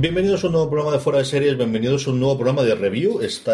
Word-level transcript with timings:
Bienvenidos 0.00 0.44
a 0.44 0.46
un 0.46 0.52
nuevo 0.52 0.70
programa 0.70 0.92
de 0.92 1.00
Fuera 1.00 1.18
de 1.18 1.24
Series, 1.24 1.56
bienvenidos 1.56 2.06
a 2.06 2.10
un 2.10 2.20
nuevo 2.20 2.36
programa 2.36 2.62
de 2.62 2.76
review, 2.76 3.20
este 3.20 3.50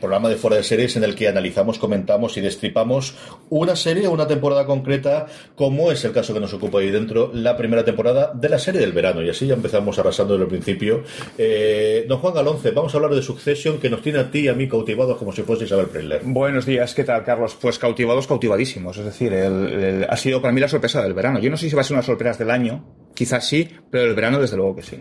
programa 0.00 0.28
de 0.28 0.34
Fuera 0.34 0.56
de 0.56 0.64
Series 0.64 0.96
en 0.96 1.04
el 1.04 1.14
que 1.14 1.28
analizamos, 1.28 1.78
comentamos 1.78 2.36
y 2.36 2.40
destripamos 2.40 3.14
una 3.48 3.76
serie 3.76 4.08
o 4.08 4.10
una 4.10 4.26
temporada 4.26 4.66
concreta, 4.66 5.26
como 5.54 5.92
es 5.92 6.04
el 6.04 6.10
caso 6.10 6.34
que 6.34 6.40
nos 6.40 6.52
ocupa 6.52 6.80
ahí 6.80 6.90
dentro, 6.90 7.30
la 7.32 7.56
primera 7.56 7.84
temporada 7.84 8.32
de 8.34 8.48
la 8.48 8.58
serie 8.58 8.80
del 8.80 8.90
verano. 8.90 9.22
Y 9.22 9.30
así 9.30 9.46
ya 9.46 9.54
empezamos 9.54 9.96
arrasando 9.96 10.32
desde 10.32 10.46
el 10.46 10.50
principio. 10.50 11.04
Eh, 11.38 12.06
don 12.08 12.18
Juan 12.18 12.34
Galonce, 12.34 12.72
vamos 12.72 12.92
a 12.92 12.96
hablar 12.96 13.14
de 13.14 13.22
Succession, 13.22 13.78
que 13.78 13.88
nos 13.88 14.02
tiene 14.02 14.18
a 14.18 14.28
ti 14.32 14.40
y 14.40 14.48
a 14.48 14.54
mí 14.54 14.68
cautivados 14.68 15.16
como 15.16 15.30
si 15.30 15.42
fuese 15.42 15.62
Isabel 15.62 15.86
Preller. 15.86 16.22
Buenos 16.24 16.66
días, 16.66 16.92
¿qué 16.92 17.04
tal, 17.04 17.22
Carlos? 17.22 17.56
Pues 17.60 17.78
cautivados, 17.78 18.26
cautivadísimos. 18.26 18.98
Es 18.98 19.04
decir, 19.04 19.32
ha 19.32 20.16
sido 20.16 20.42
para 20.42 20.52
mí 20.52 20.60
la 20.60 20.66
sorpresa 20.66 21.04
del 21.04 21.14
verano. 21.14 21.38
Yo 21.38 21.50
no 21.50 21.56
sé 21.56 21.70
si 21.70 21.76
va 21.76 21.82
a 21.82 21.84
ser 21.84 21.94
una 21.94 22.02
sorpresa 22.02 22.38
del 22.38 22.50
año, 22.50 23.03
Quizás 23.14 23.48
sí, 23.48 23.68
pero 23.90 24.06
el 24.06 24.14
verano 24.14 24.40
desde 24.40 24.56
luego 24.56 24.74
que 24.74 24.82
sí. 24.82 24.96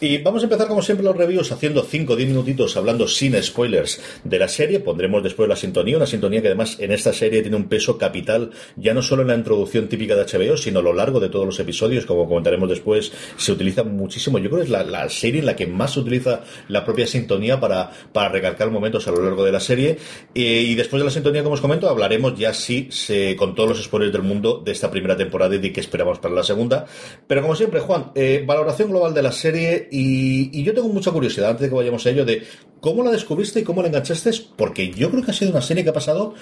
Y 0.00 0.18
vamos 0.18 0.42
a 0.42 0.44
empezar 0.44 0.68
como 0.68 0.80
siempre 0.80 1.04
los 1.04 1.16
reviews 1.16 1.50
haciendo 1.50 1.82
5 1.82 2.12
o 2.12 2.16
10 2.16 2.28
minutitos 2.28 2.76
hablando 2.76 3.08
sin 3.08 3.40
spoilers 3.42 4.00
de 4.22 4.38
la 4.38 4.46
serie. 4.46 4.78
Pondremos 4.78 5.24
después 5.24 5.48
la 5.48 5.56
sintonía, 5.56 5.96
una 5.96 6.06
sintonía 6.06 6.40
que 6.40 6.46
además 6.46 6.76
en 6.78 6.92
esta 6.92 7.12
serie 7.12 7.42
tiene 7.42 7.56
un 7.56 7.68
peso 7.68 7.98
capital, 7.98 8.52
ya 8.76 8.94
no 8.94 9.02
solo 9.02 9.22
en 9.22 9.28
la 9.28 9.34
introducción 9.34 9.88
típica 9.88 10.14
de 10.14 10.24
HBO, 10.24 10.56
sino 10.56 10.78
a 10.78 10.82
lo 10.82 10.92
largo 10.92 11.18
de 11.18 11.30
todos 11.30 11.46
los 11.46 11.58
episodios, 11.58 12.06
como 12.06 12.28
comentaremos 12.28 12.68
después, 12.68 13.10
se 13.36 13.50
utiliza 13.50 13.82
muchísimo. 13.82 14.38
Yo 14.38 14.50
creo 14.50 14.60
que 14.60 14.66
es 14.66 14.70
la, 14.70 15.08
serie 15.08 15.40
en 15.40 15.46
la 15.46 15.56
que 15.56 15.66
más 15.66 15.94
se 15.94 16.00
utiliza 16.00 16.42
la 16.68 16.84
propia 16.84 17.08
sintonía 17.08 17.58
para, 17.58 17.90
para 18.12 18.28
recalcar 18.28 18.70
momentos 18.70 19.08
a 19.08 19.10
lo 19.10 19.20
largo 19.20 19.44
de 19.44 19.50
la 19.50 19.60
serie. 19.60 19.98
y 20.32 20.76
después 20.76 21.00
de 21.00 21.04
la 21.06 21.10
sintonía, 21.10 21.42
como 21.42 21.54
os 21.54 21.60
comento, 21.60 21.88
hablaremos 21.88 22.38
ya 22.38 22.54
sí 22.54 22.86
se, 22.92 23.34
con 23.34 23.56
todos 23.56 23.70
los 23.70 23.82
spoilers 23.82 24.12
del 24.12 24.22
mundo 24.22 24.62
de 24.64 24.70
esta 24.70 24.90
primera 24.90 25.16
temporada 25.16 25.56
y 25.56 25.58
de 25.58 25.72
qué 25.72 25.80
esperamos 25.80 26.20
para 26.20 26.34
la 26.34 26.44
segunda. 26.44 26.86
Pero 27.26 27.47
como 27.48 27.56
siempre, 27.56 27.80
Juan, 27.80 28.12
eh, 28.14 28.44
valoración 28.46 28.90
global 28.90 29.14
de 29.14 29.22
la 29.22 29.32
serie 29.32 29.88
y, 29.90 30.62
yo 30.62 30.74
tengo 30.74 30.90
mucha 30.90 31.10
curiosidad 31.10 31.48
antes 31.48 31.62
de 31.62 31.68
que 31.70 31.74
vayamos 31.74 32.04
a 32.04 32.10
ello 32.10 32.26
de 32.26 32.42
cómo 32.78 33.02
la 33.02 33.10
descubriste 33.10 33.60
y 33.60 33.62
cómo 33.62 33.80
la 33.80 33.88
enganchaste, 33.88 34.32
porque 34.54 34.90
yo 34.90 35.10
creo 35.10 35.22
que 35.22 35.30
ha 35.30 35.34
sido 35.34 35.52
una 35.52 35.62
serie 35.62 35.82
que 35.82 35.88
ha 35.88 35.94
pasado 35.94 36.34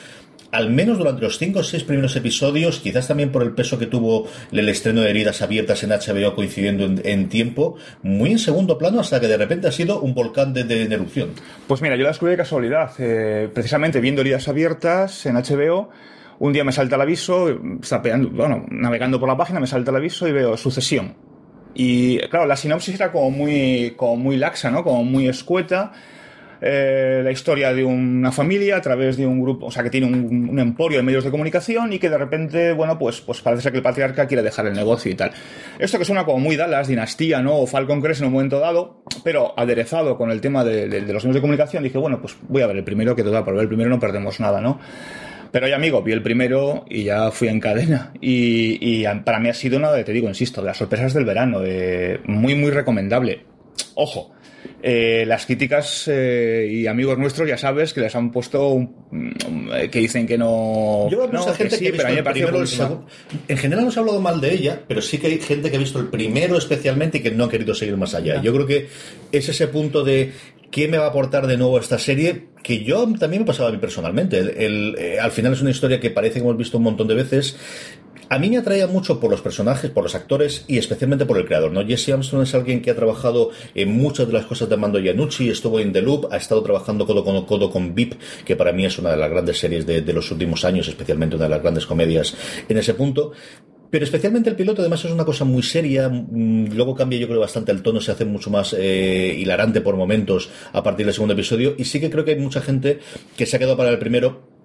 al 0.51 0.69
menos 0.71 0.99
durante 0.99 1.23
los 1.23 1.39
cinco 1.39 1.61
o 1.61 1.63
seis 1.63 1.85
primeros 1.85 2.17
episodios, 2.17 2.81
quizás 2.81 3.07
también 3.07 3.31
por 3.31 3.45
el 3.45 3.53
peso 3.53 3.79
que 3.79 3.87
tuvo 3.87 4.27
el 4.51 4.69
estreno 4.69 5.03
de 5.03 5.11
Heridas 5.11 5.43
Abiertas 5.43 5.85
en 5.85 5.91
HBO 5.91 6.35
coincidiendo 6.35 6.87
en, 7.05 7.29
tiempo, 7.29 7.77
muy 8.03 8.33
en 8.33 8.41
segundo 8.41 8.77
plano 8.77 8.99
hasta 8.99 9.21
que 9.21 9.29
de 9.29 9.37
repente 9.37 9.69
ha 9.69 9.73
sido 9.73 10.01
un 10.01 10.13
volcán 10.13 10.55
de, 10.55 10.83
erupción. 10.93 11.35
Pues 11.69 11.83
mira, 11.83 11.95
yo 11.95 12.03
la 12.03 12.09
descubrí 12.09 12.33
de 12.33 12.39
casualidad, 12.39 12.91
eh, 12.99 13.49
precisamente 13.55 14.01
viendo 14.01 14.23
Heridas 14.23 14.49
Abiertas 14.49 15.25
en 15.27 15.37
HBO 15.37 15.89
un 16.39 16.53
día 16.53 16.65
me 16.65 16.73
salta 16.73 16.97
el 16.97 17.03
aviso, 17.03 17.59
bueno, 18.33 18.67
navegando 18.71 19.19
por 19.19 19.29
la 19.29 19.37
página, 19.37 19.61
me 19.61 19.67
salta 19.67 19.91
el 19.91 19.97
aviso 19.97 20.29
y 20.29 20.33
veo 20.33 20.57
sucesión. 20.57 21.15
Y 21.75 22.19
claro, 22.29 22.47
la 22.47 22.57
sinopsis 22.57 22.95
era 22.95 23.13
como 23.13 23.31
muy, 23.31 23.95
como 23.97 24.17
muy 24.17 24.37
laxa, 24.37 24.71
¿no? 24.71 24.83
Como 24.83 25.05
muy 25.05 25.29
escueta. 25.29 25.93
Eh, 26.61 27.21
la 27.23 27.31
historia 27.31 27.75
de 27.75 27.85
una 27.85 28.33
familia 28.33 28.79
a 28.79 28.81
través 28.81 29.19
de 29.19 29.27
un 29.27 29.43
grupo, 29.43 29.67
o 29.67 29.71
sea, 29.71 29.83
que 29.83 29.91
tiene 29.91 30.07
un, 30.07 30.59
emporio 30.59 30.97
de 30.97 31.03
medios 31.03 31.23
de 31.23 31.31
comunicación 31.31 31.93
y 31.93 31.99
que 31.99 32.09
de 32.09 32.17
repente, 32.17 32.73
bueno, 32.73 32.99
pues, 32.99 33.21
pues 33.21 33.43
parece 33.43 33.71
que 33.71 33.77
el 33.77 33.83
patriarca 33.83 34.27
quiere 34.27 34.43
dejar 34.43 34.67
el 34.67 34.73
negocio 34.73 35.13
y 35.13 35.15
tal. 35.15 35.33
Esto 35.79 35.99
que 35.99 36.07
suena 36.07 36.25
como 36.25 36.39
muy 36.39 36.57
Dallas, 36.57 36.89
Dinastía, 36.89 37.43
¿no? 37.43 37.57
O 37.59 37.67
Falcon 37.67 38.01
Crest 38.01 38.23
en 38.23 38.29
un 38.29 38.33
momento 38.33 38.59
dado, 38.59 39.03
pero 39.23 39.53
aderezado 39.59 40.17
con 40.17 40.31
el 40.31 40.41
tema 40.41 40.65
de, 40.65 40.89
de 40.89 41.13
los 41.13 41.25
medios 41.25 41.35
de 41.35 41.41
comunicación, 41.43 41.83
dije, 41.83 41.99
bueno, 41.99 42.23
pues 42.23 42.37
voy 42.49 42.63
a 42.63 42.67
ver 42.67 42.77
el 42.77 42.85
primero, 42.85 43.15
que 43.15 43.23
total, 43.23 43.45
por 43.45 43.53
ver 43.53 43.65
el 43.65 43.69
primero 43.69 43.91
no 43.91 44.01
perdemos 44.01 44.41
nada, 44.41 44.63
¿no? 44.63 44.81
Pero 45.57 45.69
ya, 45.69 45.77
amigo, 45.77 46.03
vi 46.03 46.13
el 46.13 46.21
primero 46.21 46.85
y 46.87 47.05
ya 47.05 47.31
fui 47.31 47.49
en 47.49 47.61
cadena. 47.61 48.13
Y, 48.21 49.05
para 49.25 49.41
mí 49.41 49.49
ha 49.49 49.55
sido 49.55 49.79
una, 49.79 49.91
de, 49.91 50.05
te 50.05 50.13
digo, 50.13 50.29
insisto, 50.29 50.61
de 50.61 50.67
las 50.67 50.77
sorpresas 50.77 51.15
del 51.15 51.25
verano. 51.25 51.61
muy, 52.27 52.55
muy 52.55 52.71
recomendable. 52.71 53.47
Ojo, 53.95 54.35
eh, 54.83 55.25
las 55.27 55.47
críticas 55.47 56.09
eh, 56.09 56.69
y 56.71 56.87
amigos 56.87 57.19
nuestros 57.19 57.49
ya 57.49 57.57
sabes 57.57 57.95
que 57.95 58.03
les 58.03 58.15
han 58.15 58.31
puesto 58.31 58.79
mm, 59.11 59.31
que 59.91 59.99
dicen 59.99 60.27
que 60.27 60.37
no. 60.37 61.09
Yo 61.11 61.27
no, 61.27 61.43
gente 61.55 61.79
que, 61.79 61.93
pero 61.93 62.09
a 62.09 62.11
mí 62.11 62.21
me 62.21 63.07
En 63.49 63.57
general 63.57 63.85
no 63.87 63.91
se 63.91 63.99
ha 63.99 64.03
hablado 64.03 64.21
mal 64.21 64.41
de 64.41 64.53
ella, 64.53 64.83
pero 64.87 65.01
sí 65.01 65.17
que 65.17 65.29
hay 65.29 65.39
gente 65.41 65.71
que 65.71 65.77
ha 65.77 65.81
visto 65.81 65.99
el 65.99 66.09
primero 66.09 66.59
especialmente 66.59 67.19
y 67.19 67.23
que 67.23 67.31
no 67.31 67.45
ha 67.45 67.49
querido 67.49 67.75
seguir 67.75 67.97
más 67.97 68.15
allá. 68.15 68.43
Yo 68.43 68.53
creo 68.53 68.67
que 68.67 68.89
es 69.33 69.49
ese 69.49 69.69
punto 69.69 70.05
de 70.05 70.33
¿Qué 70.71 70.89
me 70.89 70.99
va 70.99 71.07
a 71.07 71.09
aportar 71.09 71.47
de 71.47 71.57
nuevo 71.57 71.79
esta 71.79 71.99
serie? 71.99 72.49
Que 72.63 72.83
yo 72.85 73.07
también 73.19 73.43
me 73.43 73.47
pasaba 73.47 73.69
a 73.69 73.73
mí 73.73 73.79
personalmente. 73.79 74.55
Eh, 74.57 75.19
al 75.19 75.31
final 75.31 75.53
es 75.53 75.61
una 75.61 75.71
historia 75.71 76.01
que 76.01 76.11
parece 76.11 76.35
que 76.35 76.41
hemos 76.41 76.57
visto 76.57 76.79
un 76.79 76.85
montón 76.85 77.09
de 77.09 77.15
veces. 77.15 77.57
A 78.29 78.41
mí 78.41 78.51
me 78.51 78.59
atraía 78.59 78.89
mucho 78.89 79.21
por 79.21 79.31
los 79.31 79.41
personajes, 79.41 79.91
por 79.91 80.03
los 80.03 80.17
actores 80.17 80.65
y 80.67 80.79
especialmente 80.79 81.27
por 81.27 81.39
el 81.39 81.47
creador. 81.47 81.71
¿no? 81.71 81.87
Jesse 81.87 82.09
Armstrong 82.09 82.43
es 82.43 82.55
alguien 82.55 82.83
que 82.83 82.91
ha 82.91 82.97
trabajado 82.97 83.51
en 83.75 83.93
muchas 83.93 84.27
de 84.27 84.33
las 84.33 84.47
cosas 84.47 84.69
de 84.69 84.77
Mando 84.77 84.99
Yanucci, 84.99 85.49
estuvo 85.49 85.79
en 85.79 85.93
The 85.93 86.03
Loop, 86.03 86.33
ha 86.33 86.37
estado 86.37 86.61
trabajando 86.63 87.07
codo 87.07 87.25
con 87.25 87.47
codo 87.47 87.71
con 87.71 87.95
VIP, 87.95 88.15
que 88.45 88.57
para 88.57 88.73
mí 88.73 88.85
es 88.85 88.99
una 88.99 89.11
de 89.11 89.17
las 89.17 89.31
grandes 89.31 89.59
series 89.59 89.87
de, 89.87 90.01
de 90.01 90.13
los 90.13 90.29
últimos 90.33 90.65
años, 90.65 90.89
especialmente 90.89 91.37
una 91.37 91.45
de 91.45 91.51
las 91.51 91.63
grandes 91.63 91.87
comedias 91.87 92.35
en 92.69 92.77
ese 92.79 92.95
punto. 92.95 93.33
Pero 93.91 94.05
especialmente 94.05 94.51
el 94.51 94.57
piloto, 94.57 94.83
además, 94.83 95.05
es 95.05 95.11
una 95.11 95.25
cosa 95.25 95.45
muy 95.45 95.63
seria. 95.63 96.09
Mm, 96.09 96.75
luego 96.75 96.95
cambia, 96.95 97.19
yo 97.19 97.29
creo, 97.29 97.41
bastante 97.41 97.73
el 97.73 97.83
tono, 97.83 98.01
se 98.01 98.13
hace 98.13 98.25
mucho 98.25 98.51
más 98.51 98.75
eh, 98.79 99.37
hilarante 99.39 99.81
por 99.81 99.97
momentos 99.97 100.51
a 100.73 100.83
partir 100.83 101.07
del 101.07 101.15
segundo 101.15 101.35
episodio. 101.35 101.75
Y 101.79 101.85
sí 101.85 102.01
que 102.01 102.11
creo 102.11 102.25
que 102.25 102.33
hay 102.33 102.39
mucha 102.39 102.61
gente 102.61 103.01
que 103.37 103.47
se 103.47 103.57
ha 103.57 103.59
quedado 103.59 103.77
para 103.77 103.91
el 103.91 103.99
primero 103.99 104.56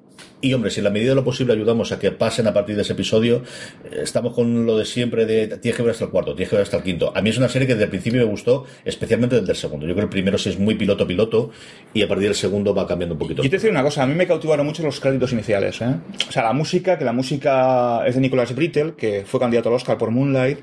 y 0.42 0.54
hombre, 0.54 0.72
si 0.72 0.80
en 0.80 0.86
la 0.86 0.90
medida 0.90 1.10
de 1.10 1.16
lo 1.16 1.24
posible 1.24 1.54
ayudamos 1.54 1.92
a 1.92 2.00
que 2.00 2.12
pasen 2.12 2.48
a 2.48 2.54
partir 2.54 2.76
de 2.76 2.82
ese 2.82 2.94
episodio, 2.94 3.44
eh, 3.86 4.00
estamos 4.04 4.34
con 4.34 4.66
lo 4.66 4.78
de 4.78 4.86
siempre 4.86 5.26
de 5.26 5.48
tienes 5.58 5.78
que 5.78 5.84
ver 5.84 5.92
hasta 5.92 6.06
el 6.06 6.12
cuarto, 6.12 6.36
tienes 6.36 6.50
que 6.50 6.56
ver 6.56 6.64
hasta 6.64 6.78
el 6.78 6.84
quinto. 6.84 7.12
A 7.16 7.22
mí 7.22 7.30
es 7.30 7.38
una 7.38 7.50
serie 7.50 7.68
que 7.68 7.74
desde 7.74 7.86
el 7.86 7.90
principio 7.90 8.20
me 8.20 8.26
gustó, 8.26 8.66
especialmente 8.84 9.40
desde 9.40 9.52
el 9.52 9.58
segundo. 9.58 9.86
Yo 9.86 9.94
creo 9.94 10.08
que 10.08 10.18
el 10.18 10.22
primero 10.22 10.38
sí 10.38 10.50
es 10.50 10.60
muy 10.60 10.76
piloto-piloto 10.76 11.52
y 11.94 12.02
a 12.02 12.08
partir 12.08 12.26
del 12.26 12.36
segudo 12.36 12.74
va 12.74 12.88
cambiando 12.88 13.16
un 13.16 13.20
poquito. 13.20 13.44
Yo 13.44 13.50
te 13.50 13.56
decir 13.56 13.72
una 13.72 13.84
cosa, 13.84 14.04
a 14.04 14.08
mí 14.08 14.14
me 14.14 14.28
cautivaron 14.28 14.66
mucho 14.66 14.84
los 14.84 15.00
créditos 15.00 15.32
iniciales. 15.34 15.82
¿eh? 15.82 15.96
O 16.28 16.32
sea, 16.32 16.44
la 16.44 16.54
música, 16.54 16.98
que 16.98 17.06
la 17.06 17.14
música 17.14 18.06
es 18.06 18.16
de 18.16 18.22
Nicolas 18.22 18.54
Brittle, 18.56 18.94
que 18.98 19.24
fue 19.26 19.40
candidato 19.40 19.70
al 19.70 19.76
Oscar 19.76 19.98
por 19.98 20.12
Moonlight. 20.12 20.60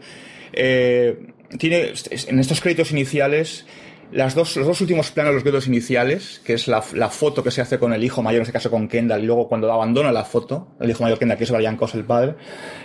Eh, 0.52 1.18
tiene 1.58 1.92
en 2.10 2.38
estos 2.38 2.60
créditos 2.60 2.90
iniciales 2.90 3.64
las 4.12 4.34
dos, 4.34 4.56
los 4.56 4.66
dos 4.66 4.80
últimos 4.80 5.10
planos, 5.10 5.34
los 5.34 5.42
créditos 5.42 5.66
iniciales, 5.66 6.40
que 6.44 6.54
es 6.54 6.68
la, 6.68 6.82
la, 6.94 7.08
foto 7.08 7.42
que 7.42 7.50
se 7.50 7.60
hace 7.60 7.78
con 7.78 7.92
el 7.92 8.02
hijo 8.02 8.22
mayor, 8.22 8.38
en 8.38 8.42
este 8.42 8.52
caso 8.52 8.70
con 8.70 8.88
Kendall, 8.88 9.22
y 9.22 9.26
luego 9.26 9.48
cuando 9.48 9.70
abandona 9.72 10.10
la 10.12 10.24
foto, 10.24 10.68
el 10.80 10.90
hijo 10.90 11.02
mayor 11.02 11.18
Kendall, 11.18 11.38
que 11.38 11.44
es 11.44 11.50
Brian 11.50 11.76
Cos, 11.76 11.94
el 11.94 12.04
padre, 12.04 12.34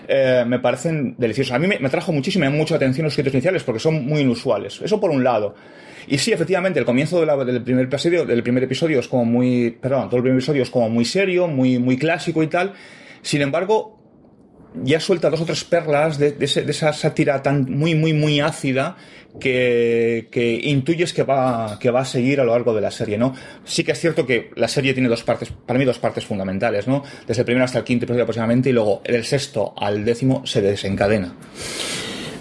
eh, 0.07 0.43
me 0.45 0.59
parecen 0.59 1.15
deliciosos. 1.17 1.53
A 1.53 1.59
mí 1.59 1.67
me, 1.67 1.79
me 1.79 1.89
trajo 1.89 2.11
muchísima, 2.11 2.49
mucha 2.49 2.75
atención 2.75 3.05
los 3.05 3.13
créditos 3.13 3.33
iniciales 3.33 3.63
porque 3.63 3.79
son 3.79 4.05
muy 4.05 4.21
inusuales. 4.21 4.81
Eso 4.83 4.99
por 4.99 5.11
un 5.11 5.23
lado. 5.23 5.55
Y 6.07 6.17
sí, 6.17 6.31
efectivamente, 6.31 6.79
el 6.79 6.85
comienzo 6.85 7.19
de 7.19 7.25
la, 7.25 7.37
del, 7.43 7.63
primer 7.63 7.85
episodio, 7.85 8.25
del 8.25 8.43
primer 8.43 8.63
episodio 8.63 8.99
es 8.99 9.07
como 9.07 9.25
muy, 9.25 9.71
perdón, 9.71 10.09
todo 10.09 10.17
el 10.17 10.23
primer 10.23 10.37
episodio 10.37 10.63
es 10.63 10.69
como 10.69 10.89
muy 10.89 11.05
serio, 11.05 11.47
muy, 11.47 11.79
muy 11.79 11.97
clásico 11.97 12.43
y 12.43 12.47
tal. 12.47 12.73
Sin 13.21 13.41
embargo, 13.41 14.02
ya 14.83 14.99
suelta 14.99 15.29
dos 15.29 15.41
o 15.41 15.45
tres 15.45 15.63
perlas 15.63 16.17
de, 16.17 16.35
esa 16.39 16.93
sátira 16.93 17.41
tan 17.41 17.65
muy, 17.69 17.95
muy, 17.95 18.13
muy 18.13 18.39
ácida 18.39 18.97
que, 19.39 20.27
que, 20.31 20.59
intuyes 20.63 21.13
que 21.13 21.23
va, 21.23 21.77
que 21.79 21.91
va 21.91 22.01
a 22.01 22.05
seguir 22.05 22.39
a 22.39 22.43
lo 22.43 22.51
largo 22.51 22.73
de 22.73 22.81
la 22.81 22.91
serie, 22.91 23.17
¿no? 23.17 23.33
Sí 23.65 23.83
que 23.83 23.91
es 23.91 23.99
cierto 23.99 24.25
que 24.25 24.51
la 24.55 24.67
serie 24.67 24.93
tiene 24.93 25.09
dos 25.09 25.23
partes, 25.23 25.51
para 25.51 25.79
mí 25.79 25.85
dos 25.85 25.99
partes 25.99 26.25
fundamentales, 26.25 26.87
¿no? 26.87 27.03
Desde 27.27 27.41
el 27.41 27.45
primero 27.45 27.65
hasta 27.65 27.79
el 27.79 27.83
quinto 27.83 28.05
episodio 28.05 28.23
aproximadamente 28.23 28.69
y 28.69 28.73
luego 28.73 29.01
del 29.03 29.25
sexto 29.25 29.73
al 29.77 30.05
décimo 30.05 30.45
se 30.45 30.61
desencadena. 30.61 31.35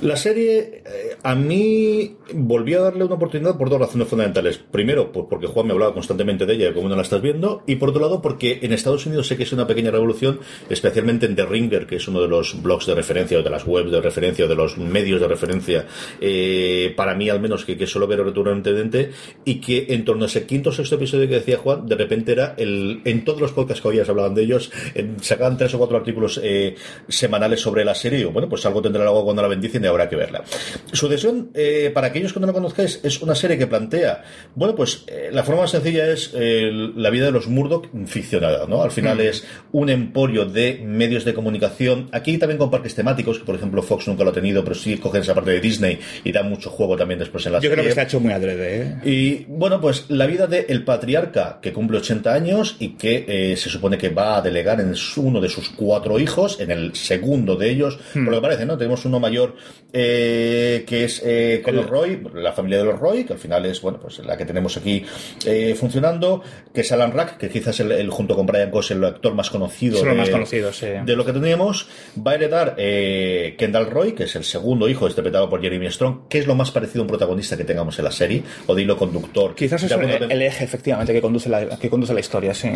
La 0.03 0.17
serie, 0.17 0.83
eh, 0.85 1.12
A 1.25 1.37
mí 1.37 2.17
volví 2.35 2.75
a 2.75 2.81
darle 2.81 3.05
una 3.05 3.15
oportunidad 3.15 3.57
por 3.57 3.71
dos 3.71 3.79
razones 3.79 4.09
fundamentales. 4.09 4.59
Primero, 4.59 5.13
pues 5.13 5.27
porque 5.31 5.47
Juan 5.47 5.69
me 5.69 5.73
hablaba 5.73 5.95
constantemente 5.95 6.47
de 6.47 6.55
ella, 6.55 6.67
de 6.67 6.73
cómo 6.73 6.89
no 6.89 6.97
la 6.97 7.03
estás 7.03 7.23
viendo. 7.23 7.63
Y 7.67 7.77
por 7.77 7.91
otro 7.91 8.03
lado, 8.03 8.21
porque 8.21 8.59
en 8.63 8.73
Estados 8.73 9.07
Unidos 9.07 9.29
sé 9.29 9.37
que 9.37 9.45
es 9.45 9.53
una 9.53 9.69
pequeña 9.69 9.93
revolución, 9.93 10.41
especialmente 10.69 11.27
en 11.27 11.37
The 11.37 11.47
Ringer, 11.47 11.87
que 11.87 11.97
es 11.97 12.09
uno 12.09 12.21
de 12.21 12.27
los 12.27 12.61
blogs 12.61 12.87
de 12.87 12.97
referencia, 12.97 13.39
o 13.39 13.43
de 13.43 13.51
las 13.51 13.65
webs 13.65 13.93
de 13.93 14.01
referencia, 14.01 14.47
o 14.47 14.49
de 14.49 14.57
los 14.57 14.79
medios 14.79 15.21
de 15.21 15.29
referencia, 15.29 15.87
eh, 16.21 16.93
para 16.97 17.15
mí 17.15 17.29
al 17.29 17.41
menos, 17.41 17.65
que, 17.65 17.77
que 17.77 17.87
solo 17.87 18.09
ver 18.09 18.25
recurrentemente, 18.25 19.13
y 19.45 19.61
que 19.61 19.87
en 19.91 20.05
torno 20.05 20.25
a 20.25 20.27
ese 20.27 20.45
quinto 20.45 20.71
o 20.71 20.73
sexto 20.73 20.97
episodio 20.97 21.29
que 21.29 21.35
decía 21.35 21.59
Juan, 21.59 21.87
de 21.87 21.95
repente 21.95 22.33
era 22.33 22.55
el. 22.59 23.01
En 23.05 23.25
todos 23.25 23.41
los 23.41 23.53
podcasts 23.53 23.81
que 23.81 23.89
oías 23.89 24.09
hablaban 24.09 24.35
de 24.35 24.43
ellos, 24.43 24.73
sacaban 25.21 25.57
tres 25.57 25.73
o 25.75 25.79
cuatro 25.79 25.97
artículos 25.97 26.41
eh, 26.43 26.75
semanales 27.07 27.61
sobre 27.61 27.85
la 27.85 27.95
serie. 27.95 28.21
Y 28.21 28.25
bueno, 28.25 28.49
pues 28.49 28.67
algo 28.67 28.83
tendrá 28.83 29.05
luego 29.05 29.25
cuando 29.25 29.43
la 29.43 29.49
bendicen 29.49 29.85
y 29.85 29.87
habrá 29.87 30.09
que 30.09 30.17
verla. 30.17 30.43
Sucesión, 31.13 31.51
eh, 31.55 31.91
para 31.93 32.09
aquellos 32.09 32.33
que 32.33 32.41
no 32.41 32.47
la 32.47 32.53
conozcáis, 32.53 33.01
es 33.03 33.21
una 33.21 33.35
serie 33.35 33.59
que 33.59 33.67
plantea, 33.67 34.25
bueno, 34.55 34.75
pues 34.75 35.05
eh, 35.07 35.29
la 35.33 35.43
forma 35.45 35.63
más 35.63 35.71
sencilla 35.71 36.09
es 36.09 36.33
la 36.33 37.11
vida 37.11 37.27
de 37.27 37.33
los 37.33 37.49
Murdoch 37.49 37.89
ficcionada, 38.07 38.67
¿no? 38.67 38.83
Al 38.83 38.91
final 38.91 39.19
mm. 39.19 39.21
es 39.21 39.45
un 39.73 39.91
emporio 39.91 40.47
de 40.47 40.81
medios 40.85 41.25
de 41.25 41.35
comunicación. 41.35 42.09
Aquí 42.13 42.39
también 42.39 42.59
con 42.59 42.71
parques 42.71 42.95
temáticos, 42.95 43.39
que 43.39 43.45
por 43.45 43.55
ejemplo 43.55 43.83
Fox 43.83 44.09
nunca 44.09 44.25
lo 44.25 44.31
ha 44.31 44.33
tenido, 44.33 44.65
pero 44.65 44.75
sí 44.75 44.97
cogen 44.97 45.23
esa 45.23 45.35
parte 45.35 45.51
de 45.51 45.61
Disney 45.61 45.99
y 46.25 46.33
da 46.33 46.43
mucho 46.43 46.71
juego 46.71 46.97
también 46.97 47.19
después 47.19 47.45
en 47.47 47.53
la 47.53 47.59
Yo 47.59 47.63
serie. 47.63 47.75
creo 47.75 47.85
que 47.85 47.91
está 47.91 48.03
hecho 48.03 48.21
muy 48.21 48.33
adrede, 48.33 48.83
¿eh? 48.83 48.97
Y 49.05 49.45
bueno, 49.49 49.81
pues 49.81 50.07
la 50.09 50.27
vida 50.27 50.47
del 50.47 50.65
el 50.69 50.85
patriarca 50.85 51.59
que 51.61 51.73
cumple 51.73 51.99
80 51.99 52.33
años 52.33 52.77
y 52.79 52.91
que 52.91 53.25
eh, 53.29 53.57
se 53.57 53.69
supone 53.69 53.99
que 53.99 54.09
va 54.09 54.39
a 54.39 54.43
delegar 54.43 54.81
en 54.81 54.95
uno 55.17 55.41
de 55.41 55.49
sus 55.49 55.69
cuatro 55.71 56.19
hijos, 56.19 56.61
en 56.61 56.71
el 56.71 56.95
segundo 56.95 57.57
de 57.57 57.71
ellos, 57.71 57.99
hmm. 58.15 58.25
por 58.25 58.35
lo 58.35 58.41
que 58.41 58.43
parece, 58.43 58.67
¿no? 58.67 58.77
Tenemos 58.77 59.05
uno 59.05 59.21
mayor 59.21 59.57
eh, 59.93 60.85
que 61.03 61.07
es 61.07 61.23
eh, 61.25 61.61
con 61.65 61.75
los 61.75 61.91
Roy, 61.91 62.23
la 62.35 62.53
familia 62.53 62.79
de 62.79 62.85
los 62.85 62.99
Roy, 62.99 63.25
que 63.25 63.33
al 63.33 63.39
final 63.41 63.67
es, 63.67 63.81
bueno, 63.81 63.99
pues 63.99 64.21
la 64.21 64.37
que 64.37 64.45
tenemos 64.45 64.77
aquí 64.77 65.05
eh, 65.45 65.75
funcionando, 65.75 66.43
que 66.73 66.83
es 66.83 66.93
Alan 66.93 67.11
Rack, 67.11 67.39
que 67.39 67.49
quizás 67.49 67.81
el, 67.81 67.91
el 67.91 68.09
junto 68.09 68.37
con 68.37 68.47
Brian 68.47 68.71
Goss 68.71 68.93
el 68.93 69.05
actor 69.05 69.35
más 69.35 69.51
conocido, 69.51 70.01
de, 70.01 70.15
más 70.15 70.31
conocido 70.31 70.73
sí. 70.73 70.87
de 71.05 71.17
lo 71.17 71.25
que 71.25 71.33
teníamos, 71.33 71.89
va 72.25 72.33
a 72.33 72.35
heredar 72.37 72.77
eh, 72.79 73.57
Kendall 73.59 73.91
Roy, 73.91 74.13
que 74.13 74.25
es 74.25 74.37
el 74.37 74.45
segundo 74.45 74.89
hijo 74.89 75.09
interpretado 75.09 75.51
por 75.51 75.61
Jeremy 75.61 75.91
Strong, 75.91 76.29
que 76.29 76.39
es 76.39 76.47
lo 76.47 76.55
más 76.55 76.71
parecido 76.71 77.01
a 77.01 77.03
un 77.03 77.09
protagonista 77.09 77.57
que 77.57 77.65
tengamos 77.65 77.99
en 77.99 78.05
la 78.05 78.13
serie, 78.13 78.45
o 78.69 78.75
de 78.77 78.83
hilo 78.83 78.97
conductor. 78.97 79.57
Quizás 79.57 79.83
es 79.83 79.91
el, 79.91 80.43
eje, 80.43 80.65
efectivamente, 80.65 81.13
que 81.13 81.21
conduce 81.21 81.49
la, 81.49 81.79
que 81.79 81.91
conduce 81.91 82.15
la 82.15 82.21
historia, 82.21 82.55
sí. 82.55 82.71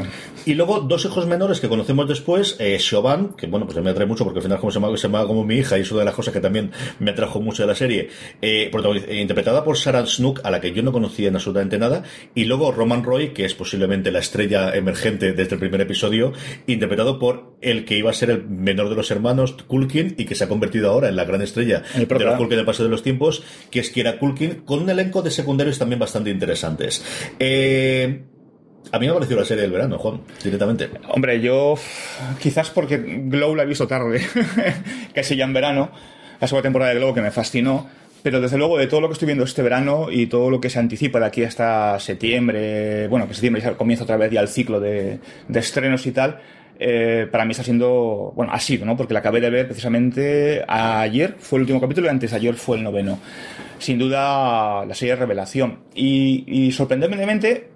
Y 0.46 0.54
luego 0.54 0.80
dos 0.80 1.04
hijos 1.04 1.26
menores 1.26 1.60
que 1.60 1.68
conocemos 1.68 2.08
después, 2.08 2.56
eh, 2.58 2.80
Siobhan, 2.80 3.34
que 3.34 3.46
bueno, 3.46 3.66
pues 3.66 3.80
me 3.80 3.90
atrae 3.90 4.06
mucho 4.06 4.24
porque 4.24 4.40
al 4.40 4.42
final 4.42 4.58
como 4.58 4.72
se 4.72 4.80
llama, 4.80 4.96
se 4.96 5.02
llama 5.04 5.24
como 5.26 5.44
mi 5.44 5.54
hija 5.54 5.78
y 5.78 5.82
es 5.82 5.92
una 5.92 6.00
de 6.00 6.06
las 6.06 6.14
cosas 6.14 6.34
que 6.34 6.40
también 6.40 6.72
me 6.98 7.12
atrajo 7.12 7.40
mucho 7.40 7.62
de 7.62 7.68
la 7.68 7.74
serie, 7.74 8.08
eh, 8.42 8.70
eh, 8.70 9.20
interpretada 9.20 9.64
por 9.64 9.76
Sarah 9.76 10.06
Snook, 10.06 10.40
a 10.44 10.50
la 10.50 10.60
que 10.60 10.72
yo 10.72 10.82
no 10.82 10.92
conocía 10.92 11.28
en 11.28 11.34
absolutamente 11.34 11.78
nada, 11.78 12.02
y 12.34 12.44
luego 12.44 12.72
Roman 12.72 13.04
Roy, 13.04 13.30
que 13.30 13.44
es 13.44 13.54
posiblemente 13.54 14.10
la 14.10 14.18
estrella 14.20 14.74
emergente 14.74 15.32
desde 15.32 15.54
el 15.54 15.60
primer 15.60 15.80
episodio, 15.80 16.32
interpretado 16.66 17.18
por 17.18 17.56
el 17.60 17.84
que 17.84 17.96
iba 17.96 18.10
a 18.10 18.14
ser 18.14 18.30
el 18.30 18.46
menor 18.46 18.88
de 18.88 18.96
los 18.96 19.10
hermanos, 19.10 19.52
Kulkin, 19.66 20.14
y 20.18 20.24
que 20.24 20.34
se 20.34 20.44
ha 20.44 20.48
convertido 20.48 20.90
ahora 20.90 21.08
en 21.08 21.16
la 21.16 21.24
gran 21.24 21.42
estrella 21.42 21.82
de 21.94 22.06
los 22.06 22.36
Kulkin 22.36 22.56
del 22.56 22.66
paso 22.66 22.82
de 22.82 22.90
los 22.90 23.02
tiempos, 23.02 23.42
que 23.70 23.80
es 23.80 23.90
Kira 23.90 24.18
Kulkin, 24.18 24.62
con 24.64 24.82
un 24.82 24.90
elenco 24.90 25.22
de 25.22 25.30
secundarios 25.30 25.78
también 25.78 25.98
bastante 25.98 26.30
interesantes. 26.30 27.04
Eh, 27.38 28.22
a 28.92 28.98
mí 28.98 29.06
me 29.06 29.12
ha 29.12 29.14
parecido 29.14 29.40
la 29.40 29.46
serie 29.46 29.62
del 29.62 29.72
verano, 29.72 29.98
Juan, 29.98 30.20
directamente. 30.42 30.88
Hombre, 31.08 31.40
yo 31.40 31.74
quizás 32.40 32.70
porque 32.70 32.98
Glow 32.98 33.54
la 33.54 33.64
he 33.64 33.66
visto 33.66 33.86
tarde, 33.86 34.24
casi 35.14 35.36
ya 35.36 35.44
en 35.44 35.52
verano, 35.52 35.90
la 36.40 36.46
segunda 36.46 36.62
temporada 36.62 36.92
de 36.92 37.00
Glow 37.00 37.12
que 37.12 37.20
me 37.20 37.30
fascinó, 37.30 37.88
pero 38.26 38.40
desde 38.40 38.58
luego 38.58 38.76
de 38.76 38.88
todo 38.88 39.00
lo 39.00 39.06
que 39.06 39.12
estoy 39.12 39.26
viendo 39.26 39.44
este 39.44 39.62
verano 39.62 40.08
y 40.10 40.26
todo 40.26 40.50
lo 40.50 40.60
que 40.60 40.68
se 40.68 40.80
anticipa 40.80 41.20
de 41.20 41.26
aquí 41.26 41.44
hasta 41.44 42.00
septiembre, 42.00 43.06
bueno, 43.06 43.28
que 43.28 43.34
septiembre 43.34 43.62
ya 43.62 43.74
comienza 43.74 44.02
otra 44.02 44.16
vez 44.16 44.32
ya 44.32 44.40
el 44.40 44.48
ciclo 44.48 44.80
de, 44.80 45.20
estrenos 45.54 46.04
y 46.06 46.10
tal, 46.10 46.40
eh, 46.76 47.28
para 47.30 47.44
mí 47.44 47.52
está 47.52 47.62
siendo, 47.62 48.32
bueno, 48.34 48.52
ha 48.52 48.58
sido, 48.58 48.84
¿no? 48.84 48.96
Porque 48.96 49.14
la 49.14 49.20
acabé 49.20 49.40
de 49.40 49.48
ver 49.48 49.66
precisamente 49.66 50.64
ayer, 50.66 51.36
fue 51.38 51.58
el 51.58 51.60
último 51.60 51.80
capítulo 51.80 52.08
y 52.08 52.10
antes 52.10 52.32
ayer 52.32 52.56
fue 52.56 52.78
el 52.78 52.82
noveno. 52.82 53.20
Sin 53.78 53.96
duda, 53.96 54.84
la 54.84 54.94
serie 54.96 55.14
de 55.14 55.20
revelación. 55.20 55.84
Y, 55.94 56.42
y 56.48 56.72
sorprendentemente, 56.72 57.68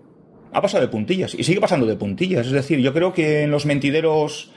ha 0.52 0.60
pasado 0.60 0.82
de 0.82 0.88
puntillas 0.88 1.32
y 1.32 1.44
sigue 1.44 1.60
pasando 1.60 1.86
de 1.86 1.94
puntillas. 1.94 2.44
Es 2.48 2.52
decir, 2.52 2.80
yo 2.80 2.92
creo 2.92 3.12
que 3.12 3.44
en 3.44 3.52
los 3.52 3.66
mentideros 3.66 4.50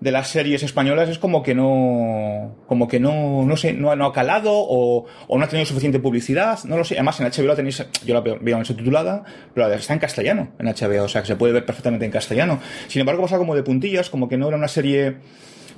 de 0.00 0.10
las 0.10 0.28
series 0.28 0.62
españolas 0.62 1.08
es 1.08 1.18
como 1.18 1.42
que 1.42 1.54
no, 1.54 2.56
como 2.66 2.88
que 2.88 2.98
no, 2.98 3.44
no 3.44 3.56
sé, 3.56 3.74
no, 3.74 3.90
ha 3.90 4.12
calado 4.12 4.52
o, 4.52 5.04
o, 5.28 5.38
no 5.38 5.44
ha 5.44 5.48
tenido 5.48 5.66
suficiente 5.66 6.00
publicidad, 6.00 6.58
no 6.64 6.76
lo 6.76 6.84
sé. 6.84 6.94
Además 6.94 7.20
en 7.20 7.26
HBO 7.26 7.48
la 7.48 7.56
tenéis, 7.56 7.84
yo 8.04 8.14
la 8.14 8.20
veo 8.20 8.58
en 8.58 8.64
subtitulada, 8.64 9.24
pero 9.54 9.70
está 9.72 9.92
en 9.92 9.98
castellano 9.98 10.52
en 10.58 10.66
HBO, 10.66 11.04
o 11.04 11.08
sea 11.08 11.20
que 11.20 11.28
se 11.28 11.36
puede 11.36 11.52
ver 11.52 11.66
perfectamente 11.66 12.06
en 12.06 12.10
castellano. 12.10 12.60
Sin 12.88 13.00
embargo 13.00 13.22
pasa 13.22 13.36
como 13.36 13.54
de 13.54 13.62
puntillas, 13.62 14.08
como 14.08 14.28
que 14.28 14.38
no 14.38 14.48
era 14.48 14.56
una 14.56 14.68
serie, 14.68 15.16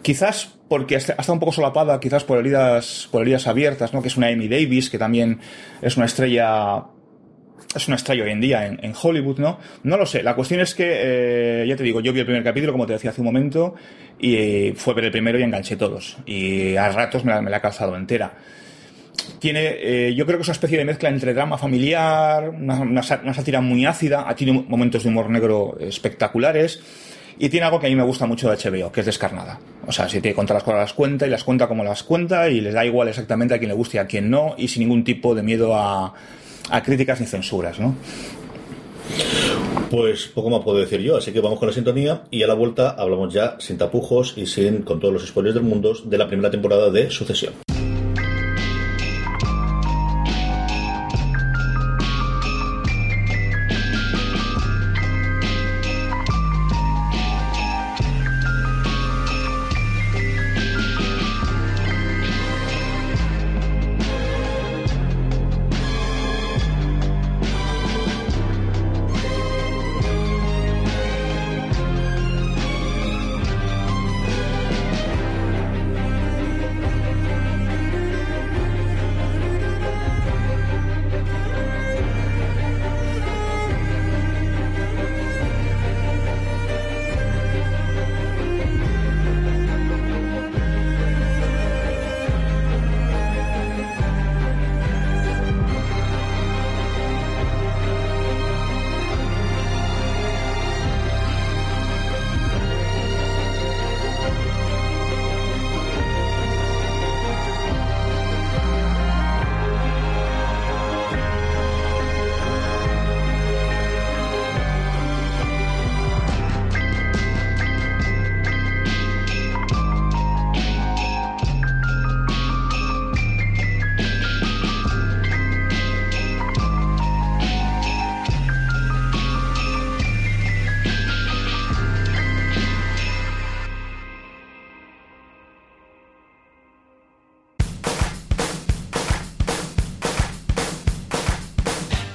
quizás 0.02 0.56
porque 0.68 0.94
ha 0.94 0.98
estado 0.98 1.32
un 1.32 1.40
poco 1.40 1.52
solapada, 1.52 1.98
quizás 1.98 2.22
por 2.22 2.38
heridas, 2.38 3.08
por 3.10 3.22
heridas 3.22 3.46
abiertas, 3.48 3.92
¿no? 3.92 4.02
Que 4.02 4.08
es 4.08 4.16
una 4.16 4.28
Amy 4.28 4.48
Davis, 4.48 4.88
que 4.88 4.98
también 4.98 5.40
es 5.80 5.96
una 5.96 6.06
estrella 6.06 6.84
es 7.74 7.88
una 7.88 7.96
estrella 7.96 8.24
hoy 8.24 8.30
en 8.30 8.40
día 8.40 8.66
en, 8.66 8.94
Hollywood, 9.00 9.38
¿no? 9.38 9.58
No 9.82 9.96
lo 9.96 10.06
sé. 10.06 10.22
La 10.22 10.34
cuestión 10.34 10.60
es 10.60 10.74
que, 10.74 10.84
eh, 10.86 11.66
ya 11.66 11.76
te 11.76 11.82
digo, 11.82 12.00
yo 12.00 12.12
vi 12.12 12.20
el 12.20 12.26
primer 12.26 12.44
capítulo, 12.44 12.72
como 12.72 12.86
te 12.86 12.94
decía 12.94 13.10
hace 13.10 13.20
un 13.20 13.26
momento, 13.26 13.74
y 14.18 14.72
fue 14.76 14.94
ver 14.94 15.06
el 15.06 15.10
primero 15.10 15.38
y 15.38 15.42
enganché 15.42 15.76
todos. 15.76 16.18
Y 16.26 16.76
a 16.76 16.90
ratos 16.90 17.24
me 17.24 17.42
la, 17.42 17.56
he 17.56 17.60
calzado 17.60 17.96
entera. 17.96 18.34
Tiene, 19.38 19.76
eh, 19.80 20.14
yo 20.14 20.24
creo 20.26 20.38
que 20.38 20.42
es 20.42 20.48
una 20.48 20.54
especie 20.54 20.78
de 20.78 20.84
mezcla 20.84 21.08
entre 21.08 21.34
drama 21.34 21.58
familiar, 21.58 22.48
una, 22.48 22.80
una, 22.80 23.02
sátira 23.02 23.60
muy 23.60 23.84
ácida, 23.84 24.32
tiene 24.34 24.64
momentos 24.66 25.02
de 25.02 25.08
humor 25.08 25.30
negro 25.30 25.76
espectaculares. 25.80 26.80
Y 27.38 27.48
tiene 27.48 27.64
algo 27.66 27.80
que 27.80 27.86
a 27.86 27.90
mí 27.90 27.96
me 27.96 28.04
gusta 28.04 28.26
mucho 28.26 28.50
de 28.50 28.56
HBO, 28.56 28.92
que 28.92 29.00
es 29.00 29.06
descarnada. 29.06 29.58
O 29.86 29.90
sea, 29.90 30.08
si 30.08 30.20
te 30.20 30.34
cuenta 30.34 30.54
las 30.54 30.62
cosas, 30.62 30.80
las 30.80 30.92
cuenta 30.92 31.26
y 31.26 31.30
las 31.30 31.42
cuenta 31.42 31.66
como 31.66 31.82
las 31.82 32.02
cuenta 32.02 32.48
y 32.48 32.60
les 32.60 32.74
da 32.74 32.84
igual 32.84 33.08
exactamente 33.08 33.54
a 33.54 33.58
quien 33.58 33.70
le 33.70 33.74
guste 33.74 33.96
y 33.96 34.00
a 34.00 34.06
quien 34.06 34.30
no 34.30 34.54
y 34.58 34.68
sin 34.68 34.80
ningún 34.80 35.02
tipo 35.02 35.34
de 35.34 35.42
miedo 35.42 35.74
a, 35.74 36.14
a 36.72 36.82
críticas 36.82 37.20
ni 37.20 37.26
censuras, 37.26 37.78
¿no? 37.78 37.94
Pues 39.90 40.26
poco 40.28 40.48
más 40.48 40.62
puedo 40.64 40.78
decir 40.78 41.00
yo, 41.00 41.18
así 41.18 41.32
que 41.32 41.40
vamos 41.40 41.58
con 41.58 41.68
la 41.68 41.74
sintonía 41.74 42.22
y 42.30 42.42
a 42.42 42.46
la 42.46 42.54
vuelta 42.54 42.90
hablamos 42.90 43.32
ya 43.32 43.56
sin 43.58 43.76
tapujos 43.76 44.32
y 44.36 44.46
sin 44.46 44.82
con 44.82 44.98
todos 44.98 45.12
los 45.12 45.26
spoilers 45.26 45.54
del 45.54 45.64
mundo 45.64 45.94
de 46.02 46.18
la 46.18 46.26
primera 46.26 46.50
temporada 46.50 46.90
de 46.90 47.10
Sucesión. 47.10 47.52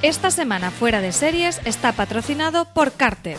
Esta 0.08 0.32
semana 0.32 0.72
fuera 0.72 1.02
de 1.02 1.12
series 1.12 1.60
está 1.66 1.92
patrocinado 1.92 2.64
por 2.74 2.94
Carter. 2.94 3.38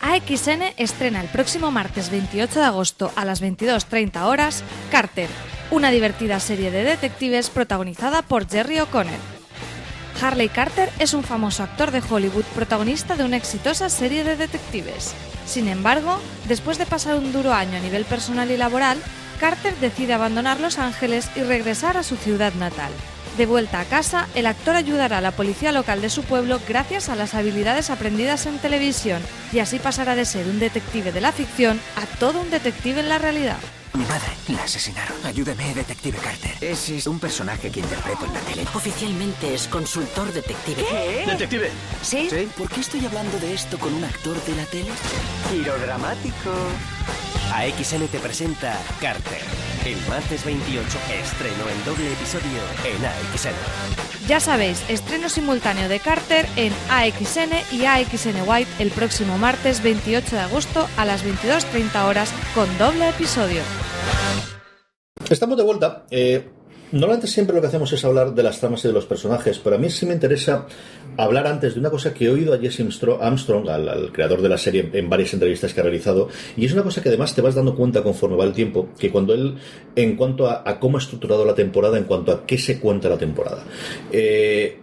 AXN 0.00 0.62
estrena 0.76 1.20
el 1.20 1.26
próximo 1.26 1.72
martes 1.72 2.12
28 2.12 2.60
de 2.60 2.64
agosto 2.66 3.10
a 3.16 3.24
las 3.24 3.42
22.30 3.42 4.22
horas 4.22 4.62
Carter, 4.92 5.28
una 5.72 5.90
divertida 5.90 6.38
serie 6.38 6.70
de 6.70 6.84
detectives 6.84 7.50
protagonizada 7.50 8.22
por 8.22 8.48
Jerry 8.48 8.78
O'Connell. 8.78 9.18
Harley 10.22 10.48
Carter 10.48 10.88
es 11.00 11.14
un 11.14 11.24
famoso 11.24 11.64
actor 11.64 11.90
de 11.90 12.00
Hollywood 12.08 12.44
protagonista 12.54 13.16
de 13.16 13.24
una 13.24 13.36
exitosa 13.36 13.88
serie 13.88 14.22
de 14.22 14.36
detectives. 14.36 15.16
Sin 15.46 15.66
embargo, 15.66 16.20
después 16.46 16.78
de 16.78 16.86
pasar 16.86 17.18
un 17.18 17.32
duro 17.32 17.52
año 17.52 17.76
a 17.76 17.80
nivel 17.80 18.04
personal 18.04 18.52
y 18.52 18.56
laboral, 18.56 18.98
Carter 19.40 19.74
decide 19.80 20.14
abandonar 20.14 20.60
Los 20.60 20.78
Ángeles 20.78 21.28
y 21.34 21.40
regresar 21.40 21.96
a 21.96 22.04
su 22.04 22.14
ciudad 22.14 22.54
natal. 22.54 22.92
De 23.38 23.46
vuelta 23.46 23.78
a 23.78 23.84
casa, 23.84 24.26
el 24.34 24.46
actor 24.46 24.74
ayudará 24.74 25.18
a 25.18 25.20
la 25.20 25.30
policía 25.30 25.70
local 25.70 26.00
de 26.00 26.10
su 26.10 26.24
pueblo 26.24 26.58
gracias 26.66 27.08
a 27.08 27.14
las 27.14 27.34
habilidades 27.34 27.88
aprendidas 27.88 28.46
en 28.46 28.58
televisión 28.58 29.22
y 29.52 29.60
así 29.60 29.78
pasará 29.78 30.16
de 30.16 30.24
ser 30.24 30.48
un 30.48 30.58
detective 30.58 31.12
de 31.12 31.20
la 31.20 31.30
ficción 31.30 31.80
a 31.94 32.04
todo 32.18 32.40
un 32.40 32.50
detective 32.50 32.98
en 32.98 33.08
la 33.08 33.18
realidad. 33.18 33.58
Mi 33.94 34.04
madre 34.06 34.32
la 34.48 34.64
asesinaron. 34.64 35.16
Ayúdeme, 35.24 35.72
detective 35.72 36.18
Carter. 36.18 36.50
Ese 36.60 36.96
es 36.96 37.06
un 37.06 37.20
personaje 37.20 37.70
que 37.70 37.78
interpreto 37.78 38.26
en 38.26 38.34
la 38.34 38.40
tele. 38.40 38.66
Oficialmente 38.74 39.54
es 39.54 39.68
consultor 39.68 40.32
detective. 40.32 40.84
¿Detective? 41.24 41.70
¿Sí? 42.02 42.28
¿Sí? 42.28 42.48
¿Por 42.58 42.68
qué 42.68 42.80
estoy 42.80 43.06
hablando 43.06 43.38
de 43.38 43.54
esto 43.54 43.78
con 43.78 43.94
un 43.94 44.02
actor 44.02 44.34
de 44.46 44.56
la 44.56 44.64
tele? 44.64 44.90
Giro 45.48 45.78
dramático. 45.78 46.50
AXN 47.54 48.08
te 48.08 48.18
presenta 48.18 48.76
Carter. 49.00 49.77
El 49.88 49.96
martes 50.06 50.44
28, 50.44 50.82
estreno 51.18 51.64
en 51.66 51.84
doble 51.86 52.12
episodio 52.12 52.60
en 52.84 53.02
AXN. 53.06 53.54
Ya 54.28 54.38
sabéis, 54.38 54.84
estreno 54.90 55.30
simultáneo 55.30 55.88
de 55.88 55.98
Carter 55.98 56.44
en 56.56 56.74
AXN 56.90 57.54
y 57.72 57.86
AXN 57.86 58.46
White 58.46 58.70
el 58.80 58.90
próximo 58.90 59.38
martes 59.38 59.82
28 59.82 60.36
de 60.36 60.42
agosto 60.42 60.86
a 60.98 61.06
las 61.06 61.24
22.30 61.24 62.06
horas 62.06 62.34
con 62.54 62.66
doble 62.76 63.08
episodio. 63.08 63.62
Estamos 65.30 65.56
de 65.56 65.62
vuelta. 65.62 66.04
Eh, 66.10 66.50
normalmente 66.92 67.26
siempre 67.26 67.56
lo 67.56 67.62
que 67.62 67.68
hacemos 67.68 67.90
es 67.90 68.04
hablar 68.04 68.34
de 68.34 68.42
las 68.42 68.60
tramas 68.60 68.84
y 68.84 68.88
de 68.88 68.92
los 68.92 69.06
personajes, 69.06 69.58
pero 69.58 69.76
a 69.76 69.78
mí 69.78 69.88
sí 69.88 70.04
me 70.04 70.12
interesa 70.12 70.66
hablar 71.18 71.46
antes 71.46 71.74
de 71.74 71.80
una 71.80 71.90
cosa 71.90 72.14
que 72.14 72.24
he 72.26 72.30
oído 72.30 72.54
a 72.54 72.58
Jesse 72.58 72.80
Armstrong- 72.80 73.68
al 73.68 74.12
creador 74.12 74.40
de 74.40 74.48
la 74.48 74.56
serie, 74.56 74.88
en 74.92 75.10
varias 75.10 75.34
entrevistas 75.34 75.74
que 75.74 75.80
ha 75.80 75.82
realizado, 75.82 76.28
y 76.56 76.64
es 76.64 76.72
una 76.72 76.82
cosa 76.82 77.02
que 77.02 77.08
además 77.10 77.34
te 77.34 77.42
vas 77.42 77.54
dando 77.54 77.74
cuenta 77.74 78.02
conforme 78.02 78.36
va 78.36 78.44
el 78.44 78.52
tiempo, 78.52 78.88
que 78.98 79.10
cuando 79.10 79.34
él, 79.34 79.56
en 79.96 80.16
cuanto 80.16 80.46
a, 80.46 80.62
a 80.64 80.78
cómo 80.78 80.96
ha 80.96 81.00
estructurado 81.00 81.44
la 81.44 81.54
temporada, 81.54 81.98
en 81.98 82.04
cuanto 82.04 82.32
a 82.32 82.46
qué 82.46 82.56
se 82.56 82.78
cuenta 82.80 83.08
la 83.08 83.18
temporada, 83.18 83.64
eh, 84.12 84.78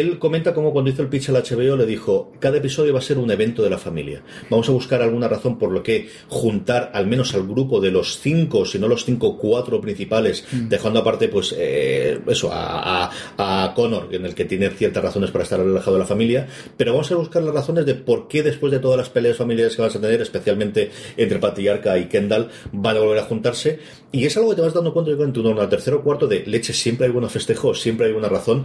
él 0.00 0.18
comenta 0.18 0.54
cómo 0.54 0.72
cuando 0.72 0.90
hizo 0.90 1.02
el 1.02 1.08
pitch 1.08 1.28
al 1.28 1.36
HBO 1.36 1.76
le 1.76 1.86
dijo, 1.86 2.32
cada 2.40 2.58
episodio 2.58 2.92
va 2.92 2.98
a 2.98 3.02
ser 3.02 3.18
un 3.18 3.30
evento 3.30 3.62
de 3.62 3.70
la 3.70 3.78
familia. 3.78 4.22
Vamos 4.50 4.68
a 4.68 4.72
buscar 4.72 5.02
alguna 5.02 5.28
razón 5.28 5.58
por 5.58 5.70
lo 5.70 5.82
que 5.82 6.08
juntar 6.28 6.90
al 6.94 7.06
menos 7.06 7.34
al 7.34 7.46
grupo 7.46 7.80
de 7.80 7.90
los 7.90 8.18
cinco, 8.18 8.64
si 8.64 8.78
no 8.78 8.88
los 8.88 9.04
cinco, 9.04 9.38
cuatro 9.38 9.80
principales, 9.80 10.44
dejando 10.50 11.00
aparte 11.00 11.28
pues 11.28 11.54
eh, 11.56 12.18
eso, 12.26 12.50
a, 12.52 13.10
a, 13.36 13.64
a 13.64 13.74
Connor, 13.74 14.08
en 14.12 14.26
el 14.26 14.34
que 14.34 14.44
tiene 14.44 14.70
ciertas 14.70 15.02
razones 15.02 15.30
para 15.30 15.44
estar 15.44 15.60
alejado 15.60 15.92
de 15.92 16.00
la 16.00 16.06
familia, 16.06 16.48
pero 16.76 16.92
vamos 16.92 17.10
a 17.12 17.16
buscar 17.16 17.42
las 17.42 17.54
razones 17.54 17.86
de 17.86 17.94
por 17.94 18.28
qué 18.28 18.42
después 18.42 18.72
de 18.72 18.78
todas 18.78 18.98
las 18.98 19.10
peleas 19.10 19.36
familiares 19.36 19.76
que 19.76 19.82
vas 19.82 19.94
a 19.94 20.00
tener, 20.00 20.20
especialmente 20.20 20.90
entre 21.16 21.38
Patriarca 21.38 21.96
y 21.98 22.06
Kendall, 22.06 22.48
van 22.72 22.96
a 22.96 23.00
volver 23.00 23.18
a 23.18 23.24
juntarse. 23.24 23.78
Y 24.12 24.26
es 24.26 24.36
algo 24.36 24.50
que 24.50 24.56
te 24.56 24.62
vas 24.62 24.74
dando 24.74 24.92
cuenta 24.92 25.10
yo 25.10 25.16
creo, 25.16 25.26
en 25.26 25.32
tu 25.32 25.44
al 25.60 25.68
tercero 25.68 25.98
o 25.98 26.02
cuarto 26.02 26.26
de 26.26 26.44
leche, 26.46 26.72
siempre 26.72 27.06
hay 27.06 27.12
buenos 27.12 27.32
festejos, 27.32 27.80
siempre 27.80 28.06
hay 28.06 28.12
una 28.12 28.28
razón. 28.28 28.64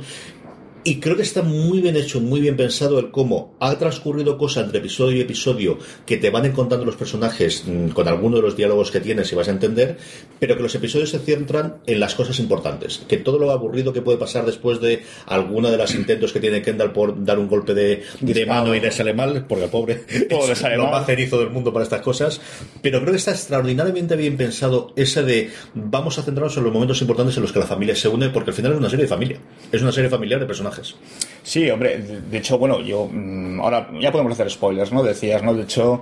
Y 0.84 1.02
creo 1.02 1.18
que 1.18 1.24
está 1.24 1.42
muy 1.42 1.82
bien 1.82 1.98
hecho, 1.98 2.22
muy 2.22 2.40
bien 2.40 2.56
pensado 2.56 3.00
el 3.00 3.12
cómo 3.12 3.56
ha 3.60 3.78
transcurrido 3.78 4.38
cosa 4.38 4.62
entre 4.62 4.80
episodio 4.80 5.18
y 5.18 5.22
episodio 5.22 5.78
que 6.06 6.16
te 6.18 6.30
van 6.30 6.46
encontrando 6.46 6.86
los 6.86 6.96
personajes 6.96 7.66
mm, 7.68 7.90
con 7.90 8.08
alguno 8.08 8.38
de 8.38 8.44
los 8.44 8.56
diálogos 8.56 8.90
que 8.90 9.02
tienes 9.02 9.30
y 9.32 9.36
vas 9.36 9.50
a 9.50 9.52
entender, 9.52 9.98
pero 10.40 10.56
que 10.56 10.64
los 10.64 10.74
episodios 10.76 11.10
se 11.10 11.20
centran 11.20 11.80
en 11.86 12.00
las 12.00 12.16
cosas 12.16 12.40
importantes. 12.40 13.02
Que 13.10 13.18
todo 13.18 13.38
lo 13.38 13.52
aburrido 13.52 13.92
que 13.92 14.02
puede 14.02 14.18
pasar 14.18 14.46
después 14.46 14.80
de 14.80 15.04
alguna 15.26 15.70
de 15.70 15.78
las 15.78 15.94
intentos 15.96 16.32
que 16.32 16.40
tiene 16.40 16.62
Kendall 16.62 16.94
por 16.94 17.26
dar 17.26 17.40
un 17.40 17.50
golpe 17.50 17.74
de, 17.74 18.04
de 18.22 18.46
mano 18.46 18.74
y 18.74 18.80
le 18.80 18.92
sale 18.92 19.14
mal, 19.14 19.46
porque 19.48 19.66
el 19.66 19.70
pobre 19.70 19.96
Todo 20.30 20.50
es 20.52 20.62
lo 20.62 20.88
más 20.88 21.06
cerizo 21.06 21.40
del 21.40 21.50
mundo 21.50 21.74
para 21.74 21.84
estas 21.84 22.02
cosas. 22.02 22.40
Pero 22.82 23.02
creo 23.02 23.12
que 23.12 23.18
está 23.18 23.32
extraordinariamente 23.32 24.16
bien 24.16 24.38
pensado 24.38 24.94
ese 24.96 25.24
de 25.24 25.50
vamos 25.74 26.18
a 26.20 26.24
centrarnos 26.24 26.56
en 26.56 26.64
los 26.64 26.74
momentos 26.74 27.02
importantes 27.02 27.36
en 27.36 27.44
los 27.44 27.52
que 27.52 27.60
la 27.60 27.66
familia 27.66 27.96
se 27.96 28.08
une, 28.08 28.30
porque 28.30 28.52
al 28.52 28.56
final 28.56 28.72
es 28.72 28.78
una 28.78 28.90
serie 28.90 29.04
de 29.04 29.10
familia. 29.10 29.40
Es 29.74 29.82
una 29.82 29.92
serie 29.92 30.10
familiar 30.10 30.40
de 30.40 30.46
personajes. 30.46 30.69
Sí, 31.44 31.70
hombre, 31.70 31.98
de, 31.98 32.38
hecho, 32.38 32.58
bueno, 32.58 32.82
yo 32.82 33.10
mm, 33.12 33.60
ahora 33.62 33.90
ya 34.00 34.12
podemos 34.12 34.34
hacer 34.34 34.50
spoilers, 34.50 34.92
¿no? 34.92 35.04
Decías, 35.04 35.42
¿no? 35.42 35.54
De 35.54 35.64
hecho, 35.64 36.02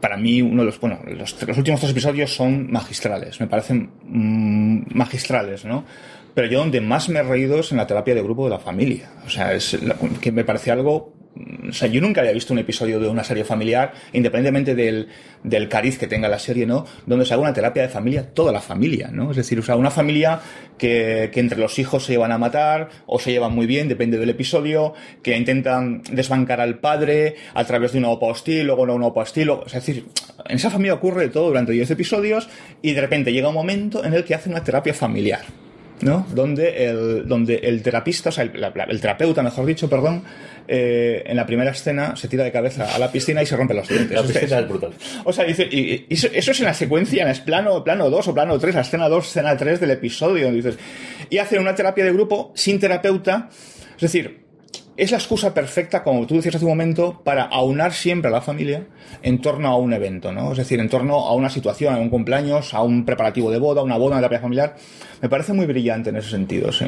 para 0.00 0.16
mí 0.16 0.42
uno 0.42 0.62
de 0.62 0.66
los, 0.66 0.80
bueno, 0.80 1.00
los, 1.06 1.34
últimos 1.56 1.80
tres 1.80 1.90
episodios 1.90 2.34
son 2.34 2.70
magistrales, 2.70 3.40
me 3.40 3.46
parecen 3.46 3.90
mm, 4.04 4.96
magistrales, 4.96 5.64
¿no? 5.64 5.84
Pero 6.34 6.48
yo 6.48 6.60
donde 6.60 6.80
más 6.80 7.08
me 7.08 7.18
he 7.18 7.22
reído 7.22 7.58
es 7.58 7.72
en 7.72 7.78
la 7.78 7.86
terapia 7.86 8.14
de 8.14 8.22
grupo 8.22 8.44
de 8.44 8.50
la 8.50 8.58
familia, 8.58 9.10
o 9.26 9.30
sea, 9.30 9.52
es 9.54 9.76
que 10.20 10.30
me 10.30 10.44
parece 10.44 10.70
algo 10.70 11.17
o 11.68 11.72
sea, 11.72 11.88
yo 11.88 12.00
nunca 12.00 12.20
había 12.20 12.32
visto 12.32 12.52
un 12.52 12.58
episodio 12.58 12.98
de 12.98 13.08
una 13.08 13.22
serie 13.24 13.44
familiar, 13.44 13.92
independientemente 14.12 14.74
del, 14.74 15.08
del 15.44 15.68
cariz 15.68 15.98
que 15.98 16.06
tenga 16.06 16.28
la 16.28 16.38
serie, 16.38 16.66
¿no? 16.66 16.84
Donde 17.06 17.24
se 17.24 17.34
haga 17.34 17.42
una 17.42 17.52
terapia 17.52 17.82
de 17.82 17.88
familia, 17.88 18.32
toda 18.34 18.52
la 18.52 18.60
familia, 18.60 19.10
¿no? 19.12 19.30
Es 19.30 19.36
decir, 19.36 19.58
o 19.58 19.62
sea, 19.62 19.76
una 19.76 19.90
familia 19.90 20.40
que, 20.78 21.30
que 21.32 21.40
entre 21.40 21.58
los 21.58 21.78
hijos 21.78 22.04
se 22.04 22.12
llevan 22.12 22.32
a 22.32 22.38
matar 22.38 22.88
o 23.06 23.18
se 23.18 23.30
llevan 23.30 23.54
muy 23.54 23.66
bien, 23.66 23.88
depende 23.88 24.18
del 24.18 24.30
episodio, 24.30 24.94
que 25.22 25.36
intentan 25.36 26.02
desbancar 26.10 26.60
al 26.60 26.78
padre 26.78 27.36
a 27.54 27.64
través 27.64 27.92
de 27.92 27.98
una 27.98 28.08
OPA 28.10 28.26
hostil, 28.26 28.66
luego 28.66 28.82
una 28.82 29.06
OPA 29.06 29.22
hostil, 29.22 29.50
o- 29.50 29.64
es 29.66 29.72
decir, 29.72 30.06
en 30.46 30.56
esa 30.56 30.70
familia 30.70 30.94
ocurre 30.94 31.28
todo 31.28 31.48
durante 31.48 31.72
10 31.72 31.90
episodios 31.90 32.48
y 32.82 32.92
de 32.92 33.00
repente 33.00 33.32
llega 33.32 33.48
un 33.48 33.54
momento 33.54 34.04
en 34.04 34.14
el 34.14 34.24
que 34.24 34.34
hace 34.34 34.48
una 34.50 34.64
terapia 34.64 34.94
familiar. 34.94 35.42
¿No? 36.02 36.26
Donde 36.34 36.86
el, 36.86 37.26
donde 37.28 37.56
el 37.56 37.82
terapista, 37.82 38.28
o 38.28 38.32
sea, 38.32 38.44
el, 38.44 38.60
la- 38.60 38.72
el 38.88 39.00
terapeuta, 39.00 39.42
mejor 39.42 39.66
dicho, 39.66 39.88
perdón, 39.88 40.22
eh, 40.70 41.22
en 41.26 41.36
la 41.36 41.46
primera 41.46 41.70
escena 41.70 42.14
se 42.16 42.28
tira 42.28 42.44
de 42.44 42.52
cabeza 42.52 42.94
a 42.94 42.98
la 42.98 43.10
piscina 43.10 43.42
y 43.42 43.46
se 43.46 43.56
rompe 43.56 43.74
los 43.74 43.88
dientes. 43.88 44.16
La 44.16 44.22
piscina 44.22 44.58
es 44.60 44.68
brutal. 44.68 44.90
O 45.24 45.32
sea, 45.32 45.44
dice, 45.44 45.66
y, 45.70 46.06
y 46.08 46.14
eso, 46.14 46.28
eso 46.32 46.50
es 46.50 46.60
en 46.60 46.66
la 46.66 46.74
secuencia, 46.74 47.22
en 47.22 47.28
el 47.28 47.40
plano, 47.42 47.82
plano 47.82 48.10
2 48.10 48.28
o 48.28 48.34
plano 48.34 48.58
3, 48.58 48.74
la 48.74 48.80
escena 48.82 49.08
2, 49.08 49.26
escena 49.26 49.56
3 49.56 49.80
del 49.80 49.90
episodio. 49.92 50.52
Dices, 50.52 50.78
y 51.30 51.38
hacen 51.38 51.60
una 51.60 51.74
terapia 51.74 52.04
de 52.04 52.12
grupo 52.12 52.52
sin 52.54 52.78
terapeuta. 52.78 53.48
Es 53.96 54.00
decir, 54.02 54.47
es 54.98 55.12
la 55.12 55.18
excusa 55.18 55.54
perfecta, 55.54 56.02
como 56.02 56.26
tú 56.26 56.34
decías 56.34 56.56
hace 56.56 56.64
un 56.64 56.72
momento, 56.72 57.22
para 57.22 57.44
aunar 57.44 57.92
siempre 57.92 58.28
a 58.28 58.32
la 58.32 58.40
familia 58.40 58.84
en 59.22 59.40
torno 59.40 59.68
a 59.68 59.76
un 59.76 59.92
evento, 59.92 60.32
¿no? 60.32 60.50
Es 60.50 60.58
decir, 60.58 60.80
en 60.80 60.88
torno 60.88 61.14
a 61.26 61.34
una 61.34 61.48
situación, 61.48 61.94
a 61.94 61.98
un 61.98 62.10
cumpleaños, 62.10 62.74
a 62.74 62.82
un 62.82 63.04
preparativo 63.04 63.48
de 63.52 63.60
boda, 63.60 63.80
una 63.80 63.96
boda, 63.96 64.16
una 64.16 64.16
terapia 64.16 64.40
familiar. 64.40 64.76
Me 65.22 65.28
parece 65.28 65.52
muy 65.52 65.66
brillante 65.66 66.10
en 66.10 66.16
ese 66.16 66.30
sentido, 66.30 66.72
sí. 66.72 66.86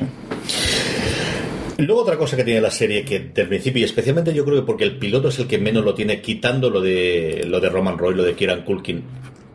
Luego 1.78 2.02
otra 2.02 2.18
cosa 2.18 2.36
que 2.36 2.42
tiene 2.42 2.60
la 2.60 2.72
serie 2.72 3.04
que 3.04 3.20
del 3.20 3.46
principio 3.46 3.80
y 3.80 3.84
especialmente 3.84 4.34
yo 4.34 4.44
creo 4.44 4.56
que 4.60 4.66
porque 4.66 4.84
el 4.84 4.98
piloto 4.98 5.28
es 5.28 5.38
el 5.38 5.46
que 5.46 5.58
menos 5.58 5.84
lo 5.84 5.94
tiene 5.94 6.20
quitando 6.20 6.68
lo 6.68 6.80
de 6.80 7.44
lo 7.46 7.60
de 7.60 7.68
Roman 7.70 7.96
Roy, 7.96 8.14
lo 8.14 8.24
de 8.24 8.34
Kieran 8.34 8.64
Culkin, 8.64 9.02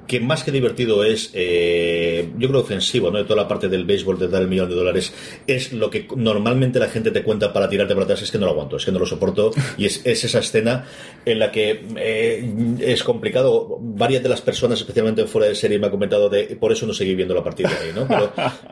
que 0.07 0.19
más 0.19 0.43
que 0.43 0.51
divertido 0.51 1.03
es 1.03 1.31
eh, 1.33 2.29
yo 2.37 2.47
creo 2.49 2.61
ofensivo, 2.61 3.11
¿no? 3.11 3.17
De 3.17 3.23
toda 3.23 3.41
la 3.43 3.47
parte 3.47 3.67
del 3.67 3.85
béisbol 3.85 4.19
de 4.19 4.27
dar 4.27 4.41
el 4.41 4.47
millón 4.47 4.69
de 4.69 4.75
dólares 4.75 5.13
es 5.47 5.73
lo 5.73 5.89
que 5.89 6.07
normalmente 6.15 6.79
la 6.79 6.87
gente 6.89 7.11
te 7.11 7.23
cuenta 7.23 7.51
para 7.53 7.69
tirarte 7.69 7.93
para 7.93 8.05
atrás 8.05 8.21
es 8.21 8.31
que 8.31 8.37
no 8.37 8.45
lo 8.45 8.51
aguanto, 8.51 8.77
es 8.77 8.85
que 8.85 8.91
no 8.91 8.99
lo 8.99 9.05
soporto 9.05 9.51
y 9.77 9.85
es, 9.85 10.01
es 10.05 10.23
esa 10.23 10.39
escena 10.39 10.85
en 11.25 11.39
la 11.39 11.51
que 11.51 11.83
eh, 11.97 12.75
es 12.79 13.03
complicado. 13.03 13.77
Varias 13.81 14.21
de 14.23 14.29
las 14.29 14.41
personas, 14.41 14.79
especialmente 14.79 15.25
fuera 15.25 15.47
de 15.47 15.55
serie, 15.55 15.79
me 15.79 15.85
han 15.87 15.91
comentado 15.91 16.29
de 16.29 16.55
por 16.59 16.71
eso 16.71 16.85
no 16.85 16.93
seguí 16.93 17.15
viendo 17.15 17.33
la 17.33 17.43
partida 17.43 17.69
ahí, 17.81 17.91
¿no? 17.95 18.07
Pero 18.07 18.31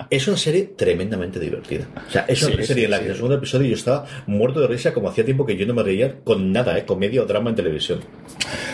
es 0.10 0.28
una 0.28 0.38
serie 0.38 0.72
tremendamente 0.76 1.40
divertida. 1.40 1.88
O 2.08 2.12
sea, 2.12 2.26
es 2.28 2.42
una 2.44 2.58
Sí, 2.58 2.64
serie 2.68 2.82
sí, 2.82 2.86
en 2.86 2.92
la 2.92 2.98
sí. 2.98 3.02
que 3.02 3.06
en 3.08 3.12
el 3.12 3.18
segundo 3.18 3.38
episodio 3.38 3.68
yo 3.70 3.76
estaba 3.76 4.06
muerto 4.28 4.60
de 4.62 4.68
risa 4.68 4.94
como 4.94 5.10
hacía 5.10 5.26
tiempo 5.26 5.46
que 5.46 5.56
yo 5.56 5.66
no 5.66 5.74
me 5.74 5.84
reía 5.84 6.20
con 6.24 6.52
nada, 6.52 6.78
¿eh? 6.78 6.86
Comedia 6.86 7.22
o 7.24 7.26
drama 7.26 7.50
en 7.50 7.56
televisión. 7.56 8.00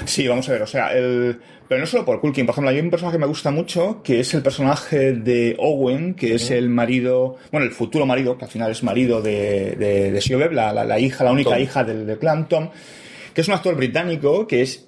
Sí, 0.05 0.27
vamos 0.27 0.47
a 0.49 0.53
ver, 0.53 0.61
o 0.63 0.67
sea, 0.67 0.97
el... 0.97 1.37
pero 1.69 1.79
no 1.79 1.87
solo 1.87 2.03
por 2.03 2.19
Culkin, 2.19 2.45
por 2.45 2.53
ejemplo, 2.53 2.71
hay 2.71 2.79
un 2.79 2.89
personaje 2.89 3.15
que 3.15 3.21
me 3.21 3.27
gusta 3.27 3.51
mucho, 3.51 4.01
que 4.03 4.19
es 4.19 4.33
el 4.33 4.41
personaje 4.41 5.13
de 5.13 5.55
Owen, 5.59 6.15
que 6.15 6.33
es 6.35 6.49
el 6.51 6.67
marido, 6.67 7.37
bueno, 7.51 7.65
el 7.65 7.71
futuro 7.71 8.05
marido, 8.05 8.37
que 8.37 8.43
al 8.45 8.51
final 8.51 8.71
es 8.71 8.83
marido 8.83 9.21
de, 9.21 9.75
de, 9.77 10.11
de 10.11 10.21
Sio 10.21 10.37
Bev, 10.39 10.51
la, 10.51 10.73
la- 10.73 10.83
la 10.83 10.99
hija, 10.99 11.23
la 11.23 11.31
única 11.31 11.51
Tom. 11.51 11.59
hija 11.61 11.83
del, 11.85 12.05
del 12.07 12.17
clan 12.19 12.49
Tom, 12.49 12.69
que 13.33 13.41
es 13.41 13.47
un 13.47 13.53
actor 13.53 13.75
británico 13.75 14.45
que 14.47 14.61
es 14.63 14.87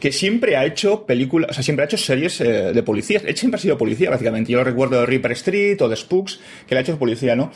que 0.00 0.10
siempre 0.10 0.56
ha 0.56 0.64
hecho 0.64 1.04
películas, 1.06 1.50
o 1.50 1.54
sea, 1.54 1.62
siempre 1.62 1.84
ha 1.84 1.86
hecho 1.86 1.96
series 1.98 2.40
eh, 2.40 2.72
de 2.72 2.82
policías. 2.82 3.22
Él 3.24 3.36
siempre 3.36 3.58
ha 3.58 3.62
sido 3.62 3.78
policía, 3.78 4.10
básicamente. 4.10 4.50
Yo 4.50 4.58
lo 4.58 4.64
recuerdo 4.64 4.98
de 5.00 5.06
Reaper 5.06 5.32
Street 5.32 5.80
o 5.82 5.88
de 5.88 5.94
Spooks, 5.94 6.40
que 6.66 6.74
le 6.74 6.80
ha 6.80 6.82
hecho 6.82 6.98
policía, 6.98 7.36
¿no? 7.36 7.52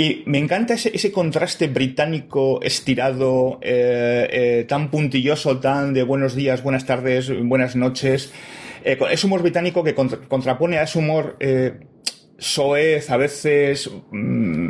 Y 0.00 0.22
me 0.26 0.38
encanta 0.38 0.74
ese, 0.74 0.92
ese 0.94 1.10
contraste 1.10 1.66
británico 1.66 2.60
estirado, 2.62 3.58
eh, 3.60 4.28
eh, 4.30 4.64
tan 4.68 4.92
puntilloso, 4.92 5.58
tan 5.58 5.92
de 5.92 6.04
buenos 6.04 6.36
días, 6.36 6.62
buenas 6.62 6.86
tardes, 6.86 7.32
buenas 7.42 7.74
noches. 7.74 8.32
Eh, 8.84 8.96
es 9.10 9.24
humor 9.24 9.42
británico 9.42 9.82
que 9.82 9.96
contra- 9.96 10.20
contrapone 10.28 10.78
a 10.78 10.84
ese 10.84 11.00
humor 11.00 11.36
eh, 11.40 11.80
soez, 12.38 13.10
a 13.10 13.16
veces 13.16 13.90
mm, 14.12 14.68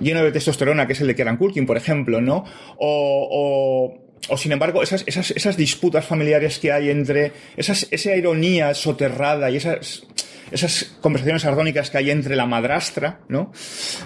lleno 0.00 0.24
de 0.24 0.32
testosterona, 0.32 0.86
que 0.86 0.94
es 0.94 1.00
el 1.02 1.08
de 1.08 1.16
Kieran 1.16 1.36
Culkin, 1.36 1.66
por 1.66 1.76
ejemplo, 1.76 2.22
¿no? 2.22 2.46
O, 2.78 3.94
o, 4.30 4.36
sin 4.38 4.52
embargo, 4.52 4.82
esas, 4.82 5.04
esas, 5.06 5.32
esas 5.32 5.58
disputas 5.58 6.06
familiares 6.06 6.58
que 6.58 6.72
hay 6.72 6.88
entre, 6.88 7.32
esas, 7.58 7.88
esa 7.90 8.16
ironía 8.16 8.72
soterrada 8.72 9.50
y 9.50 9.56
esas, 9.58 10.06
esas 10.52 10.96
conversaciones 11.00 11.44
ardónicas 11.44 11.90
que 11.90 11.98
hay 11.98 12.10
entre 12.10 12.36
la 12.36 12.46
madrastra, 12.46 13.20
¿no? 13.28 13.52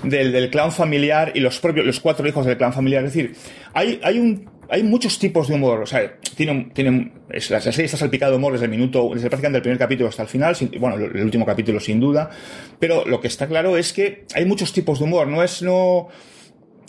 Del, 0.03 0.33
del 0.33 0.50
clan 0.50 0.73
familiar 0.73 1.33
y 1.35 1.41
los 1.41 1.61
propios, 1.61 1.87
los 1.87 2.00
cuatro 2.00 2.26
hijos 2.26 2.47
del 2.47 2.57
clan 2.57 2.73
familiar. 2.73 3.05
Es 3.05 3.12
decir, 3.12 3.35
hay, 3.75 4.00
hay 4.03 4.19
un 4.19 4.57
hay 4.69 4.83
muchos 4.83 5.19
tipos 5.19 5.49
de 5.49 5.55
humor. 5.55 5.83
O 5.83 5.87
sea, 5.87 6.19
tiene, 6.35 6.71
tiene, 6.73 7.12
la 7.29 7.61
serie 7.61 7.85
está 7.85 7.97
salpicada 7.97 8.33
de 8.33 8.38
humor 8.38 8.53
desde 8.53 8.67
el 8.67 8.71
minuto, 8.71 9.11
desde 9.15 9.29
prácticamente 9.29 9.59
el 9.59 9.62
primer 9.62 9.79
capítulo 9.79 10.09
hasta 10.09 10.23
el 10.23 10.29
final. 10.29 10.57
bueno, 10.79 10.97
el 10.97 11.25
último 11.25 11.47
capítulo 11.47 11.81
sin 11.81 12.00
duda. 12.00 12.31
Pero 12.79 13.05
lo 13.07 13.21
que 13.21 13.29
está 13.29 13.47
claro 13.47 13.76
es 13.76 13.93
que 13.93 14.25
hay 14.35 14.45
muchos 14.45 14.73
tipos 14.73 14.99
de 14.99 15.05
humor. 15.05 15.29
No 15.29 15.43
es, 15.43 15.62
no, 15.62 16.09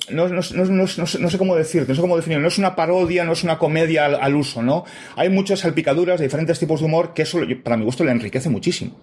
no, 0.10 0.28
no, 0.28 0.42
no, 0.54 0.66
no, 0.66 1.30
sé 1.30 1.38
cómo 1.38 1.56
decirte, 1.56 1.90
no 1.90 1.96
sé 1.96 2.02
cómo 2.02 2.16
definirlo, 2.16 2.44
no 2.44 2.48
es 2.48 2.58
una 2.58 2.76
parodia, 2.76 3.24
no 3.24 3.34
es 3.34 3.44
una 3.44 3.58
comedia 3.58 4.06
al, 4.06 4.36
uso, 4.36 4.62
¿no? 4.62 4.86
Hay 5.16 5.30
muchas 5.30 5.60
salpicaduras 5.60 6.20
de 6.20 6.26
diferentes 6.26 6.60
tipos 6.60 6.80
de 6.80 6.86
humor 6.86 7.14
que 7.14 7.24
eso, 7.24 7.40
para 7.64 7.78
mi 7.78 7.86
gusto, 7.86 8.04
le 8.04 8.12
enriquece 8.12 8.50
muchísimo. 8.50 8.98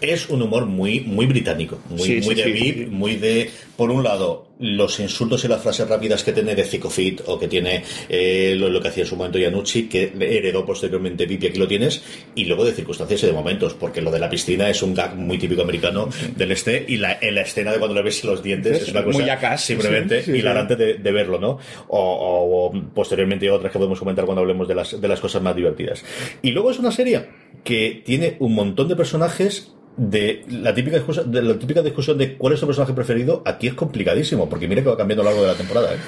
Es 0.00 0.28
un 0.28 0.42
humor 0.42 0.66
muy, 0.66 1.00
muy 1.00 1.26
británico, 1.26 1.78
muy, 1.88 2.20
muy 2.20 2.34
de 2.34 2.44
VIP, 2.44 2.88
muy 2.88 3.16
de, 3.16 3.50
por 3.76 3.90
un 3.90 4.02
lado, 4.02 4.49
los 4.60 5.00
insultos 5.00 5.44
y 5.44 5.48
las 5.48 5.62
frases 5.62 5.88
rápidas 5.88 6.22
que 6.22 6.32
tiene 6.32 6.54
de 6.54 6.64
Fit 6.64 7.22
o 7.26 7.38
que 7.38 7.48
tiene 7.48 7.82
eh, 8.08 8.54
lo, 8.56 8.80
que 8.80 8.88
hacía 8.88 9.04
en 9.04 9.08
su 9.08 9.16
momento 9.16 9.38
Yanucci, 9.38 9.88
que 9.88 10.12
heredó 10.20 10.64
posteriormente 10.64 11.26
VIP, 11.26 11.44
y 11.44 11.46
aquí 11.48 11.58
lo 11.58 11.66
tienes, 11.66 12.02
y 12.34 12.44
luego 12.44 12.64
de 12.64 12.72
circunstancias 12.72 13.22
y 13.22 13.26
de 13.26 13.32
momentos, 13.32 13.74
porque 13.74 14.00
lo 14.00 14.10
de 14.10 14.18
la 14.18 14.28
piscina 14.28 14.68
es 14.68 14.82
un 14.82 14.94
gag 14.94 15.16
muy 15.16 15.38
típico 15.38 15.62
americano 15.62 16.08
del 16.36 16.52
este, 16.52 16.84
y 16.86 16.98
la, 16.98 17.18
en 17.20 17.34
la 17.34 17.42
escena 17.42 17.72
de 17.72 17.78
cuando 17.78 17.94
le 17.94 18.02
ves 18.02 18.22
los 18.24 18.42
dientes 18.42 18.82
es 18.82 18.88
una 18.90 19.04
cosa 19.04 19.18
muy 19.18 19.58
simplemente 19.58 20.22
hilarante 20.26 20.76
de, 20.76 20.94
de, 20.94 21.12
verlo, 21.12 21.38
¿no? 21.38 21.58
O, 21.88 22.70
o, 22.70 22.72
posteriormente 22.94 23.50
otras 23.50 23.72
que 23.72 23.78
podemos 23.78 23.98
comentar 23.98 24.24
cuando 24.24 24.42
hablemos 24.42 24.68
de 24.68 24.74
las, 24.74 25.00
de 25.00 25.08
las 25.08 25.20
cosas 25.20 25.42
más 25.42 25.56
divertidas. 25.56 26.04
Y 26.42 26.50
luego 26.50 26.70
es 26.70 26.78
una 26.78 26.92
serie 26.92 27.26
que 27.64 28.02
tiene 28.04 28.36
un 28.38 28.54
montón 28.54 28.88
de 28.88 28.96
personajes 28.96 29.72
de 30.00 30.44
la 30.48 30.74
típica 30.74 30.96
discusión, 30.96 31.30
de 31.30 31.42
la 31.42 31.58
típica 31.58 31.82
discusión 31.82 32.16
de 32.16 32.34
cuál 32.38 32.54
es 32.54 32.60
tu 32.60 32.64
personaje 32.64 32.94
preferido, 32.94 33.42
aquí 33.44 33.66
es 33.66 33.74
complicadísimo, 33.74 34.48
porque 34.48 34.66
mire 34.66 34.82
que 34.82 34.88
va 34.88 34.96
cambiando 34.96 35.20
a 35.20 35.24
lo 35.24 35.30
largo 35.30 35.42
de 35.42 35.52
la 35.52 35.58
temporada. 35.58 35.92
¿eh? 35.92 35.98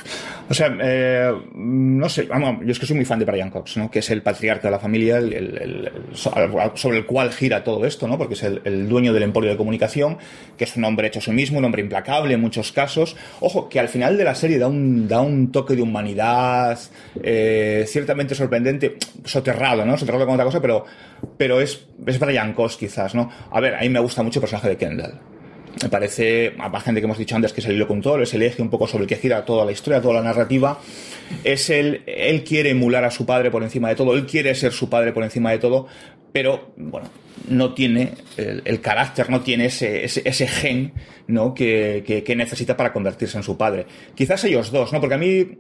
O 0.49 0.55
sea, 0.55 0.75
eh, 0.81 1.31
no 1.55 2.09
sé, 2.09 2.23
vamos, 2.23 2.65
yo 2.65 2.73
es 2.73 2.79
que 2.79 2.87
soy 2.87 2.97
muy 2.97 3.05
fan 3.05 3.19
de 3.19 3.27
Brian 3.27 3.51
Cox, 3.51 3.77
¿no? 3.77 3.91
que 3.91 3.99
es 3.99 4.09
el 4.09 4.23
patriarca 4.23 4.69
de 4.69 4.71
la 4.71 4.79
familia, 4.79 5.19
el, 5.19 5.93
sobre 6.15 6.97
el 6.97 7.05
cual 7.05 7.33
gira 7.33 7.65
todo 7.65 7.85
esto, 7.85 8.09
¿no? 8.09 8.17
porque 8.17 8.33
es 8.33 8.43
el, 8.43 8.89
dueño 8.89 9.13
del 9.13 9.25
emporio 9.25 9.51
de 9.51 9.59
comunicación, 9.59 10.17
que 10.57 10.65
es 10.65 10.75
un 10.75 10.85
hombre 10.85 11.09
hecho 11.09 11.19
a 11.19 11.23
sí 11.23 11.31
mismo, 11.33 11.59
un 11.59 11.67
hombre 11.67 11.83
implacable 11.83 12.33
en 12.33 12.41
muchos 12.41 12.73
casos. 12.73 13.15
Ojo, 13.41 13.69
que 13.69 13.79
al 13.79 13.91
final 13.91 14.17
de 14.17 14.25
la 14.25 14.35
serie 14.35 14.59
da 14.59 14.69
un, 14.69 15.07
da 15.07 15.21
un 15.21 15.53
toque 15.53 15.77
de 15.77 15.83
humanidad 15.83 16.79
eh, 17.23 17.85
ciertamente 17.87 18.35
sorprendente, 18.35 18.97
soterrado, 19.27 19.85
¿no? 19.85 19.99
Soterrado 19.99 20.25
con 20.25 20.35
otra 20.35 20.47
cosa, 20.47 20.63
pero, 20.63 20.87
pero 21.37 21.61
es, 21.61 21.87
es 22.07 22.19
Brian 22.19 22.53
Cox 22.53 22.77
quizás, 22.77 23.15
¿no? 23.15 23.31
A 23.51 23.61
ver, 23.61 23.75
a 23.75 23.81
mí 23.81 23.89
me 23.89 24.01
gusta 24.01 24.23
mucho 24.23 24.39
el 24.39 24.43
personaje 24.43 24.69
de 24.69 24.77
Kendall. 24.77 25.21
Me 25.83 25.89
parece, 25.89 26.55
a 26.59 26.81
gente 26.81 27.01
que 27.01 27.07
hemos 27.07 27.17
dicho 27.17 27.35
antes 27.35 27.53
que 27.53 27.61
es 27.61 27.67
el 27.67 27.77
hilo 27.77 27.89
conductor, 27.89 28.23
es 28.23 28.35
el 28.35 28.43
eje 28.43 28.61
un 28.61 28.69
poco 28.69 28.87
sobre 28.87 29.05
el 29.05 29.09
que 29.09 29.17
gira 29.17 29.45
toda 29.45 29.65
la 29.65 29.73
historia, 29.73 30.03
toda 30.03 30.15
la 30.15 30.23
narrativa. 30.23 30.79
Es 31.45 31.71
el, 31.71 32.03
él 32.07 32.45
quiere 32.45 32.71
emular 32.71 33.05
a 33.05 33.11
su 33.11 33.25
padre 33.25 33.51
por 33.51 33.63
encima 33.63 33.89
de 33.89 33.95
todo, 33.95 34.15
él 34.15 34.27
quiere 34.27 34.55
ser 34.55 34.73
su 34.73 34.91
padre 34.91 35.13
por 35.13 35.25
encima 35.25 35.51
de 35.51 35.59
todo, 35.59 35.87
pero 36.31 36.73
bueno, 36.77 37.09
no 37.49 37.73
tiene 37.73 38.13
el, 38.37 38.81
carácter, 38.81 39.31
no 39.31 39.41
tiene 39.41 39.67
ese, 39.67 40.05
ese, 40.05 40.47
gen 40.47 40.93
¿no? 41.27 41.55
Que, 41.55 42.23
que, 42.25 42.37
necesita 42.37 42.77
para 42.77 42.93
convertirse 42.93 43.39
en 43.39 43.43
su 43.43 43.57
padre. 43.57 43.87
Quizás 44.15 44.45
ellos 44.45 44.71
dos, 44.71 44.93
¿no? 44.93 45.01
Porque 45.01 45.15
a 45.15 45.19
mí 45.19 45.59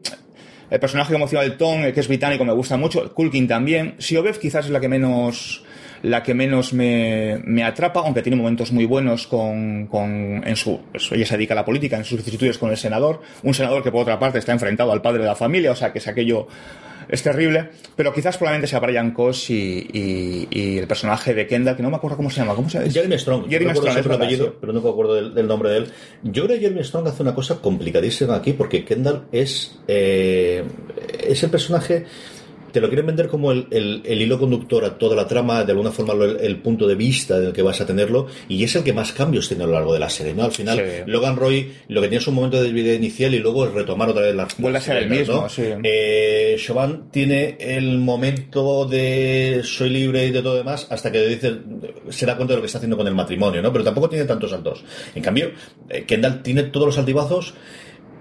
el 0.70 0.80
personaje 0.80 1.14
emocional 1.14 1.56
Tom, 1.56 1.82
que 1.92 2.00
es 2.00 2.08
británico, 2.08 2.44
me 2.44 2.52
gusta 2.52 2.76
mucho, 2.76 3.12
Kulkin 3.14 3.46
también. 3.46 3.94
Siobev 3.98 4.38
quizás 4.38 4.66
es 4.66 4.70
la 4.70 4.80
que 4.80 4.88
menos 4.88 5.64
la 6.02 6.22
que 6.22 6.34
menos 6.34 6.72
me, 6.72 7.40
me 7.44 7.62
atrapa, 7.62 8.00
aunque 8.00 8.22
tiene 8.22 8.36
momentos 8.36 8.72
muy 8.72 8.86
buenos 8.86 9.26
con, 9.28 9.86
con 9.86 10.42
en 10.44 10.56
su, 10.56 10.80
pues, 10.90 11.12
ella 11.12 11.24
se 11.24 11.36
dedica 11.36 11.54
a 11.54 11.56
la 11.56 11.64
política, 11.64 11.96
en 11.96 12.04
sus 12.04 12.18
vicisitudes 12.18 12.58
con 12.58 12.70
el 12.70 12.76
senador, 12.76 13.20
un 13.44 13.54
senador 13.54 13.82
que 13.84 13.92
por 13.92 14.02
otra 14.02 14.18
parte 14.18 14.38
está 14.40 14.52
enfrentado 14.52 14.92
al 14.92 15.00
padre 15.00 15.20
de 15.20 15.26
la 15.26 15.36
familia, 15.36 15.70
o 15.70 15.76
sea 15.76 15.92
que 15.92 15.98
es 15.98 16.08
aquello 16.08 16.48
es 17.08 17.22
terrible, 17.22 17.70
pero 17.96 18.12
quizás 18.12 18.36
probablemente 18.36 18.66
sea 18.66 18.80
Brian 18.80 19.12
Cox 19.12 19.50
y, 19.50 20.48
y, 20.50 20.78
el 20.78 20.86
personaje 20.86 21.34
de 21.34 21.46
Kendall, 21.46 21.76
que 21.76 21.82
no 21.82 21.90
me 21.90 21.96
acuerdo 21.96 22.16
cómo 22.16 22.30
se 22.30 22.40
llama. 22.40 22.54
¿Cómo 22.54 22.68
se 22.68 22.78
llama? 22.78 22.90
Jeremy 22.90 23.18
Strong. 23.18 23.48
Jeremy 23.48 23.74
Strong, 23.74 23.98
es 23.98 24.06
apellido, 24.06 24.56
pero 24.60 24.72
no 24.72 24.80
me 24.80 24.88
acuerdo 24.88 25.30
del, 25.30 25.46
nombre 25.46 25.70
de 25.70 25.76
él. 25.78 25.86
Yo 26.22 26.44
creo 26.44 26.56
que 26.56 26.62
Jeremy 26.62 26.84
Strong 26.84 27.08
hace 27.08 27.22
una 27.22 27.34
cosa 27.34 27.60
complicadísima 27.60 28.36
aquí, 28.36 28.52
porque 28.52 28.84
Kendall 28.84 29.26
es, 29.32 29.78
eh, 29.88 30.64
es 31.26 31.42
el 31.42 31.50
personaje 31.50 32.06
te 32.72 32.80
lo 32.80 32.88
quieren 32.88 33.06
vender 33.06 33.28
como 33.28 33.52
el, 33.52 33.66
el, 33.70 34.22
hilo 34.22 34.38
conductor 34.38 34.84
a 34.84 34.98
toda 34.98 35.14
la 35.14 35.26
trama, 35.26 35.64
de 35.64 35.72
alguna 35.72 35.90
forma 35.90 36.14
el, 36.24 36.56
punto 36.56 36.86
de 36.86 36.94
vista 36.94 37.36
en 37.36 37.46
el 37.46 37.52
que 37.52 37.62
vas 37.62 37.80
a 37.80 37.86
tenerlo, 37.86 38.26
y 38.48 38.64
es 38.64 38.74
el 38.76 38.82
que 38.82 38.92
más 38.92 39.12
cambios 39.12 39.48
tiene 39.48 39.64
a 39.64 39.66
lo 39.66 39.74
largo 39.74 39.92
de 39.92 40.00
la 40.00 40.08
serie, 40.08 40.34
¿no? 40.34 40.44
Al 40.44 40.52
final, 40.52 41.04
Logan 41.06 41.36
Roy 41.36 41.72
lo 41.88 42.00
que 42.00 42.08
tenía 42.08 42.18
es 42.18 42.26
un 42.26 42.34
momento 42.34 42.62
de 42.62 42.72
vida 42.72 42.94
inicial 42.94 43.34
y 43.34 43.38
luego 43.38 43.66
retomar 43.66 44.08
otra 44.08 44.22
vez 44.22 44.34
la 44.34 44.48
Vuelve 44.58 44.78
a 44.78 44.80
ser 44.80 44.96
el 44.98 45.10
mismo, 45.10 45.48
sí. 45.48 45.62
Eh, 45.82 46.56
tiene 47.10 47.56
el 47.60 47.98
momento 47.98 48.86
de 48.86 49.60
soy 49.64 49.90
libre 49.90 50.26
y 50.26 50.30
de 50.30 50.42
todo 50.42 50.56
demás 50.56 50.86
hasta 50.90 51.10
que 51.10 51.26
dice, 51.26 51.58
se 52.08 52.26
da 52.26 52.36
cuenta 52.36 52.52
de 52.52 52.56
lo 52.56 52.62
que 52.62 52.66
está 52.66 52.78
haciendo 52.78 52.96
con 52.96 53.06
el 53.06 53.14
matrimonio, 53.14 53.62
¿no? 53.62 53.72
Pero 53.72 53.84
tampoco 53.84 54.08
tiene 54.08 54.24
tantos 54.24 54.50
saltos. 54.50 54.84
En 55.14 55.22
cambio, 55.22 55.50
eh, 55.88 56.04
Kendall 56.04 56.42
tiene 56.42 56.64
todos 56.64 56.86
los 56.86 56.98
altibazos 56.98 57.54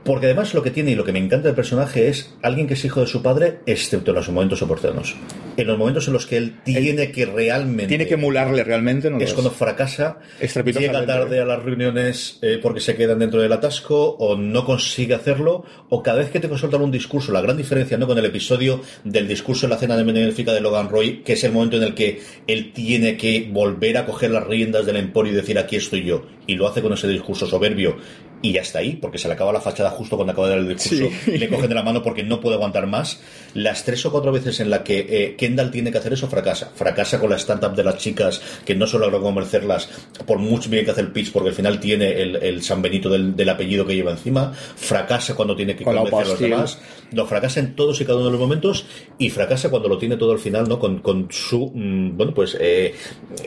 porque 0.03 0.25
además 0.25 0.53
lo 0.53 0.63
que 0.63 0.71
tiene 0.71 0.91
y 0.91 0.95
lo 0.95 1.05
que 1.05 1.11
me 1.11 1.19
encanta 1.19 1.47
del 1.47 1.55
personaje 1.55 2.07
es 2.07 2.33
alguien 2.41 2.67
que 2.67 2.73
es 2.73 2.85
hijo 2.85 3.01
de 3.01 3.07
su 3.07 3.21
padre, 3.21 3.59
excepto 3.65 4.11
en 4.11 4.15
los 4.15 4.29
momentos 4.29 4.61
oportunos. 4.61 5.15
En 5.57 5.67
los 5.67 5.77
momentos 5.77 6.07
en 6.07 6.13
los 6.13 6.25
que 6.25 6.37
él 6.37 6.55
tiene 6.63 7.11
que 7.11 7.25
realmente. 7.25 7.87
Tiene 7.87 8.07
que 8.07 8.15
emularle 8.15 8.63
realmente, 8.63 9.09
¿no? 9.09 9.19
Es 9.19 9.33
cuando 9.33 9.51
fracasa, 9.51 10.19
llega 10.39 11.05
tarde 11.05 11.39
a 11.39 11.45
las 11.45 11.61
reuniones 11.61 12.39
eh, 12.41 12.59
porque 12.61 12.79
se 12.79 12.95
quedan 12.95 13.19
dentro 13.19 13.41
del 13.41 13.51
atasco, 13.51 14.15
o 14.17 14.35
no 14.35 14.65
consigue 14.65 15.13
hacerlo, 15.13 15.65
o 15.89 16.01
cada 16.01 16.19
vez 16.19 16.29
que 16.29 16.39
te 16.39 16.49
consultan 16.49 16.81
un 16.81 16.91
discurso. 16.91 17.31
La 17.31 17.41
gran 17.41 17.57
diferencia, 17.57 17.97
¿no? 17.97 18.07
Con 18.07 18.17
el 18.17 18.25
episodio 18.25 18.81
del 19.03 19.27
discurso 19.27 19.65
en 19.65 19.71
la 19.71 19.77
cena 19.77 19.95
de 19.97 20.03
benéfica 20.03 20.51
de 20.51 20.61
Logan 20.61 20.89
Roy, 20.89 21.21
que 21.23 21.33
es 21.33 21.43
el 21.43 21.51
momento 21.51 21.77
en 21.77 21.83
el 21.83 21.93
que 21.93 22.21
él 22.47 22.71
tiene 22.73 23.17
que 23.17 23.49
volver 23.51 23.97
a 23.97 24.05
coger 24.05 24.31
las 24.31 24.47
riendas 24.47 24.85
del 24.85 24.97
emporio 24.97 25.33
y 25.33 25.35
decir 25.35 25.59
aquí 25.59 25.75
estoy 25.75 26.03
yo. 26.03 26.25
Y 26.47 26.55
lo 26.55 26.67
hace 26.67 26.81
con 26.81 26.93
ese 26.93 27.07
discurso 27.07 27.45
soberbio 27.45 27.97
y 28.41 28.53
ya 28.53 28.61
está 28.61 28.79
ahí, 28.79 28.95
porque 28.95 29.17
se 29.17 29.27
le 29.27 29.35
acaba 29.35 29.53
la 29.53 29.61
fachada 29.61 29.91
justo 29.91 30.15
cuando 30.15 30.33
acaba 30.33 30.47
de 30.47 30.55
dar 30.55 30.63
el 30.63 30.75
discurso 30.75 31.09
le 31.27 31.49
cogen 31.49 31.69
de 31.69 31.75
la 31.75 31.83
mano 31.83 32.01
porque 32.01 32.23
no 32.23 32.39
puede 32.39 32.55
aguantar 32.55 32.87
más. 32.87 33.19
Las 33.53 33.83
tres 33.83 34.05
o 34.05 34.11
cuatro 34.11 34.31
veces 34.31 34.59
en 34.59 34.69
la 34.69 34.83
que 34.83 35.05
eh, 35.09 35.35
Kendall 35.35 35.71
tiene 35.71 35.91
que 35.91 35.97
hacer 35.97 36.13
eso, 36.13 36.27
fracasa. 36.27 36.71
Fracasa 36.73 37.19
con 37.19 37.29
la 37.29 37.35
startup 37.35 37.75
de 37.75 37.83
las 37.83 37.97
chicas 37.97 38.41
que 38.65 38.75
no 38.75 38.87
solo 38.87 39.05
logra 39.05 39.21
convencerlas 39.21 39.89
por 40.25 40.39
mucho 40.39 40.69
bien 40.69 40.85
que 40.85 40.91
hace 40.91 41.01
el 41.01 41.11
pitch, 41.11 41.31
porque 41.31 41.49
al 41.49 41.55
final 41.55 41.79
tiene 41.79 42.21
el, 42.21 42.35
el 42.37 42.63
San 42.63 42.81
Benito 42.81 43.09
del, 43.09 43.35
del, 43.35 43.49
apellido 43.49 43.85
que 43.85 43.95
lleva 43.95 44.11
encima. 44.11 44.53
Fracasa 44.53 45.35
cuando 45.35 45.55
tiene 45.55 45.75
que 45.75 45.83
convencer 45.83 46.13
a 46.13 46.25
los 46.25 46.39
demás. 46.39 46.79
Lo 47.11 47.25
fracasa 47.27 47.59
en 47.59 47.75
todos 47.75 47.99
y 47.99 48.05
cada 48.05 48.17
uno 48.17 48.27
de 48.27 48.31
los 48.31 48.39
momentos 48.39 48.85
y 49.17 49.29
fracasa 49.29 49.69
cuando 49.69 49.89
lo 49.89 49.97
tiene 49.97 50.17
todo 50.17 50.31
al 50.31 50.39
final, 50.39 50.67
¿no? 50.67 50.79
Con, 50.79 50.99
con 50.99 51.27
su, 51.29 51.71
mm, 51.73 52.17
bueno, 52.17 52.33
pues, 52.33 52.55
eh, 52.59 52.95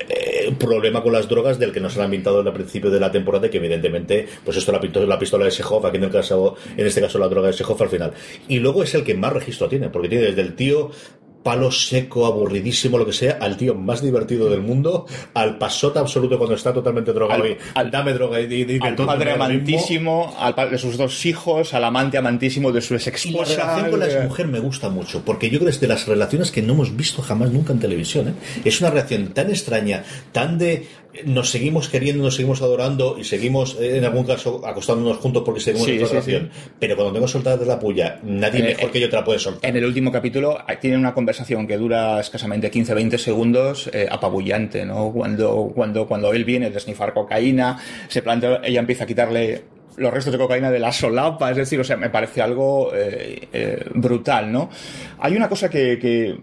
eh, 0.08 0.23
problema 0.52 1.02
con 1.02 1.12
las 1.12 1.28
drogas 1.28 1.58
del 1.58 1.72
que 1.72 1.80
nos 1.80 1.96
han 1.98 2.06
invitado 2.06 2.40
al 2.40 2.52
principio 2.52 2.90
de 2.90 3.00
la 3.00 3.10
temporada, 3.10 3.50
que 3.50 3.58
evidentemente, 3.58 4.26
pues 4.44 4.56
esto 4.56 4.72
la 4.72 4.80
la 5.06 5.18
pistola 5.18 5.44
de 5.44 5.50
Sejov, 5.50 5.86
aquí 5.86 5.96
en 5.96 6.04
el 6.04 6.10
en 6.76 6.86
este 6.86 7.00
caso 7.00 7.18
la 7.18 7.28
droga 7.28 7.48
de 7.48 7.52
Sejov 7.52 7.82
al 7.82 7.88
final. 7.88 8.12
Y 8.48 8.58
luego 8.58 8.82
es 8.82 8.94
el 8.94 9.04
que 9.04 9.14
más 9.14 9.32
registro 9.32 9.68
tiene, 9.68 9.88
porque 9.88 10.08
tiene 10.08 10.24
desde 10.24 10.42
el 10.42 10.54
tío 10.54 10.90
palo 11.44 11.70
seco, 11.70 12.26
aburridísimo, 12.26 12.98
lo 12.98 13.06
que 13.06 13.12
sea, 13.12 13.38
al 13.40 13.56
tío 13.56 13.76
más 13.76 14.02
divertido 14.02 14.50
del 14.50 14.62
mundo, 14.62 15.06
al 15.34 15.58
pasota 15.58 16.00
absoluto 16.00 16.38
cuando 16.38 16.56
está 16.56 16.72
totalmente 16.72 17.12
drogado 17.12 17.44
al, 17.74 17.90
dame 17.90 18.12
droga 18.14 18.40
y, 18.40 18.78
al 18.82 18.96
padre 18.96 19.32
amantísimo, 19.32 20.34
al 20.38 20.54
padre 20.54 20.72
de 20.72 20.78
sus 20.78 20.96
dos 20.96 21.24
hijos, 21.26 21.74
al 21.74 21.84
amante 21.84 22.18
amantísimo 22.18 22.72
de 22.72 22.80
su 22.80 22.94
ex 22.94 23.06
esposa. 23.06 23.52
Y 23.52 23.56
la 23.56 23.64
relación 23.64 23.90
con 23.90 24.00
la 24.00 24.06
ex 24.06 24.24
mujer 24.24 24.48
me 24.48 24.58
gusta 24.58 24.88
mucho, 24.88 25.22
porque 25.24 25.50
yo 25.50 25.58
creo 25.58 25.66
que 25.66 25.74
es 25.74 25.80
de 25.80 25.88
las 25.88 26.08
relaciones 26.08 26.50
que 26.50 26.62
no 26.62 26.72
hemos 26.72 26.96
visto 26.96 27.22
jamás 27.22 27.50
nunca 27.50 27.72
en 27.72 27.78
televisión. 27.78 28.28
¿eh? 28.28 28.34
Es 28.64 28.80
una 28.80 28.90
reacción 28.90 29.28
tan 29.28 29.50
extraña, 29.50 30.02
tan 30.32 30.58
de 30.58 30.86
nos 31.24 31.50
seguimos 31.50 31.88
queriendo, 31.88 32.24
nos 32.24 32.34
seguimos 32.34 32.60
adorando 32.62 33.16
y 33.18 33.24
seguimos, 33.24 33.76
eh, 33.80 33.98
en 33.98 34.04
algún 34.04 34.24
caso, 34.24 34.60
acostándonos 34.66 35.18
juntos 35.18 35.42
porque 35.44 35.60
seguimos 35.60 35.88
en 35.88 36.00
relación. 36.00 36.50
Pero 36.78 36.96
cuando 36.96 37.12
tengo 37.12 37.28
soltada 37.28 37.56
de 37.56 37.66
la 37.66 37.78
puya, 37.78 38.18
nadie 38.22 38.60
eh, 38.60 38.74
mejor 38.74 38.90
que 38.90 39.00
yo 39.00 39.08
te 39.08 39.16
la 39.16 39.24
puede 39.24 39.38
soltar. 39.38 39.68
En 39.68 39.76
el 39.76 39.84
último 39.84 40.10
capítulo 40.10 40.58
tiene 40.80 40.96
una 40.96 41.14
conversación 41.14 41.66
que 41.66 41.76
dura 41.76 42.20
escasamente 42.20 42.70
15-20 42.70 43.18
segundos, 43.18 43.90
eh, 43.92 44.08
apabullante, 44.10 44.84
¿no? 44.84 45.12
Cuando, 45.12 45.72
cuando, 45.74 46.06
cuando 46.06 46.32
él 46.32 46.44
viene 46.44 46.70
de 46.70 46.80
snifar 46.80 47.14
cocaína, 47.14 47.78
se 48.08 48.22
plantea, 48.22 48.60
ella 48.64 48.80
empieza 48.80 49.04
a 49.04 49.06
quitarle 49.06 49.62
los 49.96 50.12
restos 50.12 50.32
de 50.32 50.38
cocaína 50.38 50.72
de 50.72 50.80
la 50.80 50.90
solapa, 50.90 51.50
es 51.50 51.56
decir, 51.56 51.78
o 51.78 51.84
sea, 51.84 51.96
me 51.96 52.10
parece 52.10 52.42
algo 52.42 52.90
brutal, 53.94 54.50
¿no? 54.50 54.68
Hay 55.20 55.36
una 55.36 55.48
cosa 55.48 55.70
que, 55.70 56.00
que 56.00 56.36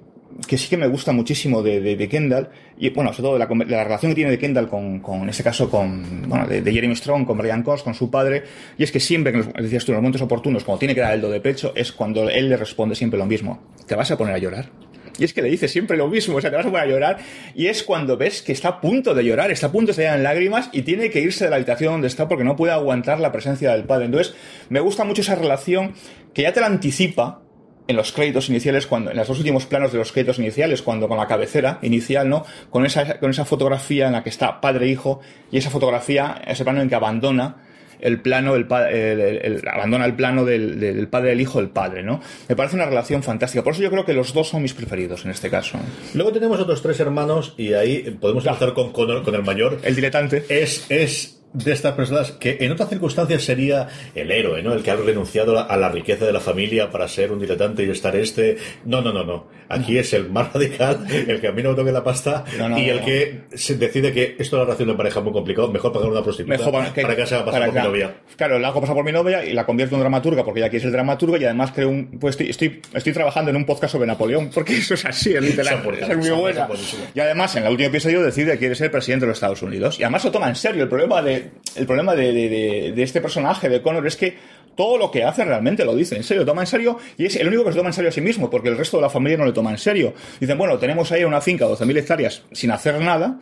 que 0.47 0.57
sí 0.57 0.69
que 0.69 0.77
me 0.77 0.87
gusta 0.87 1.11
muchísimo 1.11 1.61
de, 1.61 1.79
de, 1.79 2.09
Kendall, 2.09 2.49
y 2.77 2.89
bueno, 2.89 3.11
sobre 3.13 3.23
todo 3.23 3.33
de 3.33 3.39
la, 3.39 3.65
de 3.65 3.71
la, 3.71 3.83
relación 3.83 4.11
que 4.11 4.15
tiene 4.15 4.31
de 4.31 4.39
Kendall 4.39 4.67
con, 4.67 4.99
con 4.99 5.21
en 5.21 5.29
este 5.29 5.43
caso, 5.43 5.69
con, 5.69 6.27
bueno, 6.27 6.47
de, 6.47 6.61
Jeremy 6.71 6.95
Strong, 6.95 7.25
con 7.25 7.37
Brian 7.37 7.63
Cox, 7.63 7.83
con 7.83 7.93
su 7.93 8.09
padre, 8.09 8.43
y 8.77 8.83
es 8.83 8.91
que 8.91 8.99
siempre, 8.99 9.31
que 9.31 9.61
decías 9.61 9.85
tú, 9.85 9.91
en 9.91 9.95
los 9.95 10.01
momentos 10.01 10.21
oportunos, 10.21 10.63
cuando 10.63 10.79
tiene 10.79 10.95
que 10.95 11.01
dar 11.01 11.13
el 11.13 11.21
do 11.21 11.29
de 11.29 11.41
pecho, 11.41 11.73
es 11.75 11.91
cuando 11.91 12.29
él 12.29 12.49
le 12.49 12.57
responde 12.57 12.95
siempre 12.95 13.17
lo 13.17 13.25
mismo. 13.25 13.61
¿Te 13.85 13.95
vas 13.95 14.11
a 14.11 14.17
poner 14.17 14.35
a 14.35 14.37
llorar? 14.37 14.69
Y 15.17 15.23
es 15.23 15.33
que 15.33 15.41
le 15.41 15.49
dice 15.49 15.67
siempre 15.67 15.97
lo 15.97 16.07
mismo, 16.07 16.37
o 16.37 16.41
sea, 16.41 16.49
te 16.49 16.55
vas 16.55 16.65
a 16.65 16.69
poner 16.69 16.87
a 16.87 16.89
llorar. 16.89 17.17
Y 17.53 17.67
es 17.67 17.83
cuando 17.83 18.17
ves 18.17 18.41
que 18.41 18.51
está 18.51 18.69
a 18.69 18.81
punto 18.81 19.13
de 19.13 19.23
llorar, 19.23 19.51
está 19.51 19.67
a 19.67 19.71
punto 19.71 19.87
de 19.87 19.91
estallar 19.91 20.17
en 20.17 20.23
lágrimas 20.23 20.69
y 20.71 20.81
tiene 20.81 21.09
que 21.09 21.21
irse 21.21 21.43
de 21.43 21.49
la 21.49 21.57
habitación 21.57 21.93
donde 21.93 22.07
está 22.07 22.27
porque 22.27 22.43
no 22.43 22.55
puede 22.55 22.73
aguantar 22.73 23.19
la 23.19 23.31
presencia 23.31 23.71
del 23.73 23.83
padre. 23.83 24.05
Entonces, 24.05 24.33
me 24.69 24.79
gusta 24.79 25.03
mucho 25.03 25.21
esa 25.21 25.35
relación 25.35 25.93
que 26.33 26.43
ya 26.43 26.53
te 26.53 26.61
la 26.61 26.67
anticipa 26.67 27.41
en 27.87 27.95
los 27.95 28.11
créditos 28.11 28.49
iniciales, 28.49 28.87
cuando, 28.87 29.11
en 29.11 29.17
los 29.17 29.27
dos 29.27 29.37
últimos 29.37 29.65
planos 29.65 29.91
de 29.91 29.97
los 29.97 30.11
créditos 30.11 30.39
iniciales, 30.39 30.81
cuando 30.81 31.07
con 31.07 31.17
la 31.17 31.27
cabecera 31.27 31.79
inicial, 31.81 32.29
¿no? 32.29 32.45
Con 32.69 32.85
esa, 32.85 33.19
con 33.19 33.31
esa 33.31 33.45
fotografía 33.45 34.07
en 34.07 34.13
la 34.13 34.23
que 34.23 34.29
está 34.29 34.61
padre 34.61 34.85
e 34.85 34.89
hijo, 34.89 35.19
y 35.51 35.57
esa 35.57 35.69
fotografía, 35.69 36.41
ese 36.47 36.63
plano 36.63 36.81
en 36.81 36.89
que 36.89 36.95
abandona 36.95 37.57
el 37.99 38.19
plano, 38.19 38.55
el, 38.55 38.65
el, 38.71 39.19
el, 39.21 39.61
abandona 39.67 40.05
el 40.05 40.15
plano 40.15 40.43
del, 40.43 40.79
del, 40.79 41.07
padre 41.07 41.29
del 41.29 41.41
hijo 41.41 41.59
del 41.59 41.69
padre, 41.69 42.03
¿no? 42.03 42.19
Me 42.49 42.55
parece 42.55 42.75
una 42.75 42.85
relación 42.85 43.23
fantástica. 43.23 43.63
Por 43.63 43.73
eso 43.73 43.83
yo 43.83 43.91
creo 43.91 44.05
que 44.05 44.13
los 44.13 44.33
dos 44.33 44.49
son 44.49 44.63
mis 44.63 44.73
preferidos 44.73 45.23
en 45.25 45.31
este 45.31 45.49
caso. 45.49 45.77
Luego 46.15 46.31
tenemos 46.31 46.59
otros 46.59 46.81
tres 46.81 46.99
hermanos 46.99 47.53
y 47.57 47.73
ahí 47.73 48.17
podemos 48.19 48.45
empezar 48.45 48.73
con, 48.73 48.91
con, 48.91 49.23
con 49.23 49.35
el 49.35 49.43
mayor. 49.43 49.79
El 49.83 49.95
diletante. 49.95 50.43
Es, 50.49 50.89
es 50.89 51.40
de 51.53 51.71
estas 51.71 51.93
personas 51.95 52.31
que 52.31 52.57
en 52.61 52.71
otras 52.71 52.89
circunstancias 52.89 53.43
sería 53.43 53.87
el 54.15 54.31
héroe, 54.31 54.63
¿no? 54.63 54.73
El 54.73 54.83
que 54.83 54.91
ha 54.91 54.95
renunciado 54.95 55.59
a 55.59 55.77
la 55.77 55.89
riqueza 55.89 56.25
de 56.25 56.33
la 56.33 56.39
familia 56.39 56.89
para 56.89 57.07
ser 57.07 57.31
un 57.31 57.39
diletante 57.39 57.83
y 57.83 57.89
estar 57.89 58.15
este. 58.15 58.57
No, 58.85 59.01
no, 59.01 59.11
no, 59.11 59.23
no. 59.23 59.47
Aquí 59.71 59.97
es 59.97 60.13
el 60.13 60.29
más 60.29 60.53
radical, 60.53 61.05
el 61.09 61.39
que 61.39 61.47
a 61.47 61.51
mí 61.51 61.63
no 61.63 61.69
me 61.71 61.75
toque 61.75 61.91
la 61.91 62.03
pasta 62.03 62.43
no, 62.57 62.69
no, 62.69 62.77
y 62.77 62.89
el 62.89 63.01
que 63.01 63.41
se 63.53 63.75
decide 63.75 64.11
que 64.11 64.35
esto 64.37 64.43
es 64.43 64.53
una 64.53 64.63
relación 64.63 64.89
de 64.89 64.95
pareja 64.95 65.21
muy 65.21 65.33
complicado, 65.33 65.71
mejor 65.71 65.93
pagar 65.93 66.09
una 66.09 66.23
prostituta 66.23 66.57
mejor 66.57 66.73
para 66.73 66.93
que, 66.93 67.01
para 67.01 67.15
que 67.15 67.25
se 67.25 67.35
haga 67.35 67.45
pasar 67.45 67.65
por 67.65 67.73
mi 67.73 67.81
novia. 67.81 68.13
Claro, 68.35 68.59
la 68.59 68.67
hago 68.69 68.81
pasar 68.81 68.95
por 68.95 69.05
mi 69.05 69.11
novia 69.11 69.45
y 69.45 69.53
la 69.53 69.65
convierto 69.65 69.95
en 69.95 70.01
dramaturga 70.01 70.43
porque 70.43 70.59
ya 70.59 70.65
aquí 70.67 70.77
es 70.77 70.85
el 70.85 70.91
dramaturgo 70.91 71.37
y 71.37 71.45
además 71.45 71.71
creo 71.71 71.89
un. 71.89 72.19
Pues 72.19 72.33
estoy, 72.33 72.49
estoy, 72.49 72.81
estoy 72.93 73.13
trabajando 73.13 73.51
en 73.51 73.57
un 73.57 73.65
podcast 73.65 73.93
sobre 73.93 74.07
Napoleón 74.07 74.49
porque 74.53 74.77
eso 74.77 74.93
es 74.93 75.05
así, 75.05 75.33
es 75.33 75.41
literal. 75.41 75.81
es 75.99 76.17
muy 76.17 76.29
buena. 76.29 76.67
Y 77.13 77.19
además 77.19 77.55
en 77.55 77.63
el 77.63 77.71
último 77.71 77.89
episodio 77.89 78.21
decide 78.21 78.53
que 78.53 78.59
quiere 78.59 78.75
ser 78.75 78.91
presidente 78.91 79.25
de 79.25 79.29
los 79.29 79.37
Estados 79.37 79.61
Unidos 79.61 79.99
y 79.99 80.03
además 80.03 80.23
lo 80.25 80.31
toma 80.31 80.49
en 80.49 80.55
serio. 80.55 80.83
El 80.83 80.89
problema 80.89 81.21
de, 81.21 81.51
el 81.75 81.85
problema 81.85 82.15
de, 82.15 82.33
de, 82.33 82.49
de, 82.49 82.91
de, 82.93 83.03
este 83.03 83.21
personaje, 83.21 83.69
de 83.69 83.81
Connor, 83.81 84.05
es 84.05 84.15
que 84.15 84.35
todo 84.75 84.97
lo 84.97 85.11
que 85.11 85.23
hace 85.23 85.43
realmente 85.45 85.85
lo 85.85 85.95
dice 85.95 86.15
en 86.15 86.23
serio, 86.23 86.45
toma 86.45 86.61
en 86.61 86.67
serio 86.67 86.97
y 87.17 87.25
es 87.25 87.35
el 87.35 87.47
único 87.47 87.65
que 87.65 87.71
se 87.71 87.77
toma 87.77 87.89
en 87.89 87.93
serio 87.93 88.09
a 88.09 88.11
sí 88.11 88.21
mismo, 88.21 88.49
porque 88.49 88.69
el 88.69 88.77
resto 88.77 88.97
de 88.97 89.01
la 89.01 89.09
familia 89.09 89.37
no 89.37 89.45
le 89.45 89.53
toma 89.53 89.71
en 89.71 89.77
serio. 89.77 90.13
Dicen, 90.39 90.57
bueno, 90.57 90.77
tenemos 90.77 91.11
ahí 91.11 91.23
una 91.23 91.41
finca 91.41 91.67
de 91.67 91.73
12.000 91.73 91.97
hectáreas 91.97 92.43
sin 92.51 92.71
hacer 92.71 92.99
nada, 93.01 93.39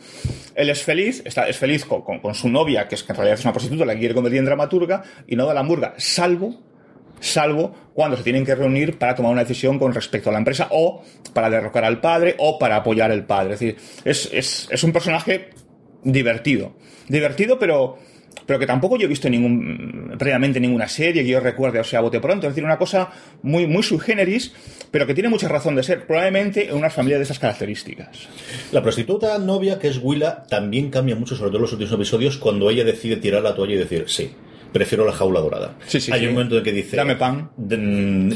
él 0.56 0.70
es 0.70 0.84
feliz, 0.84 1.22
está, 1.26 1.48
es 1.48 1.58
feliz 1.58 1.86
con, 1.86 2.02
con, 2.02 2.20
con, 2.20 2.36
su 2.36 2.50
novia, 2.50 2.88
que, 2.88 2.96
es, 2.96 3.04
que 3.04 3.12
en 3.12 3.18
realidad 3.18 3.40
es 3.40 3.46
una 3.46 3.54
prostituta, 3.54 3.86
la 3.86 3.98
quiere 3.98 4.14
convertir 4.14 4.40
en 4.40 4.46
dramaturga, 4.46 5.04
y 5.28 5.36
no 5.36 5.46
da 5.46 5.54
la 5.54 5.60
hamburga, 5.62 5.94
salvo 5.98 6.70
salvo 7.20 7.76
cuando 7.94 8.18
se 8.18 8.24
tienen 8.24 8.46
que 8.46 8.56
reunir 8.56 8.98
para 8.98 9.16
tomar 9.16 9.32
una 9.32 9.42
decisión 9.42 9.78
con 9.78 9.94
respecto 9.94 10.30
a 10.30 10.34
la 10.34 10.40
empresa 10.40 10.70
o 10.72 11.04
para 11.34 11.50
derrocar 11.50 11.84
al 11.84 12.00
padre 12.00 12.36
o 12.38 12.58
para 12.58 12.78
apoyar 12.78 13.12
al 13.12 13.26
padre. 13.26 13.56
Es 13.56 13.60
decir, 13.60 13.78
es, 14.06 14.30
es, 14.32 14.68
es 14.72 14.84
un 14.84 14.94
personaje 14.94 15.50
divertido. 16.04 16.74
Divertido, 17.08 17.60
pero 17.60 17.98
pero 18.46 18.60
que 18.60 18.66
tampoco 18.66 18.98
yo 18.98 19.06
he 19.06 19.08
visto 19.08 19.30
ningún, 19.30 20.16
previamente 20.18 20.60
ninguna 20.60 20.88
serie 20.88 21.24
que 21.24 21.30
yo 21.30 21.40
recuerde, 21.40 21.80
o 21.80 21.84
sea, 21.84 22.02
bote 22.02 22.20
pronto. 22.20 22.48
Es 22.48 22.54
decir, 22.54 22.64
una 22.64 22.78
cosa 22.78 23.10
muy, 23.44 23.68
muy 23.68 23.84
subgéneris, 23.84 24.54
pero 24.92 25.06
que 25.06 25.14
tiene 25.14 25.30
mucha 25.30 25.48
razón 25.48 25.76
de 25.76 25.84
ser, 25.84 26.08
probablemente 26.08 26.70
en 26.70 26.76
una 26.76 26.90
familia 26.90 27.18
de 27.18 27.24
esas 27.24 27.40
características. 27.40 28.28
La 28.72 28.82
prostituta 28.82 29.38
novia, 29.38 29.78
que 29.78 29.88
es 29.88 30.00
Willa, 30.02 30.44
también 30.50 30.90
cambia 30.90 31.16
mucho, 31.16 31.36
sobre 31.36 31.50
todo 31.50 31.58
en 31.58 31.64
los 31.64 31.74
últimos 31.74 31.94
episodios, 31.94 32.38
cuando 32.38 32.70
ella 32.70 32.84
decide 32.84 33.18
tirar 33.18 33.44
la 33.44 33.54
toalla 33.54 33.76
y 33.76 33.78
decir 33.78 34.06
sí 34.08 34.32
prefiero 34.72 35.06
la 35.06 35.12
jaula 35.12 35.40
dorada. 35.40 35.76
Sí, 35.88 36.00
sí, 36.00 36.12
Hay 36.12 36.22
sí. 36.22 36.28
un 36.28 36.34
momento 36.34 36.58
en 36.58 36.64
que 36.64 36.72
dice... 36.72 36.98
Dame 36.98 37.16
pan. 37.16 37.50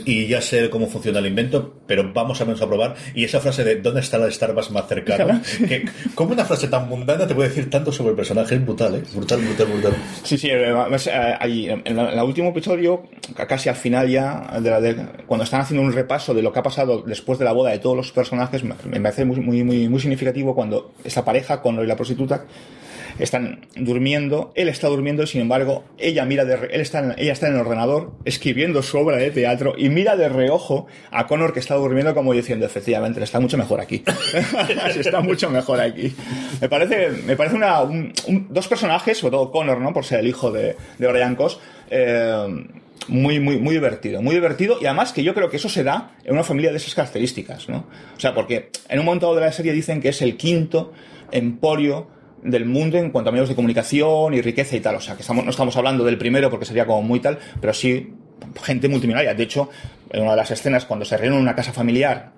Y 0.06 0.28
ya 0.28 0.42
sé 0.42 0.70
cómo 0.70 0.88
funciona 0.88 1.20
el 1.20 1.28
invento, 1.28 1.82
pero 1.88 2.12
vamos 2.14 2.40
a 2.42 2.46
menos 2.46 2.62
a 2.62 2.68
probar. 2.68 2.96
Y 3.14 3.24
esa 3.24 3.40
frase 3.40 3.64
de 3.64 3.82
¿dónde 3.82 4.02
está 4.02 4.18
la 4.18 4.30
Starbucks 4.30 4.72
más 4.72 4.88
cercana? 4.88 5.42
que, 5.68 5.86
como 6.16 6.34
una 6.34 6.46
frase 6.46 6.68
tan 6.68 6.88
mundana 6.90 7.28
te 7.28 7.36
puede 7.36 7.50
decir 7.50 7.70
tanto 7.70 7.92
sobre 7.92 8.12
el 8.12 8.16
personaje? 8.16 8.56
Es 8.56 8.66
brutal, 8.66 8.96
¿eh? 8.96 9.04
Brutal, 9.14 9.42
brutal, 9.42 9.68
brutal. 9.68 9.94
Sí, 10.24 10.38
sí. 10.38 10.50
Ahí, 10.52 11.70
en 11.70 11.98
el 12.00 12.20
último 12.24 12.50
episodio, 12.50 13.04
casi 13.48 13.70
al 13.70 13.76
final 13.76 14.10
ya, 14.10 14.60
de 14.62 14.70
la 14.70 14.82
de, 14.82 14.96
cuando 15.26 15.44
están 15.44 15.62
haciendo 15.62 15.86
un 15.86 15.94
repaso 15.94 16.34
de 16.34 16.42
lo 16.42 16.52
que 16.52 16.60
ha 16.60 16.64
pasado 16.64 17.02
después 17.02 17.40
de 17.40 17.46
la 17.46 17.52
boda 17.52 17.72
de 17.72 17.80
todos 17.80 17.96
los 17.96 18.12
personajes, 18.12 18.64
me 18.64 19.02
parece 19.02 19.26
muy, 19.26 19.40
muy, 19.40 19.64
muy, 19.64 19.88
muy 19.90 20.00
significativo 20.00 20.56
cuando 20.56 20.94
esta 21.04 21.24
pareja, 21.24 21.62
con 21.62 21.88
la 21.88 21.96
prostituta, 21.96 22.46
están 23.20 23.66
durmiendo, 23.76 24.52
él 24.56 24.70
está 24.70 24.88
durmiendo 24.88 25.26
sin 25.28 25.42
embargo 25.42 25.84
ella 25.98 26.26
mira 26.26 26.46
de 26.46 26.56
él 26.72 26.82
está 26.82 27.00
en, 27.00 27.16
ella 27.18 27.34
está 27.34 27.48
en 27.48 27.56
el 27.56 27.60
ordenador 27.60 28.14
escribiendo 28.26 28.82
su 28.82 28.98
obra 28.98 29.18
de 29.18 29.32
teatro 29.32 29.74
y 29.78 29.90
mira 29.90 30.16
de 30.16 30.30
reojo 30.30 30.88
a 31.12 31.28
Connor 31.28 31.54
que 31.54 31.60
está 31.60 31.76
durmiendo 31.76 32.14
como 32.14 32.34
diciendo 32.34 32.66
efectivamente 32.66 33.24
está 33.24 33.40
mucho 33.40 33.58
mejor 33.58 33.82
aquí. 33.82 34.04
Está 34.94 35.22
mucho 35.22 35.50
mejor 35.50 35.80
aquí 35.80 36.14
me 36.62 36.70
parece 36.70 37.10
me 37.26 37.36
parece 37.36 37.56
una 37.56 37.82
un, 37.82 38.14
un, 38.28 38.48
dos 38.50 38.68
personajes 38.68 39.18
sobre 39.18 39.32
todo 39.32 39.52
Connor 39.52 39.80
no 39.80 39.94
por 39.94 40.06
ser 40.06 40.20
el 40.20 40.28
hijo 40.28 40.52
de, 40.52 40.76
de 40.98 41.08
Brian 41.08 41.36
Cos 41.36 41.60
eh, 41.90 42.66
muy, 43.08 43.40
muy, 43.40 43.58
muy 43.58 43.74
divertido, 43.76 44.22
muy 44.22 44.36
divertido 44.36 44.78
y 44.82 44.86
además 44.86 45.14
que 45.14 45.24
yo 45.24 45.34
creo 45.34 45.50
que 45.50 45.58
eso 45.58 45.70
se 45.70 45.84
da 45.84 46.12
en 46.24 46.34
una 46.34 46.44
familia 46.44 46.72
de 46.72 46.78
esas 46.78 46.96
características, 46.96 47.70
¿no? 47.70 47.86
O 48.16 48.20
sea, 48.20 48.34
porque 48.34 48.70
en 48.90 49.00
un 49.00 49.06
momento 49.06 49.34
de 49.36 49.42
la 49.42 49.52
serie 49.52 49.74
dicen 49.74 50.02
que 50.02 50.10
es 50.10 50.22
el 50.22 50.38
quinto 50.38 50.94
emporio 51.32 52.08
del 52.44 52.66
mundo 52.66 52.98
en 52.98 53.10
cuanto 53.12 53.30
a 53.30 53.32
medios 53.32 53.50
de 53.50 53.56
comunicación 53.56 54.34
y 54.34 54.42
riqueza 54.42 54.76
y 54.76 54.80
tal. 54.80 54.96
O 54.96 55.02
sea, 55.02 55.16
que 55.16 55.22
estamos, 55.22 55.44
no 55.44 55.52
estamos 55.52 55.76
hablando 55.78 56.04
del 56.04 56.18
primero 56.18 56.50
porque 56.50 56.66
sería 56.66 56.86
como 56.86 57.02
muy 57.02 57.20
tal, 57.20 57.40
pero 57.60 57.74
sí 57.74 58.14
gente 58.64 58.90
multimillonaria. 58.90 59.34
De 59.34 59.44
hecho, 59.44 59.70
en 60.10 60.22
una 60.22 60.32
de 60.32 60.38
las 60.38 60.52
escenas, 60.52 60.86
cuando 60.86 61.06
se 61.06 61.18
reúnen 61.18 61.38
en 61.38 61.44
una 61.44 61.56
casa 61.56 61.74
familiar 61.74 62.32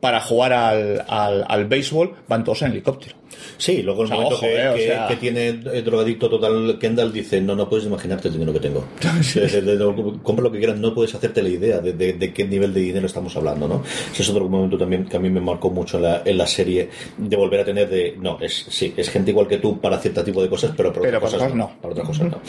para 0.00 0.20
jugar 0.20 0.52
al, 0.52 1.04
al, 1.08 1.44
al 1.48 1.64
béisbol, 1.66 2.14
van 2.28 2.44
todos 2.44 2.62
en 2.62 2.72
helicóptero. 2.72 3.16
Sí, 3.58 3.82
luego 3.82 4.02
el 4.02 4.06
o 4.06 4.08
sea, 4.08 4.16
momento 4.16 4.36
ojo, 4.36 4.46
que, 4.46 4.54
eh, 4.54 4.72
que, 4.74 4.86
sea... 4.86 5.08
que, 5.08 5.16
tiene 5.16 5.48
el 5.48 5.84
drogadicto 5.84 6.28
total 6.28 6.78
Kendall 6.78 7.12
dice, 7.12 7.40
no, 7.40 7.54
no 7.54 7.68
puedes 7.68 7.86
imaginarte 7.86 8.28
el 8.28 8.34
dinero 8.34 8.52
que 8.52 8.60
tengo. 8.60 8.84
Sí. 9.22 9.40
De, 9.40 9.62
de, 9.62 9.76
de, 9.76 10.18
compra 10.22 10.42
lo 10.42 10.50
que 10.50 10.58
quieras, 10.58 10.78
no 10.78 10.92
puedes 10.94 11.14
hacerte 11.14 11.42
la 11.42 11.48
idea 11.48 11.78
de, 11.78 12.32
qué 12.34 12.44
nivel 12.44 12.74
de 12.74 12.80
dinero 12.80 13.06
estamos 13.06 13.34
hablando, 13.36 13.68
¿no? 13.68 13.82
Ese 14.12 14.22
es 14.22 14.28
otro 14.28 14.48
momento 14.48 14.76
también 14.76 15.04
que 15.04 15.16
a 15.16 15.20
mí 15.20 15.30
me 15.30 15.40
marcó 15.40 15.70
mucho 15.70 15.98
en 15.98 16.02
la, 16.02 16.22
en 16.24 16.38
la 16.38 16.46
serie, 16.46 16.88
de 17.16 17.36
volver 17.36 17.60
a 17.60 17.64
tener 17.64 17.88
de, 17.88 18.16
no, 18.18 18.38
es, 18.40 18.66
sí, 18.68 18.92
es 18.96 19.10
gente 19.10 19.30
igual 19.30 19.46
que 19.46 19.58
tú 19.58 19.80
para 19.80 19.98
cierto 19.98 20.24
tipo 20.24 20.42
de 20.42 20.48
cosas, 20.48 20.72
pero 20.76 20.92
para 20.92 21.02
pero 21.02 21.18
otras 21.18 21.32
cosas 21.32 21.50
no. 21.50 21.56
no. 21.56 21.80
Para 21.80 21.92
otras 21.92 22.06
cosas 22.08 22.30
no. 22.30 22.40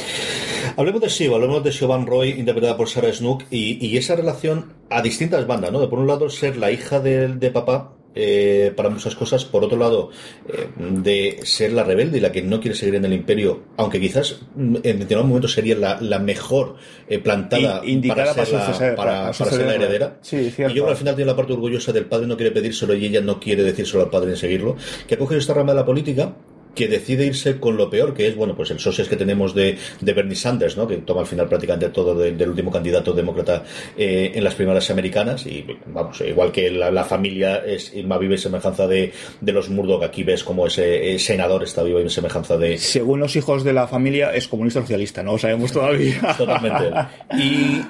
Hablemos 0.75 1.01
de 1.01 1.09
Shiva, 1.09 1.35
hablemos 1.35 1.63
de 1.63 1.71
Siobhan 1.71 2.07
Roy, 2.07 2.29
interpretada 2.31 2.75
por 2.75 2.89
Sarah 2.89 3.13
Snook, 3.13 3.43
y, 3.51 3.85
y 3.85 3.97
esa 3.97 4.15
relación 4.15 4.73
a 4.89 5.01
distintas 5.01 5.45
bandas, 5.45 5.71
¿no? 5.71 5.79
De 5.79 5.87
por 5.87 5.99
un 5.99 6.07
lado 6.07 6.29
ser 6.29 6.57
la 6.57 6.71
hija 6.71 6.99
de, 6.99 7.27
de 7.27 7.51
papá, 7.51 7.93
eh, 8.15 8.71
para 8.75 8.89
muchas 8.89 9.15
cosas. 9.15 9.45
Por 9.45 9.63
otro 9.63 9.77
lado, 9.77 10.09
eh, 10.47 10.67
de 10.77 11.39
ser 11.43 11.73
la 11.73 11.83
rebelde 11.83 12.17
y 12.17 12.21
la 12.21 12.31
que 12.31 12.41
no 12.41 12.59
quiere 12.59 12.75
seguir 12.75 12.95
en 12.95 13.05
el 13.05 13.13
imperio, 13.13 13.63
aunque 13.77 13.99
quizás 13.99 14.41
en 14.57 14.81
determinado 14.81 15.25
momento 15.25 15.47
sería 15.47 15.75
la, 15.75 15.99
la 16.01 16.19
mejor 16.19 16.75
eh, 17.07 17.19
plantada 17.19 17.81
para 17.81 17.85
ser, 17.85 18.07
para, 18.07 18.25
la, 18.25 18.33
suceder, 18.33 18.95
para, 18.95 19.11
para, 19.11 19.31
para 19.31 19.51
ser 19.51 19.65
la 19.65 19.75
heredera. 19.75 20.17
Sí, 20.21 20.37
y 20.37 20.49
yo 20.49 20.67
creo 20.67 20.85
que 20.85 20.91
al 20.91 20.97
final 20.97 21.15
tiene 21.15 21.31
la 21.31 21.35
parte 21.35 21.53
orgullosa 21.53 21.91
del 21.91 22.05
padre 22.05 22.27
no 22.27 22.37
quiere 22.37 22.51
pedírselo 22.51 22.93
y 22.93 23.05
ella 23.05 23.21
no 23.21 23.39
quiere 23.39 23.63
decírselo 23.63 24.03
al 24.03 24.09
padre 24.09 24.31
en 24.31 24.37
seguirlo, 24.37 24.75
que 25.07 25.15
ha 25.15 25.17
cogido 25.17 25.39
esta 25.39 25.53
rama 25.53 25.73
de 25.73 25.79
la 25.79 25.85
política 25.85 26.35
que 26.73 26.87
decide 26.87 27.25
irse 27.25 27.59
con 27.59 27.77
lo 27.77 27.89
peor, 27.89 28.13
que 28.13 28.27
es, 28.27 28.35
bueno, 28.35 28.55
pues 28.55 28.71
el 28.71 28.79
socios 28.79 29.07
que 29.07 29.15
tenemos 29.15 29.53
de, 29.53 29.77
de 29.99 30.13
Bernie 30.13 30.35
Sanders, 30.35 30.77
¿no? 30.77 30.87
Que 30.87 30.97
toma 30.97 31.21
al 31.21 31.27
final 31.27 31.47
prácticamente 31.47 31.89
todo 31.89 32.15
de, 32.15 32.31
del 32.31 32.49
último 32.49 32.71
candidato 32.71 33.13
demócrata 33.13 33.63
eh, 33.97 34.31
en 34.33 34.43
las 34.43 34.55
primarias 34.55 34.89
americanas 34.89 35.45
y, 35.45 35.65
vamos, 35.87 36.21
igual 36.21 36.51
que 36.51 36.71
la, 36.71 36.91
la 36.91 37.03
familia 37.03 37.57
es 37.57 37.93
más 38.05 38.19
vive 38.19 38.37
semejanza 38.37 38.87
de, 38.87 39.11
de 39.41 39.51
los 39.51 39.69
Murdoch, 39.69 40.03
aquí 40.03 40.23
ves 40.23 40.43
como 40.43 40.67
ese, 40.67 41.15
ese 41.15 41.33
senador 41.33 41.63
está 41.63 41.81
vivo 41.81 41.99
en 41.99 42.09
semejanza 42.11 42.57
de... 42.57 42.77
Según 42.77 43.19
los 43.19 43.35
hijos 43.35 43.63
de 43.63 43.73
la 43.73 43.87
familia 43.87 44.33
es 44.35 44.47
comunista 44.47 44.81
socialista, 44.81 45.23
no 45.23 45.31
lo 45.33 45.37
sabemos 45.39 45.71
todavía. 45.71 46.35
Totalmente. 46.37 46.91
Y, 47.37 47.81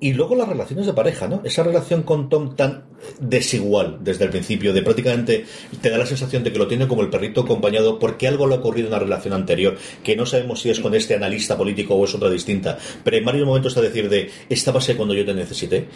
y 0.00 0.12
luego 0.12 0.34
las 0.36 0.48
relaciones 0.48 0.86
de 0.86 0.92
pareja, 0.92 1.26
¿no? 1.26 1.40
Esa 1.44 1.62
relación 1.62 2.02
con 2.02 2.28
Tom 2.28 2.54
tan 2.54 2.84
desigual 3.20 3.98
desde 4.00 4.24
el 4.24 4.30
principio, 4.30 4.72
de 4.72 4.82
prácticamente 4.82 5.44
te 5.80 5.90
da 5.90 5.98
la 5.98 6.06
sensación 6.06 6.44
de 6.44 6.52
que 6.52 6.58
lo 6.58 6.68
tiene 6.68 6.86
como 6.86 7.02
el 7.02 7.10
perrito 7.10 7.42
acompañado 7.42 7.98
porque 7.98 8.28
algo 8.28 8.46
le 8.46 8.54
ha 8.54 8.58
ocurrido 8.58 8.88
en 8.88 8.94
una 8.94 9.02
relación 9.02 9.34
anterior, 9.34 9.76
que 10.02 10.16
no 10.16 10.26
sabemos 10.26 10.60
si 10.60 10.70
es 10.70 10.80
con 10.80 10.94
este 10.94 11.14
analista 11.14 11.56
político 11.56 11.94
o 11.94 12.04
es 12.04 12.14
otra 12.14 12.30
distinta, 12.30 12.78
pero 13.02 13.16
en 13.16 13.24
varios 13.24 13.46
momentos 13.46 13.72
está 13.72 13.82
decir 13.82 14.08
de, 14.08 14.30
esta 14.48 14.72
base 14.72 14.96
cuando 14.96 15.14
yo 15.14 15.24
te 15.24 15.34
necesité, 15.34 15.88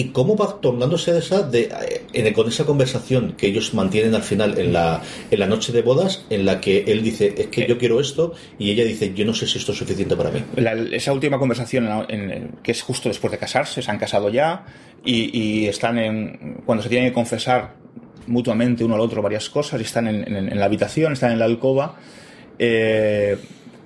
y 0.00 0.02
cómo 0.16 0.36
va 0.36 0.60
tornándose 0.60 1.16
esa 1.18 1.42
de, 1.42 1.62
en, 2.12 2.32
con 2.32 2.46
esa 2.46 2.64
conversación 2.64 3.34
que 3.36 3.48
ellos 3.48 3.74
mantienen 3.74 4.14
al 4.14 4.22
final 4.22 4.56
en 4.58 4.72
la, 4.72 5.02
en 5.30 5.38
la 5.40 5.46
noche 5.46 5.72
de 5.72 5.82
bodas, 5.82 6.24
en 6.30 6.44
la 6.46 6.60
que 6.60 6.84
él 6.86 7.02
dice, 7.02 7.34
es 7.36 7.46
que 7.48 7.66
yo 7.66 7.76
quiero 7.78 7.98
esto, 8.00 8.32
y 8.58 8.70
ella 8.70 8.84
dice, 8.84 9.12
yo 9.14 9.24
no 9.24 9.34
sé 9.34 9.46
si 9.46 9.58
esto 9.58 9.72
es 9.72 9.78
suficiente 9.78 10.14
para 10.16 10.30
mí. 10.30 10.40
La, 10.56 10.72
esa 11.00 11.12
última 11.12 11.38
conversación, 11.38 11.88
en, 12.08 12.30
en, 12.30 12.48
que 12.62 12.70
es 12.72 12.80
justo 12.82 13.08
después 13.08 13.30
de 13.32 13.38
casarse, 13.38 13.82
se 13.82 13.90
han 13.90 13.98
casado 13.98 14.28
ya, 14.30 14.64
y, 15.04 15.36
y 15.36 15.66
están 15.66 15.98
en, 15.98 16.62
cuando 16.64 16.82
se 16.84 16.88
tienen 16.88 17.08
que 17.10 17.14
confesar 17.14 17.74
mutuamente 18.28 18.84
uno 18.84 18.94
al 18.94 19.00
otro 19.00 19.20
varias 19.22 19.48
cosas 19.50 19.80
y 19.80 19.84
están 19.84 20.06
en, 20.06 20.58
la 20.58 20.64
habitación, 20.66 21.12
están 21.14 21.32
en 21.32 21.38
la 21.40 21.46
alcoba. 21.46 21.96
eh, 22.58 23.36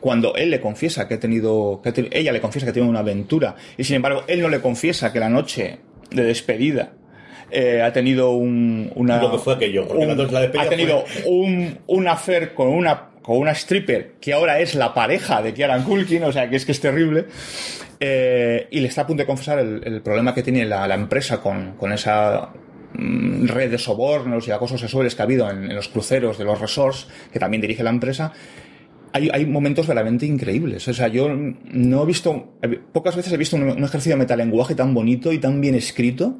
cuando 0.00 0.34
él 0.34 0.50
le 0.50 0.60
confiesa 0.60 1.06
que 1.06 1.14
ha 1.14 1.20
tenido, 1.20 1.80
que 1.80 1.90
ha 1.90 1.94
teni- 1.94 2.08
ella 2.10 2.32
le 2.32 2.40
confiesa 2.40 2.66
que 2.66 2.70
ha 2.70 2.72
tenido 2.72 2.90
una 2.90 2.98
aventura 3.06 3.54
y 3.78 3.84
sin 3.84 3.94
embargo 3.96 4.24
él 4.26 4.40
no 4.42 4.48
le 4.48 4.60
confiesa 4.60 5.12
que 5.12 5.20
la 5.20 5.28
noche 5.28 5.78
de 6.14 6.24
despedida 6.24 6.92
eh, 7.50 7.82
ha 7.82 7.92
tenido 7.92 8.30
un, 8.30 8.90
una 8.94 9.20
Lo 9.20 9.32
que 9.32 9.38
fue 9.38 9.54
aquello, 9.54 9.86
porque 9.86 10.06
la- 10.06 10.14
la 10.14 10.40
ha 10.62 10.68
tenido 10.68 11.04
fue- 11.06 11.22
un, 11.30 11.78
un 11.86 12.08
affair 12.08 12.54
con 12.54 12.68
una 12.68 13.08
con 13.22 13.36
una 13.38 13.52
stripper 13.52 14.14
que 14.20 14.32
ahora 14.32 14.58
es 14.58 14.74
la 14.74 14.92
pareja 14.94 15.40
de 15.42 15.52
Kieran 15.54 15.84
Culkin, 15.84 16.24
o 16.24 16.32
sea 16.32 16.50
que 16.50 16.56
es 16.56 16.64
que 16.66 16.72
es 16.72 16.80
terrible, 16.80 17.26
eh, 18.00 18.66
y 18.70 18.80
le 18.80 18.88
está 18.88 19.02
a 19.02 19.06
punto 19.06 19.22
de 19.22 19.26
confesar 19.26 19.58
el, 19.60 19.80
el 19.84 20.00
problema 20.02 20.34
que 20.34 20.42
tiene 20.42 20.64
la, 20.64 20.88
la 20.88 20.94
empresa 20.96 21.40
con, 21.40 21.74
con 21.76 21.92
esa 21.92 22.48
mm, 22.94 23.46
red 23.46 23.70
de 23.70 23.78
sobornos 23.78 24.48
y 24.48 24.50
acosos 24.50 24.80
sexuales 24.80 25.14
que 25.14 25.22
ha 25.22 25.24
habido 25.24 25.48
en, 25.48 25.64
en 25.70 25.76
los 25.76 25.86
cruceros 25.88 26.36
de 26.36 26.44
los 26.44 26.60
resorts, 26.60 27.06
que 27.32 27.38
también 27.38 27.60
dirige 27.60 27.84
la 27.84 27.90
empresa. 27.90 28.32
Hay, 29.12 29.28
hay 29.32 29.46
momentos 29.46 29.86
verdaderamente 29.86 30.26
increíbles. 30.26 30.88
O 30.88 30.94
sea, 30.94 31.08
yo 31.08 31.28
no 31.28 32.02
he 32.02 32.06
visto, 32.06 32.54
pocas 32.92 33.16
veces 33.16 33.32
he 33.32 33.36
visto 33.36 33.56
un, 33.56 33.64
un 33.64 33.84
ejercicio 33.84 34.12
de 34.12 34.16
metalenguaje 34.16 34.74
tan 34.74 34.94
bonito 34.94 35.32
y 35.32 35.38
tan 35.38 35.60
bien 35.60 35.74
escrito, 35.74 36.38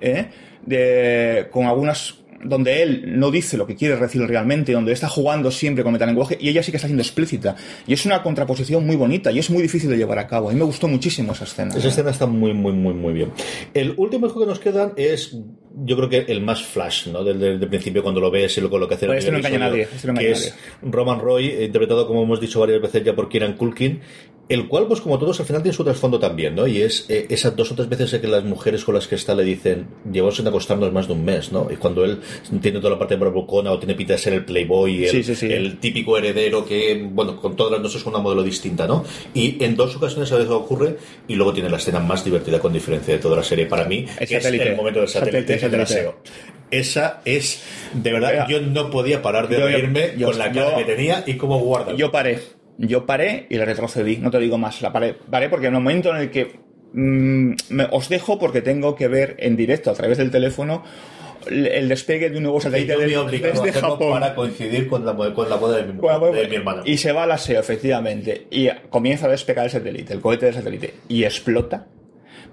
¿eh? 0.00 0.26
de, 0.66 1.48
con 1.50 1.66
algunas 1.66 2.24
donde 2.44 2.82
él 2.82 3.18
no 3.18 3.30
dice 3.30 3.56
lo 3.56 3.66
que 3.66 3.74
quiere 3.74 3.96
decir 3.96 4.20
realmente, 4.22 4.72
donde 4.72 4.92
está 4.92 5.08
jugando 5.08 5.50
siempre 5.50 5.82
con 5.82 5.92
metalenguaje 5.92 6.36
y 6.40 6.48
ella 6.50 6.62
sí 6.62 6.70
que 6.70 6.76
está 6.76 6.86
siendo 6.86 7.02
explícita. 7.02 7.56
Y 7.86 7.94
es 7.94 8.04
una 8.06 8.22
contraposición 8.22 8.86
muy 8.86 8.96
bonita 8.96 9.32
y 9.32 9.38
es 9.38 9.50
muy 9.50 9.62
difícil 9.62 9.90
de 9.90 9.96
llevar 9.96 10.18
a 10.18 10.26
cabo. 10.26 10.50
A 10.50 10.52
mí 10.52 10.58
me 10.58 10.64
gustó 10.64 10.86
muchísimo 10.86 11.32
esa 11.32 11.44
escena. 11.44 11.74
Esa 11.74 11.88
escena 11.88 12.10
está 12.10 12.26
muy, 12.26 12.52
muy, 12.52 12.72
muy, 12.72 12.94
muy 12.94 13.14
bien. 13.14 13.32
El 13.72 13.94
último 13.96 14.28
juego 14.28 14.40
que 14.40 14.50
nos 14.50 14.60
quedan 14.60 14.92
es, 14.96 15.36
yo 15.76 15.96
creo 15.96 16.08
que 16.08 16.24
el 16.32 16.40
más 16.40 16.62
flash, 16.62 17.08
¿no? 17.08 17.24
Del, 17.24 17.38
del- 17.40 17.58
del 17.60 17.68
principio 17.68 18.02
cuando 18.02 18.20
lo 18.20 18.30
ves 18.30 18.56
y 18.56 18.60
luego 18.60 18.78
lo 18.78 18.86
que 18.86 18.94
hace 18.94 19.06
en 19.06 19.12
el 19.12 19.18
este 19.18 19.30
no 19.32 19.38
engaña 19.38 19.56
a 19.56 19.58
nadie, 19.70 19.82
este 19.82 20.06
no 20.06 20.14
que 20.14 20.20
engaña 20.28 20.28
a 20.28 20.38
es 20.38 20.54
Roman 20.82 21.18
Roy, 21.20 21.46
eh, 21.48 21.64
interpretado, 21.64 22.06
como 22.06 22.22
hemos 22.22 22.40
dicho 22.40 22.60
varias 22.60 22.80
veces 22.80 23.02
ya 23.02 23.14
por 23.16 23.28
Kieran 23.28 23.54
Culkin, 23.54 24.00
el 24.48 24.68
cual, 24.68 24.86
pues 24.86 25.00
como 25.00 25.18
todos, 25.18 25.40
al 25.40 25.46
final 25.46 25.62
tiene 25.62 25.74
su 25.74 25.84
trasfondo 25.84 26.18
también, 26.18 26.54
¿no? 26.54 26.66
Y 26.66 26.82
es 26.82 27.06
eh, 27.08 27.26
esas 27.30 27.56
dos 27.56 27.72
o 27.72 27.74
tres 27.74 27.88
veces 27.88 28.12
en 28.12 28.20
que 28.20 28.28
las 28.28 28.44
mujeres 28.44 28.84
con 28.84 28.94
las 28.94 29.08
que 29.08 29.14
está 29.14 29.34
le 29.34 29.42
dicen, 29.42 29.86
llevamos 30.12 30.36
sin 30.36 30.46
acostarnos 30.46 30.92
más 30.92 31.06
de 31.06 31.14
un 31.14 31.24
mes, 31.24 31.50
¿no? 31.50 31.66
Y 31.70 31.76
cuando 31.76 32.04
él 32.04 32.20
tiene 32.60 32.78
toda 32.78 32.90
la 32.92 32.98
parte 32.98 33.14
de 33.14 33.20
bravucona 33.20 33.70
o 33.72 33.78
tiene 33.78 33.94
pinta 33.94 34.12
de 34.12 34.18
ser 34.18 34.34
el 34.34 34.44
playboy, 34.44 35.04
el, 35.04 35.10
Sí, 35.10 35.22
sí, 35.22 35.34
sí. 35.34 35.46
el 35.52 35.78
típico 35.78 36.18
heredero 36.18 36.66
que, 36.66 37.06
bueno, 37.10 37.40
con 37.40 37.56
todas 37.56 37.72
las 37.72 37.80
noches 37.80 38.02
con 38.02 38.12
una 38.12 38.22
modelo 38.22 38.42
distinta, 38.42 38.86
¿no? 38.86 39.04
Y 39.32 39.62
en 39.64 39.76
dos 39.76 39.96
ocasiones 39.96 40.30
a 40.32 40.36
veces 40.36 40.50
ocurre 40.50 40.96
y 41.26 41.34
luego 41.36 41.52
tiene 41.54 41.70
la 41.70 41.78
escena 41.78 42.00
más 42.00 42.22
divertida 42.24 42.58
con 42.60 42.72
diferencia 42.72 43.14
de 43.14 43.20
toda 43.20 43.36
la 43.36 43.42
serie 43.42 43.66
para 43.66 43.84
mí, 43.86 44.04
El 44.20 44.28
que 44.28 44.36
es 44.36 44.44
el 44.44 44.76
momento 44.76 45.00
del 45.00 45.08
satélite, 45.08 45.58
Satélite, 45.58 45.86
satélite. 45.86 46.14
Esa 46.70 47.20
es, 47.24 47.62
de 47.94 48.12
verdad, 48.12 48.30
Mira, 48.32 48.48
yo 48.48 48.60
no 48.60 48.90
podía 48.90 49.22
parar 49.22 49.48
de 49.48 49.58
yo- 49.58 49.66
reírme 49.66 50.12
yo- 50.18 50.26
con 50.28 50.38
la 50.38 50.50
cara 50.52 50.76
que 50.76 50.84
tenía 50.84 51.22
y 51.26 51.34
cómo 51.34 51.60
guarda. 51.60 51.94
Yo 51.94 52.10
paré. 52.10 52.40
Yo 52.78 53.06
paré 53.06 53.46
y 53.50 53.56
le 53.56 53.64
retrocedí. 53.64 54.16
No 54.18 54.30
te 54.30 54.38
digo 54.38 54.58
más. 54.58 54.82
La 54.82 54.92
paré. 54.92 55.14
Paré 55.14 55.48
porque 55.48 55.66
en 55.68 55.74
el 55.74 55.80
momento 55.80 56.10
en 56.10 56.16
el 56.22 56.30
que 56.30 56.52
mm, 56.92 57.52
me- 57.70 57.86
os 57.90 58.08
dejo 58.08 58.38
porque 58.38 58.62
tengo 58.62 58.94
que 58.96 59.08
ver 59.08 59.36
en 59.38 59.56
directo 59.56 59.90
a 59.90 59.94
través 59.94 60.18
del 60.18 60.30
teléfono 60.30 60.82
el, 61.46 61.88
despegue 61.88 62.30
de 62.30 62.38
un 62.38 62.44
nuevo 62.44 62.60
satélite 62.60 62.96
de- 62.96 63.16
obligado 63.18 63.62
a 63.62 63.64
desde 63.66 63.80
Japón. 63.80 64.10
para 64.12 64.34
coincidir 64.34 64.88
con 64.88 65.04
la, 65.04 65.14
con 65.14 65.48
la 65.50 65.56
boda 65.56 65.76
de 65.76 65.92
mi, 65.92 65.98
Bueno, 66.00 66.32
de 66.32 66.48
mi 66.48 66.56
hermana. 66.56 66.82
Y 66.86 66.96
se 66.96 67.12
va 67.12 67.24
al 67.24 67.32
aseo, 67.32 67.60
efectivamente. 67.60 68.46
Y 68.50 68.68
comienza 68.88 69.26
a 69.26 69.30
despegar 69.30 69.66
el 69.66 69.70
satélite, 69.70 70.12
el 70.14 70.20
cohete 70.20 70.46
del 70.46 70.54
satélite. 70.54 70.94
Y 71.08 71.24
explota. 71.24 71.86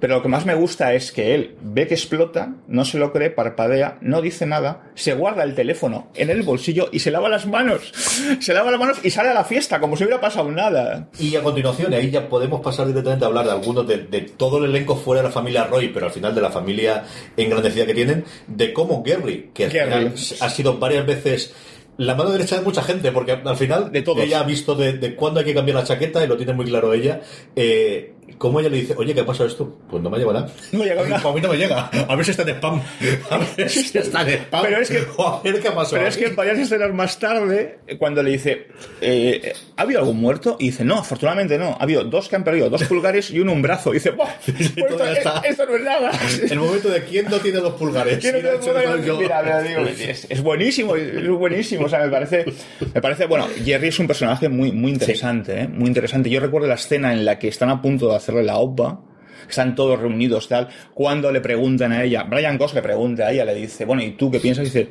Pero 0.01 0.15
lo 0.15 0.21
que 0.23 0.27
más 0.27 0.45
me 0.47 0.55
gusta 0.55 0.93
es 0.95 1.11
que 1.11 1.35
él 1.35 1.55
ve 1.61 1.87
que 1.87 1.93
explota, 1.93 2.55
no 2.67 2.83
se 2.85 2.97
lo 2.97 3.13
cree, 3.13 3.29
parpadea, 3.29 3.99
no 4.01 4.21
dice 4.21 4.47
nada, 4.47 4.89
se 4.95 5.13
guarda 5.13 5.43
el 5.43 5.53
teléfono 5.55 6.09
en 6.15 6.31
el 6.31 6.41
bolsillo 6.41 6.89
y 6.91 6.99
se 6.99 7.11
lava 7.11 7.29
las 7.29 7.45
manos. 7.45 7.93
Se 8.39 8.53
lava 8.53 8.71
las 8.71 8.79
manos 8.79 8.97
y 9.03 9.11
sale 9.11 9.29
a 9.29 9.33
la 9.35 9.43
fiesta, 9.45 9.79
como 9.79 9.95
si 9.95 10.03
hubiera 10.03 10.19
pasado 10.19 10.51
nada. 10.51 11.07
Y 11.19 11.35
a 11.35 11.43
continuación, 11.43 11.93
ahí 11.93 12.09
ya 12.09 12.27
podemos 12.27 12.61
pasar 12.61 12.87
directamente 12.87 13.25
a 13.25 13.27
hablar 13.27 13.45
de 13.45 13.51
algunos 13.51 13.87
de, 13.87 13.99
de 13.99 14.21
todo 14.21 14.57
el 14.57 14.65
elenco 14.71 14.95
fuera 14.95 15.21
de 15.21 15.27
la 15.27 15.33
familia 15.33 15.65
Roy, 15.65 15.89
pero 15.89 16.07
al 16.07 16.11
final 16.11 16.33
de 16.33 16.41
la 16.41 16.49
familia 16.49 17.03
engrandecida 17.37 17.85
que 17.85 17.93
tienen, 17.93 18.25
de 18.47 18.73
cómo 18.73 19.03
Gary, 19.05 19.51
que 19.53 19.67
Gary. 19.69 19.91
final 19.91 20.13
ha 20.41 20.49
sido 20.49 20.79
varias 20.79 21.05
veces 21.05 21.53
la 21.97 22.15
mano 22.15 22.31
derecha 22.31 22.55
de 22.57 22.63
mucha 22.63 22.81
gente, 22.81 23.11
porque 23.11 23.33
al 23.33 23.57
final 23.57 23.91
De 23.91 24.01
todos. 24.01 24.23
ella 24.23 24.39
ha 24.39 24.43
visto 24.43 24.73
de, 24.73 24.93
de 24.93 25.13
cuándo 25.15 25.39
hay 25.41 25.45
que 25.45 25.53
cambiar 25.53 25.77
la 25.77 25.83
chaqueta 25.83 26.23
y 26.23 26.27
lo 26.27 26.37
tiene 26.37 26.53
muy 26.53 26.65
claro 26.65 26.93
ella. 26.93 27.21
Eh, 27.55 28.15
¿Cómo 28.37 28.59
ella 28.59 28.69
le 28.69 28.77
dice, 28.77 28.93
oye, 28.97 29.13
¿qué 29.13 29.21
ha 29.21 29.25
pasado 29.25 29.47
esto? 29.47 29.77
Pues 29.89 30.01
no 30.01 30.09
me 30.09 30.17
ha 30.17 30.19
llegado 30.19 30.39
nada. 30.39 30.53
No 30.71 30.85
nada. 31.09 31.29
A 31.29 31.33
mí 31.33 31.41
no 31.41 31.49
me 31.49 31.57
llega. 31.57 31.87
A 31.87 32.15
ver 32.15 32.25
si 32.25 32.31
está 32.31 32.43
en 32.43 32.49
spam. 32.49 32.81
A 33.29 33.37
ver 33.57 33.69
si 33.69 33.97
está 33.97 34.21
en 34.21 34.29
spam. 34.43 34.61
Pero 34.63 34.77
es 34.81 34.89
que- 34.89 35.01
O 35.17 35.27
a 35.27 35.41
ver 35.41 35.59
qué 35.59 35.67
ha 35.67 35.75
pasado. 35.75 35.97
Pero 35.97 36.07
es 36.07 36.17
que 36.17 36.27
varias 36.29 36.59
escenas 36.59 36.93
más 36.93 37.19
tarde, 37.19 37.79
cuando 37.99 38.23
le 38.23 38.31
dice, 38.31 38.67
eh, 39.01 39.53
¿ha 39.77 39.81
habido 39.83 39.99
algún 39.99 40.19
muerto? 40.19 40.57
Y 40.59 40.65
dice, 40.67 40.83
no, 40.83 40.99
afortunadamente 40.99 41.57
no. 41.57 41.71
Ha 41.79 41.83
habido 41.83 42.03
dos 42.03 42.27
que 42.29 42.35
han 42.35 42.43
perdido 42.43 42.69
dos 42.69 42.83
pulgares 42.83 43.29
y 43.31 43.39
uno 43.39 43.53
un 43.53 43.61
brazo. 43.61 43.91
Y 43.91 43.95
dice, 43.95 44.11
¡buah! 44.11 44.29
pues 44.45 44.59
esto, 44.77 45.05
está. 45.05 45.41
esto 45.45 45.65
no 45.65 45.75
es 45.75 45.83
nada. 45.83 46.11
El 46.49 46.59
momento 46.59 46.89
de 46.89 47.03
quién 47.03 47.25
no 47.29 47.37
tiene 47.37 47.59
dos 47.59 47.73
pulgares. 47.73 48.19
Que 48.19 48.29
eso 48.29 48.37
lo 48.41 48.59
ponga- 48.59 49.03
yo. 49.05 49.17
Mira, 49.19 49.41
mira, 49.43 49.61
digo, 49.61 49.81
es, 49.81 50.27
es 50.29 50.41
buenísimo, 50.41 50.95
es 50.95 51.27
buenísimo. 51.29 51.85
O 51.85 51.89
sea, 51.89 51.99
me 51.99 52.09
parece, 52.09 52.45
me 52.93 53.01
parece, 53.01 53.25
bueno, 53.25 53.47
Jerry 53.63 53.89
es 53.89 53.99
un 53.99 54.07
personaje 54.07 54.49
muy, 54.49 54.71
muy 54.71 54.91
interesante, 54.91 55.61
¿eh? 55.61 55.67
muy 55.67 55.87
interesante. 55.87 56.29
Yo 56.29 56.39
recuerdo 56.39 56.67
la 56.67 56.75
escena 56.75 57.11
en 57.13 57.25
la 57.25 57.37
que 57.39 57.47
están 57.47 57.69
a 57.69 57.81
punto 57.81 58.09
de 58.09 58.15
hacerle 58.21 58.43
la 58.43 58.57
OPA, 58.57 59.01
están 59.49 59.75
todos 59.75 59.99
reunidos, 59.99 60.47
tal, 60.47 60.69
cuando 60.93 61.31
le 61.31 61.41
preguntan 61.41 61.91
a 61.91 62.03
ella, 62.03 62.23
Brian 62.23 62.57
Goss 62.57 62.73
le 62.73 62.81
pregunta 62.81 63.27
a 63.27 63.31
ella, 63.31 63.43
le 63.45 63.55
dice, 63.55 63.85
bueno, 63.85 64.01
¿y 64.03 64.11
tú 64.11 64.31
qué 64.31 64.39
piensas? 64.39 64.63
Y 64.63 64.69
dice, 64.69 64.89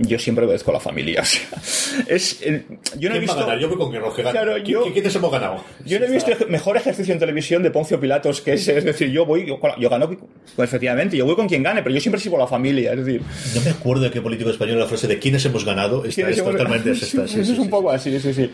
yo 0.00 0.16
siempre 0.18 0.44
obedezco 0.46 0.70
a 0.70 0.74
la 0.74 0.80
familia. 0.80 1.22
O 1.22 1.24
sea, 1.24 1.58
es, 2.06 2.40
eh, 2.42 2.64
yo 2.98 3.08
no 3.08 3.16
he 3.16 3.18
¿Quién 3.18 3.28
va 3.30 3.42
a 3.42 3.54
visto? 3.54 3.58
Yo 3.58 3.68
voy 3.68 3.78
con 3.78 3.90
que 3.90 3.98
Roger. 3.98 4.24
Claro, 4.26 4.56
¿Qui- 4.58 4.64
yo- 4.66 4.92
¿Quiénes 4.92 5.14
hemos 5.16 5.32
ganado? 5.32 5.64
yo 5.84 5.98
no 5.98 6.06
he 6.06 6.10
visto 6.10 6.30
mejor 6.48 6.76
ejercicio 6.76 7.12
en 7.12 7.18
televisión 7.18 7.62
de 7.62 7.70
Poncio 7.72 7.98
Pilatos 7.98 8.40
que 8.40 8.52
ese. 8.52 8.78
Es 8.78 8.84
decir, 8.84 9.10
yo 9.10 9.26
voy, 9.26 9.46
yo, 9.46 9.58
yo 9.78 9.90
gano, 9.90 10.08
pues, 10.54 10.68
efectivamente, 10.68 11.16
yo 11.16 11.24
voy 11.26 11.34
con 11.34 11.48
quien 11.48 11.62
gane, 11.64 11.82
pero 11.82 11.94
yo 11.94 12.00
siempre 12.00 12.20
sigo 12.20 12.36
a 12.36 12.40
la 12.40 12.46
familia. 12.46 12.92
Es 12.92 13.04
decir, 13.04 13.22
No 13.54 13.60
me 13.62 13.70
acuerdo 13.70 14.04
de 14.04 14.10
qué 14.12 14.20
político 14.20 14.50
español 14.50 14.78
la 14.78 14.86
frase 14.86 15.08
de 15.08 15.18
quiénes 15.18 15.44
hemos 15.46 15.64
ganado. 15.64 16.04
Está, 16.04 16.14
¿quiénes 16.14 16.36
es 16.36 16.42
hemos- 16.42 16.52
totalmente 16.52 16.94
sí, 16.94 17.04
Eso 17.04 17.26
sí, 17.26 17.40
es 17.40 17.48
un 17.58 17.64
sí. 17.64 17.70
poco 17.70 17.90
así, 17.90 18.20
sí, 18.20 18.32
sí. 18.32 18.50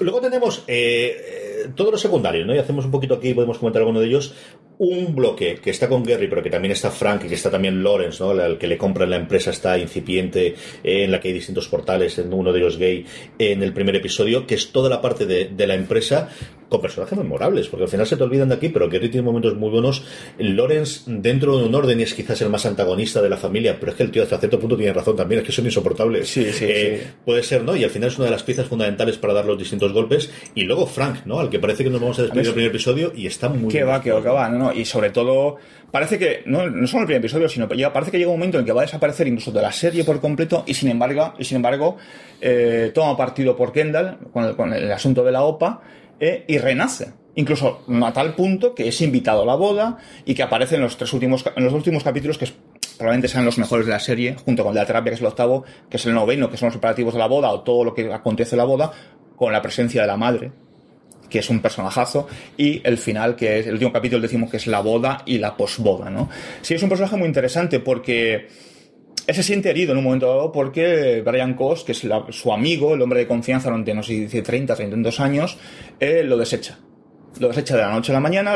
Luego 0.00 0.20
tenemos 0.20 0.62
eh, 0.68 1.41
todos 1.74 1.92
los 1.92 2.00
secundarios, 2.00 2.46
¿no? 2.46 2.54
Y 2.54 2.58
hacemos 2.58 2.84
un 2.84 2.90
poquito 2.90 3.14
aquí, 3.14 3.34
podemos 3.34 3.58
comentar 3.58 3.80
alguno 3.82 4.00
de 4.00 4.06
ellos. 4.06 4.34
Un 4.78 5.14
bloque 5.14 5.60
que 5.62 5.70
está 5.70 5.88
con 5.88 6.02
Gary, 6.02 6.26
pero 6.28 6.42
que 6.42 6.50
también 6.50 6.72
está 6.72 6.90
Frank 6.90 7.24
y 7.24 7.28
que 7.28 7.34
está 7.34 7.50
también 7.50 7.82
Lawrence, 7.82 8.22
¿no? 8.22 8.32
El 8.32 8.58
que 8.58 8.66
le 8.66 8.76
compra 8.76 9.04
en 9.04 9.10
la 9.10 9.16
empresa 9.16 9.50
está 9.50 9.78
incipiente, 9.78 10.54
eh, 10.82 11.04
en 11.04 11.12
la 11.12 11.20
que 11.20 11.28
hay 11.28 11.34
distintos 11.34 11.68
portales, 11.68 12.18
en 12.18 12.32
uno 12.32 12.52
de 12.52 12.58
ellos 12.60 12.78
gay, 12.78 13.06
en 13.38 13.62
el 13.62 13.72
primer 13.72 13.94
episodio, 13.96 14.46
que 14.46 14.54
es 14.56 14.72
toda 14.72 14.90
la 14.90 15.00
parte 15.00 15.26
de, 15.26 15.46
de 15.54 15.66
la 15.66 15.74
empresa 15.74 16.28
con 16.68 16.80
personajes 16.80 17.18
memorables, 17.18 17.68
porque 17.68 17.84
al 17.84 17.90
final 17.90 18.06
se 18.06 18.16
te 18.16 18.22
olvidan 18.22 18.48
de 18.48 18.54
aquí, 18.54 18.70
pero 18.70 18.88
Gary 18.88 19.10
tiene 19.10 19.26
momentos 19.26 19.54
muy 19.56 19.68
buenos. 19.68 20.04
Lawrence, 20.38 21.02
dentro 21.06 21.58
de 21.58 21.64
un 21.66 21.74
orden, 21.74 22.00
y 22.00 22.04
es 22.04 22.14
quizás 22.14 22.40
el 22.40 22.48
más 22.48 22.64
antagonista 22.64 23.20
de 23.20 23.28
la 23.28 23.36
familia, 23.36 23.76
pero 23.78 23.92
es 23.92 23.98
que 23.98 24.02
el 24.04 24.10
tío 24.10 24.22
hasta 24.22 24.38
cierto 24.38 24.58
punto 24.58 24.74
tiene 24.76 24.92
razón 24.94 25.14
también, 25.14 25.40
es 25.42 25.46
que 25.46 25.52
son 25.52 25.66
insoportables. 25.66 26.28
Sí, 26.30 26.50
sí, 26.50 26.64
Eh, 26.66 27.00
sí. 27.02 27.10
Puede 27.26 27.42
ser, 27.42 27.62
¿no? 27.62 27.76
Y 27.76 27.84
al 27.84 27.90
final 27.90 28.08
es 28.08 28.16
una 28.16 28.24
de 28.24 28.30
las 28.30 28.42
piezas 28.42 28.66
fundamentales 28.66 29.18
para 29.18 29.34
dar 29.34 29.44
los 29.44 29.58
distintos 29.58 29.92
golpes. 29.92 30.30
Y 30.54 30.62
luego 30.62 30.86
Frank, 30.86 31.26
¿no? 31.26 31.40
Al 31.40 31.50
que 31.50 31.58
parece 31.58 31.84
que 31.84 31.90
nos 31.90 32.00
vamos 32.00 32.18
a 32.18 32.22
despedir 32.22 32.44
del 32.44 32.54
primer 32.54 32.70
episodio 32.70 33.12
y 33.14 33.26
está 33.26 33.50
muy 33.50 33.70
Que 33.70 33.84
va, 33.84 34.00
que 34.00 34.10
va, 34.10 34.22
que 34.22 34.28
va, 34.30 34.48
no, 34.48 34.61
Y 34.72 34.84
sobre 34.84 35.10
todo, 35.10 35.56
parece 35.90 36.18
que, 36.18 36.42
no, 36.46 36.68
no 36.68 36.86
solo 36.86 37.00
el 37.02 37.06
primer 37.06 37.20
episodio, 37.20 37.48
sino 37.48 37.66
que 37.66 37.74
llega, 37.74 37.92
parece 37.92 38.10
que 38.12 38.18
llega 38.18 38.30
un 38.30 38.36
momento 38.36 38.58
en 38.58 38.64
que 38.66 38.72
va 38.72 38.82
a 38.82 38.84
desaparecer 38.84 39.26
incluso 39.26 39.50
de 39.50 39.62
la 39.62 39.72
serie 39.72 40.04
por 40.04 40.20
completo, 40.20 40.62
y 40.66 40.74
sin 40.74 40.90
embargo, 40.90 41.34
y 41.38 41.44
sin 41.44 41.56
embargo, 41.56 41.96
eh, 42.40 42.92
toma 42.94 43.16
partido 43.16 43.56
por 43.56 43.72
Kendall 43.72 44.18
con 44.32 44.72
el, 44.72 44.92
asunto 44.92 45.24
de 45.24 45.32
la 45.32 45.42
OPA, 45.42 45.80
eh, 46.20 46.44
y 46.46 46.58
renace. 46.58 47.14
Incluso 47.34 47.82
a 48.04 48.12
tal 48.12 48.34
punto 48.34 48.74
que 48.74 48.86
es 48.88 49.00
invitado 49.00 49.42
a 49.42 49.46
la 49.46 49.54
boda 49.54 49.96
y 50.26 50.34
que 50.34 50.42
aparece 50.42 50.74
en 50.74 50.82
los 50.82 50.98
tres 50.98 51.12
últimos, 51.14 51.42
en 51.56 51.64
los 51.64 51.72
últimos 51.72 52.04
capítulos 52.04 52.36
que 52.36 52.44
es- 52.44 52.54
probablemente 52.98 53.28
sean 53.28 53.46
los 53.46 53.56
mejores 53.56 53.86
de 53.86 53.92
la 53.92 53.98
serie, 53.98 54.36
junto 54.44 54.62
con 54.62 54.74
la 54.74 54.84
terapia, 54.84 55.10
que 55.10 55.14
es 55.14 55.20
el 55.22 55.26
octavo, 55.28 55.64
que 55.88 55.96
es 55.96 56.04
el 56.06 56.12
noveno, 56.12 56.50
que 56.50 56.58
son 56.58 56.66
los 56.66 56.74
preparativos 56.74 57.14
de 57.14 57.18
la 57.20 57.26
boda, 57.26 57.50
o 57.50 57.62
todo 57.62 57.84
lo 57.84 57.94
que 57.94 58.12
acontece 58.12 58.54
en 58.54 58.58
la 58.58 58.64
boda, 58.64 58.92
con 59.34 59.50
la 59.52 59.62
presencia 59.62 60.02
de 60.02 60.06
la 60.06 60.16
madre, 60.18 60.52
que 61.32 61.38
es 61.38 61.48
un 61.48 61.60
personajazo, 61.60 62.28
y 62.58 62.82
el 62.84 62.98
final, 62.98 63.34
que 63.34 63.60
es 63.60 63.66
el 63.66 63.72
último 63.72 63.90
capítulo, 63.90 64.20
decimos 64.20 64.50
que 64.50 64.58
es 64.58 64.66
la 64.66 64.80
boda 64.80 65.22
y 65.24 65.38
la 65.38 65.56
posboda, 65.56 66.10
¿no? 66.10 66.28
Sí, 66.60 66.74
es 66.74 66.82
un 66.82 66.90
personaje 66.90 67.16
muy 67.16 67.26
interesante 67.26 67.80
porque 67.80 68.48
él 69.26 69.34
se 69.34 69.42
siente 69.42 69.70
herido 69.70 69.92
en 69.92 69.98
un 69.98 70.04
momento 70.04 70.26
dado 70.26 70.52
porque 70.52 71.22
Brian 71.24 71.54
Cox, 71.54 71.84
que 71.84 71.92
es 71.92 72.06
su 72.30 72.52
amigo, 72.52 72.94
el 72.94 73.00
hombre 73.00 73.20
de 73.20 73.26
confianza 73.26 73.70
durante, 73.70 73.94
no 73.94 74.02
sé 74.02 74.12
si 74.12 74.20
dice 74.20 74.42
30, 74.42 74.74
32 74.74 75.20
años, 75.20 75.56
eh, 75.98 76.22
lo 76.22 76.36
desecha. 76.36 76.78
Lo 77.40 77.48
desecha 77.48 77.76
de 77.76 77.82
la 77.82 77.90
noche 77.90 78.12
a 78.12 78.14
la 78.14 78.20
mañana, 78.20 78.54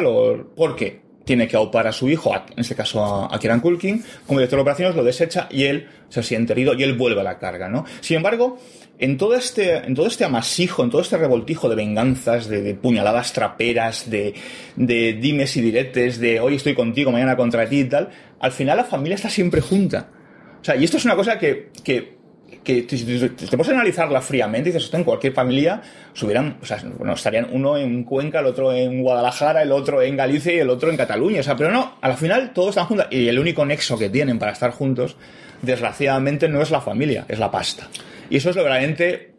porque 0.54 1.00
tiene 1.24 1.48
que 1.48 1.56
aupar 1.56 1.86
a 1.86 1.92
su 1.92 2.08
hijo, 2.10 2.32
en 2.34 2.58
este 2.58 2.74
caso 2.74 3.02
a, 3.02 3.34
a 3.34 3.38
Kieran 3.38 3.60
Culkin, 3.60 4.04
como 4.26 4.38
director 4.38 4.58
de 4.58 4.62
operaciones, 4.62 4.94
lo 4.94 5.02
desecha 5.02 5.48
y 5.50 5.64
él 5.64 5.88
se 6.08 6.22
siente 6.22 6.52
herido 6.52 6.74
y 6.74 6.82
él 6.82 6.94
vuelve 6.94 7.22
a 7.22 7.24
la 7.24 7.38
carga, 7.38 7.68
¿no? 7.68 7.84
Sin 8.00 8.18
embargo, 8.18 8.58
en 8.98 9.18
todo 9.18 9.34
este, 9.34 9.76
en 9.76 9.94
todo 9.94 10.06
este 10.06 10.24
amasijo, 10.24 10.82
en 10.82 10.90
todo 10.90 11.02
este 11.02 11.18
revoltijo 11.18 11.68
de 11.68 11.76
venganzas, 11.76 12.48
de, 12.48 12.74
puñaladas 12.74 13.32
traperas, 13.32 14.08
de, 14.10 14.34
dimes 14.76 15.56
y 15.56 15.60
diretes, 15.60 16.18
de 16.18 16.40
hoy 16.40 16.56
estoy 16.56 16.74
contigo, 16.74 17.12
mañana 17.12 17.36
contra 17.36 17.68
ti 17.68 17.80
y 17.80 17.84
tal, 17.84 18.10
al 18.40 18.52
final 18.52 18.78
la 18.78 18.84
familia 18.84 19.16
está 19.16 19.28
siempre 19.28 19.60
junta. 19.60 20.08
O 20.60 20.64
sea, 20.64 20.76
y 20.76 20.84
esto 20.84 20.96
es 20.96 21.04
una 21.04 21.14
cosa 21.14 21.38
que, 21.38 21.70
que, 21.84 22.16
que 22.64 22.82
te, 22.82 22.96
te, 22.96 23.56
puedes 23.56 23.72
analizarla 23.72 24.20
fríamente 24.20 24.70
y 24.70 24.72
dices, 24.72 24.92
en 24.94 25.04
cualquier 25.04 25.32
familia 25.34 25.82
subieran, 26.14 26.56
o 26.60 26.66
sea, 26.66 26.82
bueno, 26.98 27.12
estarían 27.12 27.48
uno 27.52 27.76
en 27.76 28.02
Cuenca, 28.02 28.40
el 28.40 28.46
otro 28.46 28.72
en 28.72 29.02
Guadalajara, 29.02 29.62
el 29.62 29.72
otro 29.72 30.00
en 30.02 30.16
Galicia 30.16 30.54
y 30.54 30.58
el 30.58 30.70
otro 30.70 30.90
en 30.90 30.96
Cataluña. 30.96 31.40
O 31.40 31.42
sea, 31.42 31.54
pero 31.54 31.70
no, 31.70 31.98
a 32.00 32.08
la 32.08 32.16
final 32.16 32.52
todos 32.52 32.70
están 32.70 32.86
juntos 32.86 33.06
y 33.10 33.28
el 33.28 33.38
único 33.38 33.64
nexo 33.64 33.98
que 33.98 34.08
tienen 34.08 34.38
para 34.38 34.52
estar 34.52 34.70
juntos, 34.70 35.16
desgraciadamente, 35.62 36.48
no 36.48 36.62
es 36.62 36.70
la 36.70 36.80
familia, 36.80 37.26
es 37.28 37.38
la 37.38 37.50
pasta. 37.50 37.88
Y 38.30 38.36
eso 38.36 38.50
es 38.50 38.56
lo 38.56 38.62
verdaderamente 38.62 39.32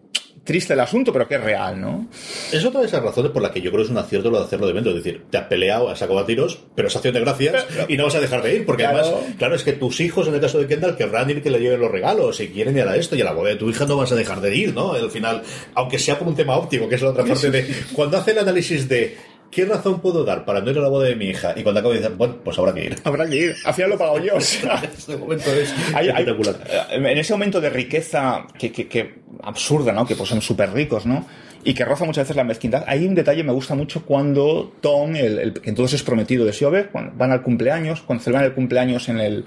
triste 0.44 0.72
el 0.74 0.80
asunto, 0.80 1.12
pero 1.12 1.28
que 1.28 1.36
es 1.36 1.42
real, 1.44 1.82
¿no? 1.82 2.08
Es 2.54 2.64
otra 2.64 2.80
de 2.80 2.88
esas 2.88 3.04
razones 3.04 3.32
por 3.32 3.42
las 3.42 3.52
que 3.52 3.60
yo 3.60 3.70
creo 3.70 3.82
que 3.82 3.88
es 3.88 3.92
un 3.92 3.98
acierto 3.98 4.32
lo 4.32 4.40
de 4.40 4.46
hacerlo 4.46 4.66
de 4.68 4.72
evento. 4.72 4.92
Es 4.92 4.96
decir, 4.96 5.24
te 5.30 5.38
has 5.38 5.44
peleado, 5.48 5.90
has 5.90 6.00
sacado 6.00 6.20
a 6.20 6.26
tiros, 6.26 6.60
pero 6.74 6.88
es 6.88 6.96
acción 6.96 7.14
de 7.16 7.20
gracias 7.20 7.66
y 7.90 7.98
no 7.98 8.06
vas 8.06 8.16
a 8.16 8.22
dejar 8.22 8.42
de 8.44 8.56
ir. 8.56 8.66
Porque 8.66 8.84
Claro. 8.84 9.00
además, 9.00 9.36
claro, 9.38 9.56
es 9.56 9.64
que 9.64 9.74
tus 9.74 10.00
hijos, 10.00 10.26
en 10.30 10.36
el 10.36 10.40
caso 10.40 10.58
de 10.60 10.68
Kendall, 10.68 10.96
querrán 10.96 11.30
ir 11.30 11.44
que 11.44 11.50
le 11.50 11.60
lleven 11.60 11.82
los 11.82 11.92
regalos 11.92 12.40
y 12.40 12.48
quieren 12.48 12.78
ir 12.78 12.84
a 12.84 12.96
esto 12.96 13.18
y 13.18 13.22
a 13.22 13.26
la 13.26 13.34
boda 13.34 13.50
de 13.50 13.56
tu 13.58 13.70
hija 13.70 13.86
no 13.86 13.98
vas 13.98 14.12
a 14.14 14.16
dejar 14.16 14.40
de 14.40 14.56
ir, 14.56 14.74
¿no? 14.74 14.94
Al 14.94 15.12
final, 15.12 15.42
aunque 15.74 16.00
sea 16.00 16.18
por 16.18 16.30
un 16.30 16.36
tema 16.36 16.56
óptimo, 16.56 16.88
que 16.88 16.96
es 16.96 17.02
la 17.02 17.10
otra 17.10 17.26
parte 17.26 17.52
de. 17.52 17.68
Cuando 17.92 18.16
hace 18.18 18.32
el 18.32 18.40
análisis 18.40 18.88
de. 18.88 19.18
¿Qué 19.50 19.66
razón 19.66 20.02
puedo 20.02 20.24
dar 20.24 20.46
para 20.46 20.60
no 20.62 20.70
ir 20.72 20.78
a 20.78 20.82
la 20.82 20.90
boda 20.90 21.08
de 21.08 21.16
mi 21.16 21.26
hija? 21.26 21.54
Y 21.56 21.64
cuando 21.64 21.80
acabo 21.80 21.94
dicen, 21.94 22.18
bueno, 22.18 22.36
pues 22.44 22.58
habrá 22.60 22.74
que 22.74 22.86
ir. 22.86 22.96
Habrá 23.04 23.28
que 23.28 23.36
ir. 23.38 23.56
Al 23.66 23.74
final 23.74 23.92
lo 23.92 23.98
pago 23.98 24.20
yo. 24.20 24.36
o 24.36 24.42
sea. 24.42 24.82
Este 24.98 25.16
momento 25.18 25.52
es 25.54 25.74
Hay- 25.94 26.10
hay- 26.10 26.26
eh, 26.26 26.84
en 26.92 27.18
ese 27.18 27.34
momento 27.34 27.62
de 27.62 27.70
riqueza 27.70 28.46
que, 28.60 28.72
que- 28.72 28.88
que 28.88 29.16
absurda, 29.44 29.92
¿no? 29.94 30.06
Que 30.06 30.16
pues 30.16 30.30
son 30.30 30.42
súper 30.42 30.72
ricos, 30.74 31.06
¿no? 31.06 31.26
Y 31.64 31.74
que 31.74 31.84
roza 31.84 32.06
muchas 32.06 32.24
veces 32.26 32.36
la 32.38 32.44
mezquindad. 32.44 32.84
Hay 32.88 33.06
un 33.06 33.14
detalle 33.16 33.42
que 33.42 33.48
me 33.48 33.52
gusta 33.52 33.74
mucho 33.76 34.06
cuando 34.06 34.74
Tom, 34.80 35.16
el, 35.16 35.40
el- 35.40 35.54
que 35.54 35.70
entonces 35.70 36.00
es 36.00 36.04
prometido 36.06 36.46
de 36.46 36.54
Siobe, 36.54 36.88
cuando 36.88 37.12
van 37.16 37.32
al 37.32 37.42
cumpleaños, 37.42 38.02
cuando 38.02 38.24
celebran 38.24 38.46
el 38.46 38.54
cumpleaños 38.54 39.10
en 39.10 39.20
el 39.20 39.46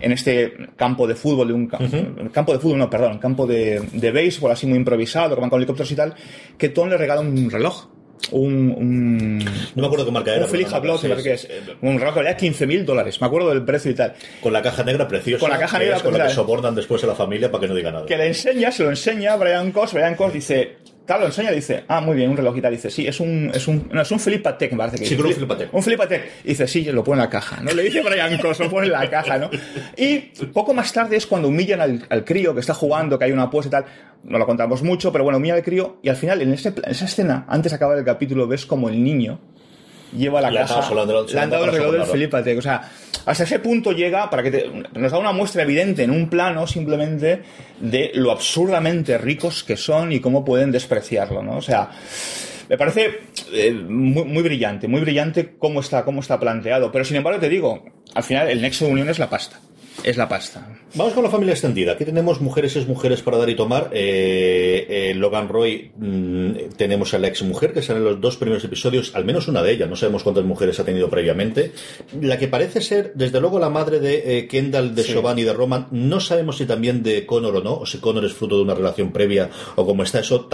en 0.00 0.12
este 0.12 0.54
campo 0.76 1.06
de 1.06 1.14
fútbol, 1.14 1.48
de 1.48 1.54
un 1.54 1.66
ca- 1.68 1.78
campo 2.32 2.52
de 2.52 2.58
fútbol, 2.58 2.78
no, 2.78 2.90
perdón, 2.90 3.18
campo 3.18 3.46
de, 3.46 3.80
de 3.92 4.10
béisbol 4.10 4.50
así 4.50 4.66
muy 4.66 4.76
improvisado, 4.78 5.34
que 5.34 5.40
van 5.40 5.50
con 5.50 5.60
helicópteros 5.60 5.90
y 5.92 5.94
tal, 5.96 6.14
que 6.58 6.68
Tom 6.70 6.88
le 6.88 6.96
regala 6.96 7.20
un 7.20 7.50
reloj. 7.50 7.86
Un, 8.30 8.70
un, 8.70 9.38
No 9.38 9.44
me 9.74 9.86
acuerdo 9.86 10.06
qué 10.06 10.10
marca 10.12 10.34
era. 10.34 10.44
un 10.46 10.50
Philips 10.50 10.72
Hublot, 10.72 11.00
sí, 11.00 11.08
que 11.22 11.32
es. 11.32 11.48
Un 11.82 11.98
reloj 11.98 12.14
que 12.14 12.20
valía 12.20 12.36
15 12.36 12.66
mil 12.66 12.86
dólares. 12.86 13.20
Me 13.20 13.26
acuerdo 13.26 13.50
del 13.50 13.64
precio 13.64 13.90
y 13.90 13.94
tal. 13.94 14.14
Con 14.40 14.52
la 14.52 14.62
caja 14.62 14.84
negra 14.84 15.06
preciosa. 15.08 15.40
Con 15.40 15.50
la 15.50 15.58
caja 15.58 15.78
que 15.78 15.84
negra, 15.84 15.96
es 15.98 16.02
con 16.02 16.16
la 16.16 16.26
que 16.28 16.32
sobornan 16.32 16.74
después 16.74 17.02
a 17.04 17.08
la 17.08 17.14
familia 17.14 17.50
para 17.50 17.62
que 17.62 17.68
no 17.68 17.74
diga 17.74 17.90
nada. 17.90 18.06
que 18.06 18.16
le 18.16 18.28
enseña, 18.28 18.70
se 18.70 18.84
lo 18.84 18.90
enseña 18.90 19.34
a 19.34 19.36
Brian 19.36 19.72
Cos, 19.72 19.92
Brian 19.92 20.14
Cos 20.14 20.32
dice, 20.32 20.76
claro, 21.06 21.22
lo 21.22 21.26
enseña 21.28 21.52
y 21.52 21.56
dice, 21.56 21.84
ah, 21.88 22.00
muy 22.00 22.16
bien, 22.16 22.30
un 22.30 22.36
reloj 22.36 22.56
y 22.56 22.60
tal, 22.60 22.72
dice, 22.72 22.90
sí, 22.90 23.06
es 23.06 23.20
un, 23.20 23.50
es 23.54 23.66
un, 23.68 23.88
no, 23.92 24.02
es 24.02 24.10
un 24.10 24.18
Philippe 24.20 24.42
Patek, 24.44 24.72
me 24.72 24.78
parece 24.78 24.98
que 24.98 25.06
Sí, 25.06 25.16
dice. 25.16 25.42
un 25.42 25.48
Patek. 25.48 25.74
Un 25.74 25.82
Philippe 25.82 26.02
Patek. 26.02 26.30
Y 26.44 26.48
dice, 26.48 26.66
sí, 26.68 26.84
lo 26.84 27.02
pone 27.04 27.20
en 27.20 27.24
la 27.24 27.30
caja, 27.30 27.60
¿no? 27.60 27.70
Le 27.72 27.82
dice 27.82 28.02
Brian 28.02 28.38
Cos, 28.38 28.58
lo 28.60 28.70
pone 28.70 28.86
en 28.86 28.92
la 28.92 29.08
caja, 29.10 29.38
¿no? 29.38 29.50
Y 29.96 30.18
poco 30.52 30.74
más 30.74 30.92
tarde 30.92 31.16
es 31.16 31.26
cuando 31.26 31.48
humillan 31.48 31.80
al, 31.80 32.06
al 32.08 32.24
crío 32.24 32.54
que 32.54 32.60
está 32.60 32.74
jugando, 32.74 33.18
que 33.18 33.24
hay 33.26 33.32
una 33.32 33.44
apuesta 33.44 33.68
y 33.68 33.70
tal, 33.82 33.84
no 34.24 34.38
lo 34.38 34.46
contamos 34.46 34.82
mucho, 34.82 35.10
pero 35.12 35.24
bueno, 35.24 35.38
humillan 35.38 35.56
al 35.58 35.64
crío, 35.64 35.98
y 36.02 36.08
al 36.08 36.16
final, 36.16 36.40
en, 36.42 36.52
ese- 36.52 36.68
en 36.68 36.90
esa 36.90 37.04
escena, 37.04 37.44
antes 37.48 37.72
de 37.72 37.76
acabar 37.76 37.98
el 37.98 38.04
capítulo, 38.04 38.46
ves 38.46 38.64
como 38.66 38.88
el 38.88 39.02
niño 39.02 39.38
lleva 40.16 40.40
la 40.42 40.50
Le 40.50 40.58
caja, 40.60 40.92
le 40.94 41.40
han 41.40 41.50
dado 41.50 41.64
el 41.64 41.72
reloj 41.72 41.92
del 41.92 42.02
Philippe 42.04 42.30
Patek. 42.32 42.58
O 42.58 42.62
sea, 42.62 42.82
hasta 43.26 43.44
ese 43.44 43.58
punto 43.58 43.92
llega 43.92 44.28
para 44.30 44.42
que 44.42 44.50
te- 44.50 44.70
nos 44.94 45.12
da 45.12 45.18
una 45.18 45.32
muestra 45.32 45.62
evidente 45.62 46.02
en 46.02 46.10
un 46.10 46.28
plano 46.28 46.66
simplemente 46.66 47.42
de 47.80 48.10
lo 48.14 48.30
absurdamente 48.32 49.18
ricos 49.18 49.62
que 49.64 49.76
son 49.76 50.12
y 50.12 50.20
cómo 50.20 50.44
pueden 50.44 50.70
despreciarlo, 50.72 51.42
¿no? 51.42 51.56
O 51.56 51.62
sea, 51.62 51.90
me 52.68 52.78
parece 52.78 53.20
eh, 53.52 53.72
muy, 53.72 54.24
muy 54.24 54.42
brillante, 54.42 54.88
muy 54.88 55.00
brillante 55.00 55.54
cómo 55.58 55.80
está, 55.80 56.04
cómo 56.04 56.20
está 56.20 56.38
planteado. 56.40 56.90
Pero 56.90 57.04
sin 57.04 57.16
embargo, 57.16 57.38
te 57.40 57.48
digo, 57.48 57.84
al 58.14 58.22
final 58.22 58.48
el 58.48 58.62
nexo 58.62 58.86
de 58.86 58.92
unión 58.92 59.08
es 59.08 59.18
la 59.18 59.28
pasta. 59.30 59.60
Es 60.04 60.16
la 60.16 60.28
pasta. 60.28 60.66
Vamos 60.94 61.14
con 61.14 61.22
la 61.22 61.30
familia 61.30 61.52
extendida. 61.52 61.92
Aquí 61.92 62.04
tenemos 62.04 62.40
mujeres 62.40 62.76
es 62.76 62.86
mujeres 62.86 63.22
para 63.22 63.38
dar 63.38 63.48
y 63.48 63.56
tomar. 63.56 63.90
Eh, 63.92 64.86
eh, 64.88 65.14
Logan 65.14 65.48
Roy, 65.48 65.90
mm, 65.96 66.74
tenemos 66.76 67.14
a 67.14 67.18
la 67.18 67.28
ex 67.28 67.42
mujer 67.42 67.72
que 67.72 67.82
sale 67.82 68.00
en 68.00 68.04
los 68.04 68.20
dos 68.20 68.36
primeros 68.36 68.64
episodios, 68.64 69.14
al 69.14 69.24
menos 69.24 69.48
una 69.48 69.62
de 69.62 69.72
ellas. 69.72 69.88
No 69.88 69.96
sabemos 69.96 70.22
cuántas 70.22 70.44
mujeres 70.44 70.78
ha 70.80 70.84
tenido 70.84 71.08
previamente. 71.08 71.72
La 72.20 72.38
que 72.38 72.48
parece 72.48 72.80
ser, 72.80 73.12
desde 73.14 73.40
luego, 73.40 73.58
la 73.58 73.70
madre 73.70 74.00
de 74.00 74.38
eh, 74.38 74.48
Kendall, 74.48 74.94
de 74.94 75.02
Sí. 75.02 75.18
Y 75.36 75.42
de 75.42 75.52
Roman. 75.52 75.88
No 75.90 76.20
sabemos 76.20 76.56
si 76.56 76.66
también 76.66 77.02
de 77.02 77.26
Connor 77.26 77.56
o 77.56 77.62
no, 77.62 77.74
o 77.74 77.86
si 77.86 77.98
Connor 77.98 78.24
es 78.24 78.32
fruto 78.32 78.56
de 78.56 78.62
una 78.62 78.74
relación 78.74 79.12
previa 79.12 79.50
o 79.76 79.86
cómo 79.86 80.02
está 80.02 80.20
eso. 80.20 80.48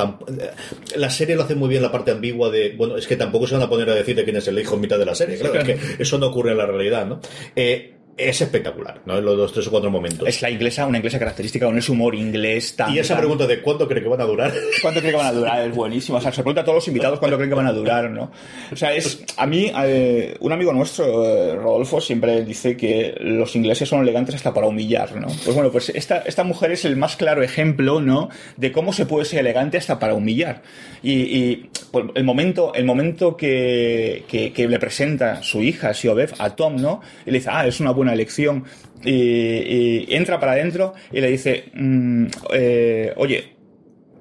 La 0.96 1.10
serie 1.10 1.36
lo 1.36 1.42
hace 1.42 1.54
muy 1.54 1.68
bien 1.68 1.82
la 1.82 1.90
parte 1.90 2.10
ambigua 2.10 2.50
de, 2.50 2.74
bueno, 2.76 2.96
es 2.96 3.06
que 3.06 3.16
tampoco 3.16 3.46
se 3.46 3.54
van 3.54 3.62
a 3.62 3.68
poner 3.68 3.88
a 3.90 3.94
decir 3.94 4.14
de 4.14 4.24
quién 4.24 4.36
es 4.36 4.46
el 4.48 4.58
hijo 4.58 4.74
en 4.74 4.80
mitad 4.80 4.98
de 4.98 5.06
la 5.06 5.14
serie. 5.14 5.38
Claro, 5.38 5.60
es 5.60 5.64
que 5.64 6.02
eso 6.02 6.18
no 6.18 6.28
ocurre 6.28 6.52
en 6.52 6.58
la 6.58 6.66
realidad, 6.66 7.06
¿no? 7.06 7.20
Eh, 7.56 7.97
es 8.18 8.40
espectacular, 8.40 9.00
¿no? 9.06 9.16
En 9.18 9.24
los 9.24 9.36
dos, 9.36 9.52
tres 9.52 9.66
o 9.68 9.70
cuatro 9.70 9.90
momentos. 9.90 10.28
Es 10.28 10.42
la 10.42 10.50
inglesa, 10.50 10.86
una 10.86 10.98
inglesa 10.98 11.18
característica 11.18 11.66
con 11.66 11.78
ese 11.78 11.92
humor 11.92 12.14
inglés 12.14 12.74
tan. 12.76 12.92
Y 12.92 12.98
esa 12.98 13.14
tan- 13.14 13.20
pregunta 13.22 13.46
de 13.46 13.62
cuánto 13.62 13.86
cree 13.88 14.02
que 14.02 14.08
van 14.08 14.20
a 14.20 14.24
durar. 14.24 14.52
¿Cuánto 14.82 15.00
creen 15.00 15.12
que 15.14 15.18
van 15.18 15.26
a 15.26 15.32
durar? 15.32 15.68
Es 15.68 15.74
buenísimo. 15.74 16.18
O 16.18 16.20
sea, 16.20 16.32
se 16.32 16.42
pregunta 16.42 16.62
a 16.62 16.64
todos 16.64 16.76
los 16.76 16.88
invitados 16.88 17.18
cuánto 17.18 17.36
creen 17.36 17.50
que 17.50 17.56
van 17.56 17.66
a 17.66 17.72
durar, 17.72 18.10
¿no? 18.10 18.30
O 18.72 18.76
sea, 18.76 18.92
es. 18.94 19.24
A 19.36 19.46
mí, 19.46 19.70
eh, 19.84 20.36
un 20.40 20.52
amigo 20.52 20.72
nuestro, 20.72 21.24
eh, 21.24 21.54
Rodolfo, 21.54 22.00
siempre 22.00 22.44
dice 22.44 22.76
que 22.76 23.14
los 23.20 23.54
ingleses 23.56 23.88
son 23.88 24.02
elegantes 24.02 24.34
hasta 24.34 24.52
para 24.52 24.66
humillar, 24.66 25.14
¿no? 25.16 25.28
Pues 25.28 25.54
bueno, 25.54 25.70
pues 25.70 25.90
esta, 25.90 26.18
esta 26.18 26.42
mujer 26.44 26.72
es 26.72 26.84
el 26.84 26.96
más 26.96 27.16
claro 27.16 27.42
ejemplo, 27.42 28.00
¿no? 28.00 28.28
De 28.56 28.72
cómo 28.72 28.92
se 28.92 29.06
puede 29.06 29.24
ser 29.24 29.40
elegante 29.40 29.78
hasta 29.78 29.98
para 29.98 30.14
humillar. 30.14 30.62
Y, 31.02 31.12
y, 31.12 31.70
pues, 31.92 32.06
el 32.14 32.24
momento, 32.24 32.72
el 32.74 32.84
momento 32.84 33.36
que, 33.36 34.24
que, 34.28 34.52
que 34.52 34.66
le 34.68 34.78
presenta 34.78 35.42
su 35.42 35.62
hija, 35.62 35.94
Siobev, 35.94 36.34
a 36.38 36.50
Tom, 36.56 36.76
¿no? 36.76 37.00
Y 37.24 37.30
le 37.30 37.38
dice, 37.38 37.50
ah, 37.52 37.66
es 37.66 37.78
una 37.80 37.92
buena 37.92 38.07
elección. 38.12 38.64
Y, 39.04 39.12
y 39.12 40.06
entra 40.10 40.40
para 40.40 40.52
adentro 40.52 40.94
y 41.12 41.20
le 41.20 41.28
dice, 41.28 41.66
mm, 41.72 42.26
eh, 42.52 43.12
oye, 43.16 43.58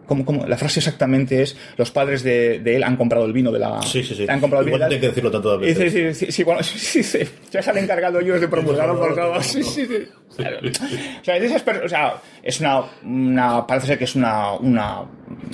¿Cómo, 0.07 0.23
cómo? 0.23 0.47
La 0.47 0.57
frase 0.57 0.79
exactamente 0.79 1.41
es: 1.41 1.57
los 1.75 1.91
padres 1.91 2.23
de, 2.23 2.59
de 2.59 2.77
él 2.77 2.83
han 2.83 2.95
comprado 2.95 3.25
el 3.25 3.33
vino 3.33 3.51
de 3.51 3.59
la. 3.59 3.81
Sí, 3.81 4.01
sí, 4.03 4.15
sí. 4.15 4.25
Han 4.27 4.39
comprado 4.39 4.63
el 4.63 4.71
vino. 4.71 4.87
De 4.87 4.95
hay 4.95 5.01
que 5.01 5.07
decirlo 5.07 5.29
tantas 5.29 5.59
veces. 5.59 5.91
sí, 5.91 6.13
sí, 6.25 6.31
sí, 6.31 6.43
bueno, 6.43 6.63
sí, 6.63 7.03
sí, 7.03 7.19
ya 7.51 7.61
se 7.61 7.69
han 7.69 7.77
encargado 7.77 8.19
ellos 8.19 8.39
de 8.39 8.47
promulgarlo 8.47 8.97
por 8.97 9.13
todos. 9.13 9.45
Sí, 9.45 9.61
sí, 9.63 9.85
sí. 9.85 10.07
Claro. 10.37 10.59
O 10.59 11.23
sea, 11.23 11.37
es 11.37 11.63
o 11.83 11.89
sea, 11.89 12.21
es 12.43 12.59
una, 12.59 12.83
una, 13.03 13.65
parece 13.65 13.87
ser 13.87 13.97
que 13.97 14.03
es 14.03 14.15
una, 14.15 14.53
una 14.53 15.03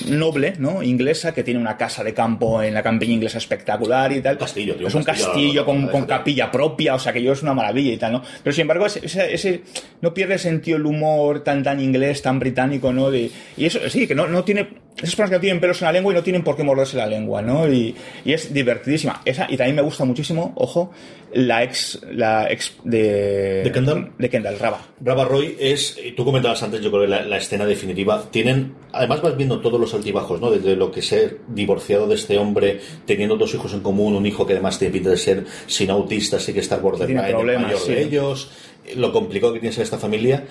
noble, 0.08 0.54
¿no? 0.60 0.82
Inglesa 0.82 1.34
que 1.34 1.44
tiene 1.44 1.60
una 1.60 1.78
casa 1.78 2.04
de 2.04 2.14
campo 2.14 2.62
en 2.64 2.74
la 2.74 2.82
campiña 2.84 3.14
inglesa 3.14 3.38
espectacular 3.38 4.12
y 4.12 4.22
tal. 4.22 4.38
Castillo, 4.38 4.76
tío, 4.76 4.88
Es 4.88 4.96
un 4.96 5.04
castillo, 5.04 5.66
con, 5.66 5.88
capilla 6.06 6.52
propia, 6.52 6.96
o 6.96 7.00
sea, 7.00 7.14
que 7.14 7.22
yo 7.22 7.32
es 7.34 7.42
una 7.44 7.54
maravilla 7.54 7.94
y 7.94 7.98
tal, 7.98 8.14
¿no? 8.14 8.24
Pero 8.44 8.54
sin 8.54 8.62
embargo, 8.64 8.86
ese- 8.86 9.62
no 10.02 10.14
pierde 10.14 10.38
sentido 10.38 10.78
el 10.78 10.86
humor 10.86 11.44
tan, 11.44 11.64
tan 11.64 11.80
inglés, 11.80 12.22
tan 12.22 12.40
británico, 12.40 12.92
¿no? 12.92 13.12
De- 13.12 13.32
y 13.58 13.66
eso, 13.66 13.80
sí, 13.90 14.08
que 14.08 14.16
no, 14.16 14.28
no 14.28 14.44
tiene, 14.44 14.68
esas 14.98 15.16
personas 15.16 15.30
que 15.32 15.36
no 15.36 15.42
tienen 15.42 15.60
pelos 15.60 15.82
en 15.82 15.86
la 15.86 15.92
lengua 15.92 16.14
y 16.14 16.16
no 16.16 16.24
tienen 16.24 16.44
por 16.44 16.56
qué 16.56 16.64
morderse 16.64 16.98
la 16.98 17.08
lengua, 17.08 17.42
¿no? 17.42 17.72
Y, 17.72 17.96
y 18.24 18.34
es 18.34 18.54
divertidísima. 18.54 19.22
Esa, 19.26 19.48
y 19.50 19.58
también 19.58 19.76
me 19.76 19.82
gusta 19.82 20.06
muchísimo, 20.06 20.54
ojo, 20.56 20.92
la 21.34 21.64
ex, 21.64 22.00
la 22.12 22.52
ex 22.52 22.76
de... 22.84 23.64
¿De 23.64 23.72
Kendall? 23.72 24.12
De 24.18 24.30
Kendall, 24.30 24.60
Raba. 24.60 24.82
Brava 25.00 25.26
Roy 25.26 25.58
es, 25.60 25.98
y 26.04 26.12
tú 26.12 26.24
comentabas 26.24 26.62
antes, 26.62 26.82
yo 26.82 26.92
creo 26.92 27.04
que 27.04 27.08
la, 27.08 27.24
la 27.24 27.38
escena 27.38 27.66
definitiva, 27.66 28.30
tienen, 28.30 28.76
además 28.92 29.22
vas 29.22 29.36
viendo 29.36 29.60
todos 29.60 29.80
los 29.80 29.94
altibajos, 29.94 30.40
¿no? 30.40 30.52
Desde 30.52 30.76
lo 30.76 30.92
que 30.92 31.02
ser 31.02 31.40
divorciado 31.48 32.08
de 32.08 32.16
este 32.16 32.38
hombre, 32.38 32.80
teniendo 33.06 33.36
dos 33.36 33.54
hijos 33.56 33.74
en 33.74 33.80
común, 33.80 34.16
un 34.16 34.26
hijo 34.26 34.46
que 34.46 34.54
además 34.54 34.78
tiene 34.78 34.94
pinta 34.94 35.10
de 35.10 35.18
ser 35.18 35.46
sin 35.66 35.90
autista, 35.90 36.40
sí 36.40 36.54
que 36.54 36.60
está 36.60 36.78
borderline, 36.78 37.20
el 37.20 37.60
mayor 37.60 37.68
de 37.68 37.78
sí. 37.78 37.94
ellos, 37.94 38.52
lo 38.96 39.12
complicado 39.12 39.54
que 39.54 39.60
tiene 39.60 39.74
ser 39.74 39.84
esta 39.84 39.98
familia, 39.98 40.46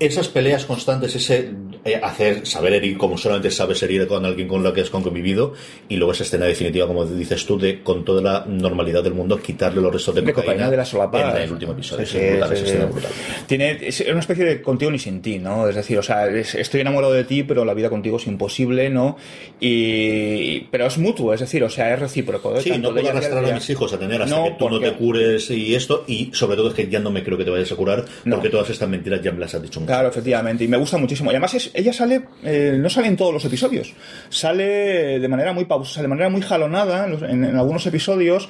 esas 0.00 0.28
peleas 0.28 0.64
constantes, 0.64 1.14
ese 1.16 1.50
eh, 1.84 2.00
hacer, 2.02 2.46
saber 2.46 2.72
herir 2.74 2.98
como 2.98 3.16
solamente 3.16 3.50
sabes 3.50 3.82
herir 3.82 4.06
con 4.06 4.24
alguien 4.24 4.48
con 4.48 4.62
lo 4.62 4.72
que 4.72 4.80
has 4.80 4.90
convivido, 4.90 5.54
y 5.88 5.96
luego 5.96 6.12
esa 6.12 6.24
escena 6.24 6.44
definitiva, 6.46 6.86
como 6.86 7.04
dices 7.06 7.46
tú, 7.46 7.58
de 7.58 7.82
con 7.82 8.04
toda 8.04 8.20
la 8.20 8.44
normalidad 8.46 9.02
del 9.04 9.14
mundo, 9.14 9.38
quitarle 9.40 9.80
los 9.80 9.92
restos 9.92 10.14
de, 10.14 10.22
de 10.22 10.32
cocaína 10.32 10.70
de 10.70 10.76
la 10.76 10.84
solapada. 10.84 11.36
en 11.38 11.44
el 11.44 11.52
último 11.52 11.72
episodio. 11.72 12.04
Sí, 12.06 12.18
es 12.18 12.30
brutal, 12.32 12.48
sí, 12.48 12.54
esa 12.56 12.64
escena 12.64 12.84
es 12.86 12.92
brutal. 12.92 13.10
Tiene, 13.46 13.78
es 13.82 14.00
una 14.10 14.20
especie 14.20 14.44
de 14.44 14.62
contigo 14.62 14.90
ni 14.90 14.98
sin 14.98 15.22
ti, 15.22 15.38
¿no? 15.38 15.68
Es 15.68 15.76
decir, 15.76 15.98
o 15.98 16.02
sea, 16.02 16.26
es- 16.28 16.54
estoy 16.56 16.80
enamorado 16.80 17.12
de 17.12 17.24
ti, 17.24 17.42
pero 17.44 17.64
la 17.64 17.72
vida 17.74 17.88
contigo 17.88 18.16
es 18.16 18.26
imposible, 18.26 18.90
¿no? 18.90 19.16
Y, 19.60 20.60
pero 20.70 20.86
es 20.86 20.98
mutuo, 20.98 21.32
es 21.34 21.40
decir, 21.40 21.62
o 21.64 21.70
sea, 21.70 21.92
es 21.94 22.00
recíproco. 22.00 22.56
¿eh? 22.56 22.60
Sí, 22.62 22.70
Tanto 22.70 22.88
no 22.88 22.94
puedo 22.94 23.08
arrastrar 23.10 23.44
a 23.44 23.52
mis 23.54 23.70
hijos 23.70 23.92
a 23.92 23.98
tener 23.98 24.22
hasta 24.22 24.36
No, 24.36 24.44
que 24.44 24.50
tú 24.52 24.64
no 24.64 24.70
porque- 24.70 24.90
te 24.90 24.96
cures 24.96 25.50
y 25.50 25.74
esto, 25.74 26.04
y 26.06 26.30
sobre 26.32 26.56
todo 26.56 26.68
es 26.68 26.74
que 26.74 26.88
ya 26.88 26.98
no 27.00 27.10
me 27.10 27.22
creo 27.22 27.36
que 27.38 27.44
te 27.44 27.50
vayas 27.50 27.70
a 27.72 27.76
curar, 27.76 28.04
No. 28.24 28.36
porque 28.36 28.48
todas 28.50 28.70
estas 28.70 28.88
mentiras 28.88 29.20
ya 29.22 29.32
me 29.32 29.40
las 29.40 29.54
has 29.54 29.62
dicho. 29.62 29.80
Claro, 29.86 30.08
efectivamente, 30.08 30.64
y 30.64 30.68
me 30.68 30.76
gusta 30.76 30.98
muchísimo. 30.98 31.30
Y 31.30 31.34
además 31.34 31.70
ella 31.72 31.92
sale, 31.92 32.22
eh, 32.42 32.76
no 32.78 32.90
sale 32.90 33.06
en 33.08 33.16
todos 33.16 33.32
los 33.32 33.44
episodios, 33.44 33.94
sale 34.28 35.18
de 35.18 35.28
manera 35.28 35.52
muy 35.52 35.64
pausa, 35.64 36.02
de 36.02 36.08
manera 36.08 36.28
muy 36.28 36.42
jalonada 36.42 37.04
en, 37.06 37.12
los- 37.12 37.22
en- 37.22 37.44
en 37.44 37.56
algunos 37.56 37.86
episodios 37.86 38.48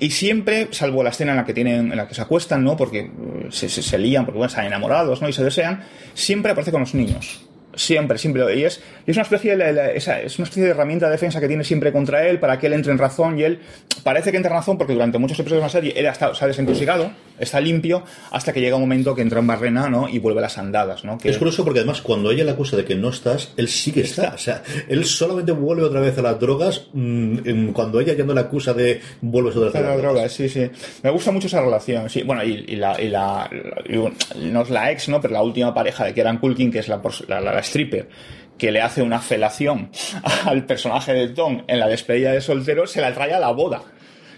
y 0.00 0.10
siempre, 0.10 0.68
salvo 0.70 1.02
la 1.02 1.10
escena 1.10 1.32
en 1.32 1.38
la 1.38 1.44
que 1.44 1.54
tienen, 1.54 1.90
en 1.90 1.96
la 1.96 2.06
que 2.06 2.14
se 2.14 2.22
acuestan, 2.22 2.62
¿no? 2.64 2.76
Porque 2.76 3.00
eh, 3.00 3.10
se, 3.50 3.68
se, 3.68 3.82
se 3.82 3.98
lían, 3.98 4.24
porque 4.24 4.38
bueno, 4.38 4.48
están 4.48 4.66
enamorados, 4.66 5.20
¿no? 5.20 5.28
Y 5.28 5.32
se 5.32 5.44
desean, 5.44 5.82
siempre 6.14 6.52
aparece 6.52 6.70
con 6.72 6.80
los 6.80 6.94
niños. 6.94 7.42
Siempre, 7.74 8.16
siempre. 8.16 8.58
Y 8.58 8.64
es, 8.64 8.80
y 9.06 9.10
es 9.10 9.16
una 9.16 9.22
especie 9.22 9.52
de, 9.52 9.56
la- 9.56 9.72
la- 9.72 9.92
esa- 9.92 10.20
es 10.20 10.38
una 10.38 10.44
especie 10.44 10.64
de 10.64 10.70
herramienta 10.70 11.06
de 11.06 11.12
defensa 11.12 11.40
que 11.40 11.48
tiene 11.48 11.62
siempre 11.64 11.92
contra 11.92 12.26
él 12.26 12.38
para 12.40 12.58
que 12.58 12.66
él 12.66 12.72
entre 12.72 12.92
en 12.92 12.98
razón 12.98 13.38
y 13.38 13.44
él 13.44 13.60
parece 14.02 14.30
que 14.30 14.36
entra 14.36 14.50
en 14.52 14.56
razón 14.58 14.76
porque 14.78 14.92
durante 14.92 15.18
muchos 15.18 15.38
episodios 15.38 15.62
de 15.62 15.66
la 15.66 15.70
serie 15.70 15.92
él 15.96 16.06
se 16.34 16.44
ha 16.44 16.48
desintoxicado 16.48 17.10
está 17.38 17.60
limpio, 17.60 18.02
hasta 18.30 18.50
que 18.52 18.62
llega 18.62 18.76
un 18.76 18.80
momento 18.82 19.14
que 19.14 19.20
entra 19.20 19.40
en 19.40 19.46
barrena, 19.46 19.90
¿no? 19.90 20.08
Y 20.08 20.18
vuelve 20.18 20.38
a 20.38 20.42
las 20.42 20.56
andadas, 20.56 21.04
¿no? 21.04 21.18
Que... 21.18 21.28
Es 21.28 21.36
curioso 21.36 21.64
porque 21.64 21.80
además 21.80 22.00
cuando 22.00 22.30
ella 22.30 22.44
le 22.44 22.52
acusa 22.52 22.78
de 22.78 22.84
que 22.86 22.94
no 22.94 23.10
estás, 23.10 23.52
él 23.58 23.68
sí 23.68 23.92
que 23.92 24.00
está. 24.00 24.32
O 24.34 24.38
sea, 24.38 24.62
él 24.88 25.04
solamente 25.04 25.52
vuelve 25.52 25.82
otra 25.82 26.00
vez 26.00 26.16
a 26.16 26.22
las 26.22 26.40
drogas 26.40 26.86
mmm, 26.94 27.68
cuando 27.72 28.00
ella 28.00 28.14
ya 28.14 28.24
no 28.24 28.32
le 28.32 28.40
acusa 28.40 28.72
de 28.72 29.00
vuelves 29.20 29.54
otra 29.54 29.66
vez 29.68 29.74
a 29.76 29.80
las 29.80 29.98
drogas. 29.98 30.14
drogas. 30.14 30.32
Sí, 30.32 30.48
sí. 30.48 30.70
Me 31.02 31.10
gusta 31.10 31.30
mucho 31.30 31.46
esa 31.46 31.60
relación, 31.60 32.08
sí. 32.08 32.22
Bueno, 32.22 32.42
y, 32.42 32.64
y 32.68 32.76
la, 32.76 32.98
y 32.98 33.08
la, 33.08 33.50
y, 33.86 33.96
no 34.48 34.62
es 34.62 34.70
la 34.70 34.90
ex, 34.90 35.10
¿no? 35.10 35.20
Pero 35.20 35.34
la 35.34 35.42
última 35.42 35.74
pareja 35.74 36.06
de 36.06 36.14
Kieran 36.14 36.38
Culkin, 36.38 36.72
que 36.72 36.78
es 36.78 36.88
la, 36.88 37.02
la, 37.28 37.40
la 37.42 37.58
stripper, 37.60 38.08
que 38.58 38.72
le 38.72 38.80
hace 38.80 39.02
una 39.02 39.20
felación 39.20 39.90
al 40.44 40.64
personaje 40.64 41.12
de 41.12 41.28
Tom 41.28 41.62
en 41.66 41.78
la 41.78 41.88
despedida 41.88 42.32
de 42.32 42.40
soltero, 42.40 42.86
se 42.86 43.00
la 43.00 43.12
trae 43.12 43.34
a 43.34 43.40
la 43.40 43.52
boda 43.52 43.82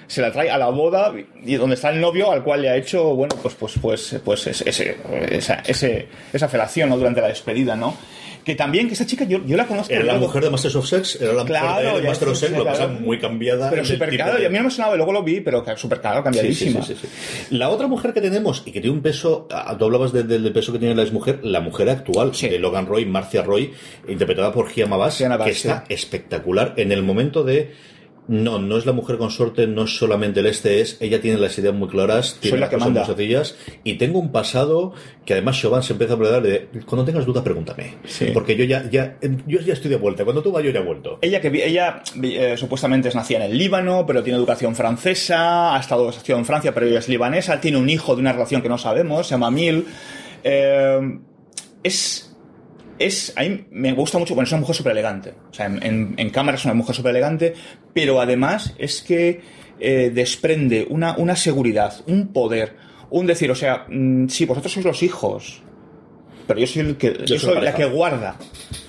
se 0.09 0.23
la 0.23 0.33
trae 0.33 0.51
a 0.51 0.59
la 0.59 0.71
boda 0.71 1.13
y 1.45 1.55
donde 1.57 1.75
está 1.75 1.91
el 1.91 2.01
novio 2.01 2.33
al 2.33 2.43
cual 2.43 2.63
le 2.63 2.71
ha 2.71 2.77
hecho, 2.77 3.15
bueno, 3.15 3.37
pues, 3.41 3.55
pues, 3.55 3.75
pues, 3.81 4.17
pues 4.25 4.47
ese, 4.47 4.97
esa, 5.31 5.63
ese, 5.67 6.09
esa 6.33 6.49
felación 6.49 6.89
¿no? 6.89 6.97
durante 6.97 7.21
la 7.21 7.29
despedida, 7.29 7.77
¿no? 7.77 7.95
Que 8.43 8.55
también, 8.55 8.89
que 8.89 8.95
esa 8.95 9.05
chica, 9.05 9.25
yo, 9.25 9.45
yo 9.45 9.59
la 9.59 9.67
conozco. 9.67 9.93
Era 9.93 10.05
la 10.05 10.15
mujer 10.15 10.43
de 10.43 10.49
Masters 10.49 10.77
of 10.77 10.89
Sex, 10.89 11.21
era 11.21 11.35
la 11.35 11.45
mujer 11.45 11.97
de 11.97 12.09
Masters 12.09 12.31
of 12.31 12.39
Sex, 12.39 12.53
lo 12.57 12.65
pasa 12.65 12.87
muy 12.87 13.19
cambiada. 13.19 13.69
Pero 13.69 13.85
súper 13.85 14.09
claro, 14.09 14.41
y 14.41 14.47
a 14.47 14.49
mí 14.49 14.57
no 14.57 14.65
me 14.65 14.71
sonaba, 14.71 14.95
y 14.95 14.97
luego 14.97 15.13
lo 15.13 15.23
vi, 15.23 15.43
pero 15.43 15.63
súper 15.77 16.01
claro, 16.01 16.25
cambiadísima. 16.25 16.83
Sí, 16.83 16.95
sí, 16.95 17.07
sí, 17.07 17.55
La 17.55 17.69
otra 17.69 17.87
mujer 17.87 18.15
que 18.15 18.23
tenemos, 18.23 18.63
y 18.65 18.73
que 18.73 18.81
tiene 18.81 18.97
un 18.97 19.03
peso, 19.03 19.47
tú 19.79 19.85
hablabas 19.85 20.15
del 20.15 20.51
peso 20.55 20.73
que 20.73 20.79
tiene 20.79 20.95
la 20.95 21.05
mujer, 21.11 21.41
la 21.43 21.61
mujer 21.61 21.91
actual, 21.91 22.33
de 22.33 22.59
Logan 22.59 22.87
Roy, 22.87 23.05
Marcia 23.05 23.43
Roy, 23.43 23.75
interpretada 24.09 24.51
por 24.51 24.71
Gia 24.71 24.87
Mabas, 24.87 25.23
que 25.45 25.51
está 25.51 25.85
espectacular 25.91 26.73
en 26.79 26.93
el 26.93 27.03
momento 27.03 27.45
de 27.45 27.75
no, 28.29 28.59
no 28.59 28.77
es 28.77 28.87
la 28.87 28.93
mujer 28.93 29.17
consorte, 29.17 29.67
no 29.67 29.85
es 29.85 29.97
solamente 29.97 30.41
el 30.41 30.47
este, 30.47 30.81
es 30.81 30.99
ella 31.01 31.21
tiene 31.21 31.39
las 31.39 31.59
ideas 31.59 31.75
muy 31.75 31.89
claras, 31.89 32.37
tiene 32.41 32.59
las 32.59 32.71
cosas 32.71 32.91
muy 32.91 33.05
sencillas 33.05 33.57
y 33.85 33.95
tengo 33.95 34.19
un 34.19 34.31
pasado 34.31 34.93
que 35.25 35.33
además 35.33 35.59
Chauvin 35.59 35.83
se 35.83 35.95
empieza 35.95 36.13
a 36.13 36.17
hablar 36.17 36.43
de 36.43 36.69
cuando 36.87 37.05
tengas 37.05 37.25
dudas 37.25 37.43
pregúntame, 37.43 37.95
porque 38.35 38.55
yo 38.55 38.65
ya, 38.65 38.89
ya 38.91 39.17
yo 39.47 39.61
ya 39.61 39.73
estoy 39.73 39.91
de 39.91 39.97
vuelta, 39.97 40.25
cuando 40.25 40.43
tú 40.43 40.53
vayas 40.53 40.69
yo 40.69 40.79
ya 40.79 40.81
he 40.81 40.87
vuelto. 40.87 41.19
Ella 41.23 41.41
que 41.41 41.49
ella 41.49 42.03
eh, 42.23 42.57
supuestamente 42.57 43.09
es 43.09 43.15
nacida 43.15 43.39
en 43.39 43.51
el 43.51 43.59
Líbano, 43.59 44.05
pero 44.07 44.23
tiene 44.23 44.39
educación 44.39 44.77
francesa, 44.77 45.75
ha 45.75 45.81
estado 45.81 46.11
en 46.29 46.45
Francia, 46.45 46.75
pero 46.75 46.87
ella 46.87 46.99
es 46.99 47.09
libanesa, 47.09 47.61
tiene 47.61 47.79
un 47.79 47.89
hijo 47.89 48.15
de 48.15 48.21
una 48.21 48.33
relación 48.33 48.61
que 48.61 48.69
no 48.69 48.77
sabemos, 48.77 49.27
se 49.27 49.35
llama 49.35 49.51
Mil. 49.51 49.87
Eh, 50.45 51.19
es 51.83 52.28
es, 52.99 53.33
a 53.37 53.43
mí 53.43 53.67
me 53.71 53.93
gusta 53.93 54.19
mucho, 54.19 54.35
bueno, 54.35 54.47
es 54.47 54.53
una 54.53 54.61
mujer 54.61 54.77
súper 54.77 54.93
elegante. 54.93 55.35
O 55.51 55.55
sea, 55.55 55.67
en, 55.67 56.15
en, 56.17 56.31
cámara 56.31 56.57
es 56.57 56.65
una 56.65 56.75
mujer 56.75 56.95
súper 56.95 57.11
elegante, 57.11 57.55
pero 57.93 58.21
además 58.21 58.75
es 58.79 59.03
que 59.03 59.41
eh, 59.81 60.11
desprende 60.13 60.87
una, 60.91 61.17
una 61.17 61.37
seguridad, 61.37 61.95
un 62.07 62.33
poder, 62.33 62.77
un 63.11 63.27
decir, 63.27 63.51
o 63.51 63.55
sea, 63.55 63.87
mm, 63.89 64.29
sí, 64.29 64.45
vosotros 64.45 64.73
sois 64.73 64.87
los 64.87 65.03
hijos, 65.03 65.63
pero 66.47 66.61
yo 66.61 66.67
soy 66.67 66.83
el 66.83 66.97
que 66.97 67.17
yo, 67.27 67.39
soy, 67.39 67.61
la 67.61 67.75
que 67.75 67.85
guarda 67.85 68.37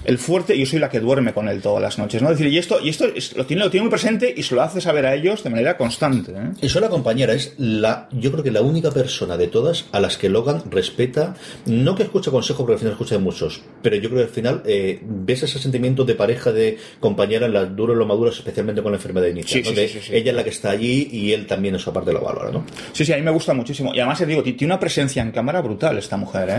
el 0.06 0.18
fuerte 0.18 0.56
y 0.56 0.60
yo 0.60 0.66
soy 0.66 0.80
la 0.80 0.89
que 0.89 1.00
duerme 1.00 1.34
con 1.34 1.47
él 1.50 1.62
todas 1.62 1.82
las 1.82 1.97
noches, 1.97 2.22
¿no? 2.22 2.32
Es 2.32 2.38
decir, 2.38 2.52
y 2.52 2.58
esto, 2.58 2.80
y 2.82 2.89
esto 2.89 3.06
lo, 3.36 3.45
tiene, 3.45 3.64
lo 3.64 3.70
tiene 3.70 3.84
muy 3.84 3.91
presente 3.91 4.34
y 4.36 4.43
se 4.43 4.56
lo 4.56 4.62
hace 4.62 4.82
saber 4.82 5.06
a 5.06 5.14
ellos 5.14 5.43
de 5.43 5.50
manera 5.50 5.78
constante. 5.78 6.32
¿eh? 6.32 6.52
Y 6.62 6.70
soy 6.70 6.82
la 6.82 6.89
compañera, 6.89 7.34
es 7.34 7.54
la, 7.58 8.08
yo 8.12 8.32
creo 8.32 8.43
que 8.43 8.52
la 8.52 8.62
única 8.62 8.91
persona 8.91 9.38
de 9.38 9.47
todas 9.47 9.86
a 9.91 10.00
las 10.00 10.18
que 10.18 10.30
Logan 10.30 10.64
respeta, 10.70 11.36
no 11.66 11.95
que 11.95 12.04
escuche 12.04 12.32
consejos, 12.32 12.62
porque 12.62 12.74
al 12.74 12.80
final 12.80 12.93
escucha 12.93 13.16
de 13.16 13.22
muchos, 13.22 13.62
pero 13.82 13.95
yo 13.95 14.10
creo 14.10 14.22
que 14.22 14.28
al 14.28 14.34
final 14.34 14.64
eh, 14.66 15.00
ves 15.04 15.43
ese 15.43 15.60
sentimiento 15.60 16.06
de 16.06 16.16
pareja, 16.16 16.52
de 16.52 16.78
compañera 17.00 17.45
en 17.45 17.54
las 17.54 17.76
duras 17.76 17.95
y 17.95 18.00
lo 18.00 18.06
maduras, 18.06 18.36
especialmente 18.36 18.82
con 18.82 18.91
la 18.91 18.97
enfermedad. 18.97 19.28
Sí, 19.45 19.64
sí, 19.64 19.88
sí, 19.88 20.00
ella 20.12 20.32
es 20.32 20.36
la 20.36 20.43
que 20.43 20.50
está 20.50 20.72
allí 20.72 21.10
y 21.12 21.34
él 21.34 21.45
también 21.45 21.76
esa 21.76 21.91
parte 21.91 22.14
lo 22.14 22.22
valora, 22.22 22.52
¿no? 22.52 22.64
Sí, 22.93 23.04
sí, 23.06 23.14
a 23.14 23.18
mí 23.18 23.22
me 23.22 23.32
gusta 23.32 23.54
muchísimo. 23.54 23.93
Y 23.93 24.00
además, 24.00 24.18
te 24.20 24.26
digo, 24.26 24.41
tiene 24.43 24.66
una 24.66 24.80
presencia 24.80 25.22
en 25.22 25.32
cámara 25.32 25.62
brutal 25.62 25.97
esta 25.97 26.18
mujer, 26.18 26.50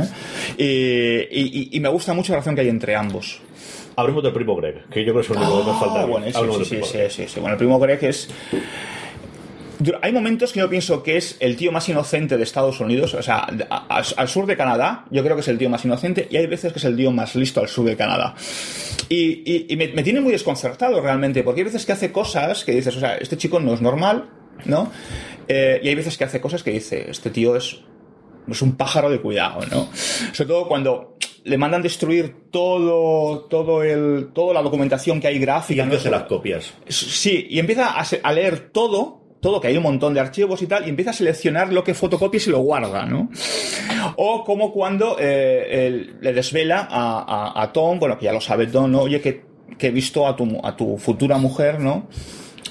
¿eh? 0.58 1.28
Y, 1.30 1.76
y 1.76 1.80
me 1.80 1.88
gusta 1.88 2.12
mucho 2.12 2.32
la 2.32 2.36
relación 2.36 2.54
que 2.54 2.60
hay 2.60 2.68
entre 2.68 2.94
ambos. 2.94 3.29
Hablemos 4.00 4.22
del 4.22 4.32
primo 4.32 4.56
Greg, 4.56 4.86
que 4.88 5.04
yo 5.04 5.12
creo 5.12 5.14
que 5.16 5.20
es 5.20 5.28
lo 5.28 5.36
único 5.36 5.60
que 5.60 5.66
nos 5.66 5.78
falta. 5.78 6.00
Ah, 6.00 6.04
bueno, 6.06 6.26
sí, 6.64 6.64
sí, 6.64 6.80
sí, 6.82 6.98
sí, 7.10 7.28
sí, 7.28 7.40
Bueno, 7.40 7.52
el 7.52 7.58
primo 7.58 7.78
Greg 7.78 8.02
es. 8.02 8.30
Hay 10.00 10.12
momentos 10.12 10.52
que 10.52 10.60
yo 10.60 10.68
pienso 10.70 11.02
que 11.02 11.18
es 11.18 11.36
el 11.40 11.56
tío 11.56 11.70
más 11.70 11.86
inocente 11.88 12.38
de 12.38 12.42
Estados 12.42 12.80
Unidos, 12.80 13.14
o 13.14 13.22
sea, 13.22 13.46
al 13.70 14.28
sur 14.28 14.46
de 14.46 14.56
Canadá, 14.56 15.06
yo 15.10 15.22
creo 15.22 15.36
que 15.36 15.40
es 15.40 15.48
el 15.48 15.56
tío 15.58 15.70
más 15.70 15.84
inocente, 15.84 16.28
y 16.30 16.36
hay 16.36 16.46
veces 16.46 16.72
que 16.72 16.78
es 16.78 16.84
el 16.84 16.96
tío 16.96 17.10
más 17.12 17.34
listo 17.34 17.60
al 17.60 17.68
sur 17.68 17.86
de 17.86 17.96
Canadá. 17.96 18.34
Y, 19.08 19.66
me, 19.76 20.02
tiene 20.02 20.20
muy 20.20 20.32
desconcertado 20.32 21.00
realmente, 21.00 21.42
porque 21.42 21.60
hay 21.60 21.64
veces 21.64 21.86
que 21.86 21.92
hace 21.92 22.12
cosas 22.12 22.64
que 22.64 22.72
dices, 22.72 22.94
o 22.96 23.00
sea, 23.00 23.16
este 23.16 23.38
chico 23.38 23.58
no 23.58 23.72
es 23.72 23.80
normal, 23.80 24.28
¿no? 24.66 24.90
Eh, 25.48 25.80
y 25.82 25.88
hay 25.88 25.94
veces 25.94 26.18
que 26.18 26.24
hace 26.24 26.42
cosas 26.42 26.62
que 26.62 26.72
dice, 26.72 27.10
este 27.10 27.30
tío 27.30 27.56
es, 27.56 27.80
es 28.48 28.62
un 28.62 28.76
pájaro 28.76 29.10
de 29.10 29.20
cuidado, 29.20 29.60
¿no? 29.70 29.88
Sobre 30.32 30.48
todo 30.48 30.68
cuando 30.68 31.16
le 31.44 31.58
mandan 31.58 31.82
destruir 31.82 32.34
todo, 32.50 33.40
todo 33.42 33.82
el, 33.82 34.28
toda 34.32 34.54
la 34.54 34.62
documentación 34.62 35.20
que 35.20 35.28
hay 35.28 35.38
gráfica. 35.38 35.84
Y 35.84 35.86
¿no? 35.86 36.10
las 36.10 36.24
copias. 36.24 36.74
Sí, 36.88 37.46
y 37.48 37.58
empieza 37.58 37.94
a, 37.94 38.32
leer 38.32 38.70
todo, 38.70 39.20
todo, 39.40 39.60
que 39.60 39.68
hay 39.68 39.76
un 39.76 39.82
montón 39.82 40.14
de 40.14 40.20
archivos 40.20 40.60
y 40.62 40.66
tal, 40.66 40.86
y 40.86 40.90
empieza 40.90 41.10
a 41.10 41.14
seleccionar 41.14 41.72
lo 41.72 41.82
que 41.84 41.94
fotocopia 41.94 42.38
y 42.38 42.40
se 42.40 42.50
lo 42.50 42.58
guarda, 42.60 43.06
¿no? 43.06 43.30
O 44.16 44.44
como 44.44 44.72
cuando 44.72 45.16
eh, 45.18 46.14
le 46.20 46.32
desvela 46.32 46.88
a, 46.90 47.70
Tom, 47.72 47.98
bueno, 47.98 48.18
que 48.18 48.26
ya 48.26 48.32
lo 48.32 48.40
sabe 48.40 48.66
Tom, 48.66 48.90
¿no? 48.90 49.02
Oye, 49.02 49.20
que, 49.20 49.42
que 49.78 49.88
he 49.88 49.90
visto 49.90 50.26
a 50.26 50.36
tu, 50.36 50.58
a 50.62 50.76
tu 50.76 50.98
futura 50.98 51.38
mujer, 51.38 51.80
¿no? 51.80 52.08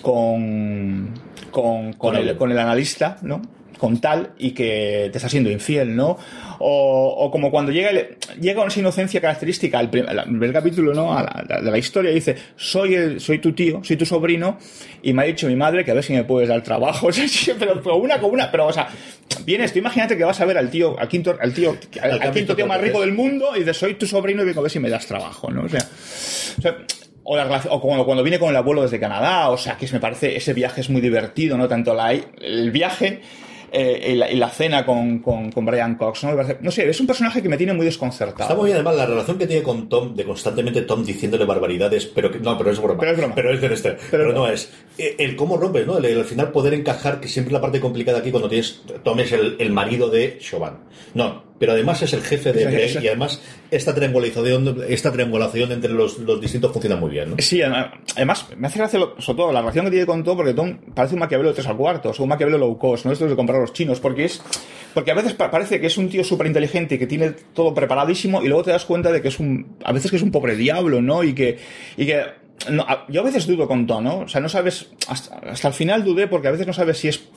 Con, 0.01 1.13
con, 1.51 1.93
con, 1.93 2.15
el, 2.15 2.37
con 2.37 2.51
el 2.51 2.59
analista, 2.59 3.17
¿no? 3.21 3.41
Con 3.79 3.99
tal 3.99 4.33
y 4.37 4.51
que 4.51 5.09
te 5.11 5.17
está 5.17 5.29
siendo 5.29 5.49
infiel, 5.49 5.95
¿no? 5.95 6.17
O, 6.59 7.29
como 7.31 7.49
cuando 7.49 7.71
llega, 7.71 7.89
llega 8.39 8.61
una 8.61 8.73
inocencia 8.75 9.21
característica 9.21 9.79
al 9.79 9.89
primer, 9.89 10.53
capítulo, 10.53 10.93
¿no? 10.93 11.15
de 11.15 11.71
la 11.71 11.77
historia, 11.77 12.11
dice, 12.11 12.35
soy, 12.57 12.93
el, 12.93 13.21
soy 13.21 13.39
tu 13.39 13.53
tío, 13.53 13.81
soy 13.83 13.95
tu 13.95 14.05
sobrino, 14.05 14.57
y 15.01 15.13
me 15.13 15.23
ha 15.23 15.25
dicho 15.25 15.47
mi 15.47 15.55
madre 15.55 15.85
que 15.85 15.91
a 15.91 15.93
ver 15.93 16.03
si 16.03 16.13
me 16.13 16.25
puedes 16.25 16.49
dar 16.49 16.61
trabajo. 16.61 17.07
pero, 17.59 17.81
pero, 17.81 17.95
una 17.95 18.19
con 18.19 18.31
una, 18.31 18.51
pero, 18.51 18.67
o 18.67 18.73
sea, 18.73 18.89
vienes, 19.45 19.71
tú 19.71 19.79
imagínate 19.79 20.17
que 20.17 20.25
vas 20.25 20.39
a 20.41 20.45
ver 20.45 20.57
al 20.57 20.69
tío, 20.69 20.99
al 20.99 21.07
quinto, 21.07 21.37
al 21.39 21.53
tío, 21.53 21.77
al, 22.01 22.31
quinto 22.33 22.55
tío 22.55 22.67
más 22.67 22.81
rico 22.81 22.99
del 22.99 23.13
mundo, 23.13 23.55
y 23.55 23.59
dices, 23.59 23.77
soy 23.77 23.93
tu 23.95 24.05
sobrino 24.05 24.43
y 24.43 24.45
vengo 24.45 24.59
a 24.59 24.63
ver 24.63 24.71
si 24.71 24.79
me 24.79 24.89
das 24.89 25.07
trabajo, 25.07 25.49
¿no? 25.49 25.63
O 25.63 25.69
sea, 25.69 25.87
o 26.57 26.61
sea 26.61 26.77
o, 27.31 27.37
la, 27.37 27.61
o 27.69 27.79
cuando, 27.79 28.05
cuando 28.05 28.23
viene 28.23 28.39
con 28.39 28.49
el 28.49 28.55
abuelo 28.55 28.81
desde 28.81 28.99
Canadá, 28.99 29.49
o 29.49 29.57
sea, 29.57 29.77
que 29.77 29.87
me 29.93 29.99
parece, 29.99 30.35
ese 30.35 30.51
viaje 30.53 30.81
es 30.81 30.89
muy 30.89 30.99
divertido, 30.99 31.57
¿no? 31.57 31.67
Tanto 31.67 31.93
la, 31.93 32.11
el 32.11 32.71
viaje 32.71 33.21
eh, 33.71 34.27
y, 34.31 34.35
la, 34.35 34.49
cena 34.49 34.85
con, 34.85 35.19
con, 35.19 35.65
Brian 35.65 35.95
Cox, 35.95 36.23
¿no? 36.23 36.31
No 36.61 36.71
sé, 36.71 36.89
es 36.89 36.99
un 36.99 37.07
personaje 37.07 37.41
que 37.41 37.49
me 37.49 37.57
tiene 37.57 37.73
muy 37.73 37.85
desconcertado. 37.85 38.43
Está 38.43 38.55
muy 38.55 38.65
bien, 38.65 38.77
además, 38.77 38.95
la 38.95 39.05
relación 39.05 39.37
que 39.37 39.47
tiene 39.47 39.63
con 39.63 39.89
Tom, 39.89 40.15
de 40.15 40.23
constantemente 40.25 40.81
Tom 40.83 41.03
diciéndole 41.03 41.45
barbaridades, 41.45 42.05
pero 42.05 42.31
que, 42.31 42.39
no, 42.39 42.57
pero 42.57 42.71
es 42.71 42.81
broma. 42.81 42.99
Pero 42.99 43.11
es 43.11 43.17
broma. 43.17 43.35
Pero 43.35 43.53
es 43.53 43.61
de 43.61 43.73
este. 43.73 43.97
Pero, 44.11 44.33
no 44.33 44.47
es. 44.47 44.71
Eh, 44.97 45.15
el, 45.19 45.35
cómo 45.35 45.57
rompes, 45.57 45.85
¿no? 45.85 45.97
El, 45.97 46.17
al 46.17 46.25
final 46.25 46.51
poder 46.51 46.73
encajar, 46.73 47.19
que 47.19 47.27
siempre 47.27 47.49
es 47.49 47.53
la 47.53 47.61
parte 47.61 47.79
complicada 47.79 48.19
aquí 48.19 48.31
cuando 48.31 48.49
tienes, 48.49 48.81
Tom 49.03 49.19
es 49.19 49.31
el, 49.31 49.55
el 49.59 49.71
marido 49.71 50.09
de 50.09 50.37
Chauvin. 50.39 50.73
No, 51.13 51.48
pero 51.59 51.73
además 51.73 52.01
es 52.01 52.13
el 52.13 52.21
jefe 52.21 52.53
de 52.53 52.99
y 53.01 53.07
además 53.07 53.41
esta 53.69 53.93
triangulación, 53.93 54.83
esta 54.87 55.11
triangulación 55.11 55.71
entre 55.71 55.91
los, 55.91 56.17
los, 56.19 56.39
distintos 56.39 56.71
funciona 56.71 56.95
muy 56.95 57.11
bien. 57.11 57.31
¿no? 57.31 57.35
Sí, 57.39 57.61
además 57.61 58.47
me 58.57 58.67
hace 58.67 58.79
gracia 58.79 58.99
sobre 59.19 59.37
todo 59.37 59.51
la 59.51 59.59
relación 59.59 59.85
que 59.85 59.91
tiene 59.91 60.05
con 60.05 60.23
Tom 60.23 60.37
porque 60.37 60.53
Tom 60.53 60.77
parece 60.95 61.15
un 61.15 61.19
Maquiavelo 61.19 61.49
de 61.49 61.55
tres 61.55 61.67
al 61.67 61.77
cuarto, 61.77 62.11
o 62.17 62.23
un 62.23 62.29
Maquiavelo 62.29 62.57
low 62.57 62.77
cost, 62.77 63.05
no 63.05 63.11
esto 63.11 63.25
es 63.25 63.31
de 63.31 63.37
comprar 63.37 63.59
los 63.59 63.73
chinos, 63.73 63.99
porque 63.99 64.25
es 64.25 64.41
porque 64.93 65.11
a 65.11 65.13
veces 65.13 65.33
parece 65.33 65.79
que 65.79 65.87
es 65.87 65.97
un 65.97 66.09
tío 66.09 66.23
súper 66.23 66.47
inteligente 66.47 66.95
y 66.95 66.97
que 66.97 67.05
tiene 67.05 67.31
todo 67.53 67.73
preparadísimo 67.73 68.41
y 68.41 68.47
luego 68.47 68.63
te 68.63 68.71
das 68.71 68.85
cuenta 68.85 69.11
de 69.11 69.21
que 69.21 69.27
es 69.27 69.39
un 69.39 69.77
a 69.83 69.91
veces 69.91 70.09
que 70.09 70.17
es 70.17 70.23
un 70.23 70.31
pobre 70.31 70.55
diablo, 70.55 71.01
¿no? 71.01 71.23
Y 71.23 71.33
que 71.33 71.59
y 71.97 72.05
que 72.05 72.23
yo 73.07 73.21
a 73.21 73.23
veces 73.23 73.47
dudo 73.47 73.67
con 73.67 73.85
Tom, 73.85 74.03
¿no? 74.03 74.19
O 74.19 74.27
sea, 74.27 74.41
no 74.41 74.49
sabes 74.49 74.89
hasta, 75.07 75.37
hasta 75.37 75.67
el 75.67 75.73
final 75.73 76.03
dudé 76.03 76.27
porque 76.27 76.47
a 76.47 76.51
veces 76.51 76.67
no 76.67 76.73
sabes 76.73 76.97
si 76.97 77.07
es 77.07 77.29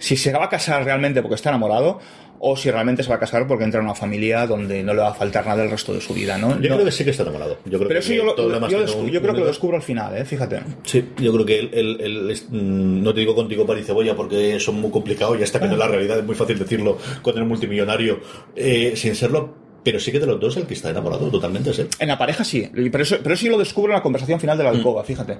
si 0.00 0.16
se 0.16 0.32
va 0.32 0.46
a 0.46 0.48
casar 0.48 0.84
realmente 0.84 1.22
porque 1.22 1.36
está 1.36 1.50
enamorado 1.50 2.00
o 2.42 2.56
si 2.56 2.70
realmente 2.70 3.02
se 3.02 3.10
va 3.10 3.16
a 3.16 3.18
casar 3.18 3.46
porque 3.46 3.64
entra 3.64 3.80
en 3.80 3.86
una 3.86 3.94
familia 3.94 4.46
donde 4.46 4.82
no 4.82 4.94
le 4.94 5.02
va 5.02 5.10
a 5.10 5.14
faltar 5.14 5.46
nada 5.46 5.62
el 5.62 5.70
resto 5.70 5.92
de 5.92 6.00
su 6.00 6.14
vida, 6.14 6.38
¿no? 6.38 6.58
Yo 6.58 6.70
creo 6.70 6.84
que 6.84 6.90
sí 6.90 7.04
que 7.04 7.10
está 7.10 7.22
enamorado. 7.22 7.58
Yo 7.66 7.78
creo 7.78 7.88
Pero 7.88 8.00
que 8.00 8.16
yo, 8.16 9.06
yo, 9.06 9.20
creo 9.20 9.34
que 9.34 9.40
lo 9.40 9.46
descubro 9.46 9.76
al 9.76 9.82
final, 9.82 10.16
¿eh? 10.16 10.24
Fíjate. 10.24 10.60
Sí, 10.84 11.04
yo 11.18 11.32
creo 11.34 11.44
que 11.44 11.58
él, 11.60 12.34
mm, 12.48 13.02
no 13.02 13.12
te 13.12 13.20
digo 13.20 13.34
contigo 13.34 13.66
para 13.66 13.82
cebolla 13.82 14.16
porque 14.16 14.58
son 14.58 14.80
muy 14.80 14.90
complicados 14.90 15.38
y 15.38 15.42
hasta 15.42 15.60
que 15.60 15.68
no 15.68 15.76
la 15.76 15.86
realidad 15.86 16.18
es 16.18 16.24
muy 16.24 16.34
fácil 16.34 16.58
decirlo 16.58 16.96
con 17.20 17.36
el 17.36 17.44
multimillonario 17.44 18.20
eh, 18.56 18.94
sin 18.96 19.14
serlo, 19.14 19.54
pero 19.84 20.00
sí 20.00 20.10
que 20.10 20.18
de 20.18 20.26
los 20.26 20.40
dos 20.40 20.56
el 20.56 20.66
que 20.66 20.74
está 20.74 20.88
enamorado 20.88 21.30
totalmente 21.30 21.70
es 21.70 21.78
él. 21.78 21.88
En 21.98 22.08
la 22.08 22.16
pareja 22.16 22.42
sí, 22.42 22.70
pero 22.90 23.02
eso, 23.04 23.18
pero 23.22 23.34
eso 23.34 23.48
lo 23.50 23.58
descubro 23.58 23.92
en 23.92 23.96
la 23.96 24.02
conversación 24.02 24.40
final 24.40 24.56
de 24.56 24.64
la 24.64 24.70
alcoba, 24.70 25.02
mm. 25.02 25.06
fíjate. 25.06 25.38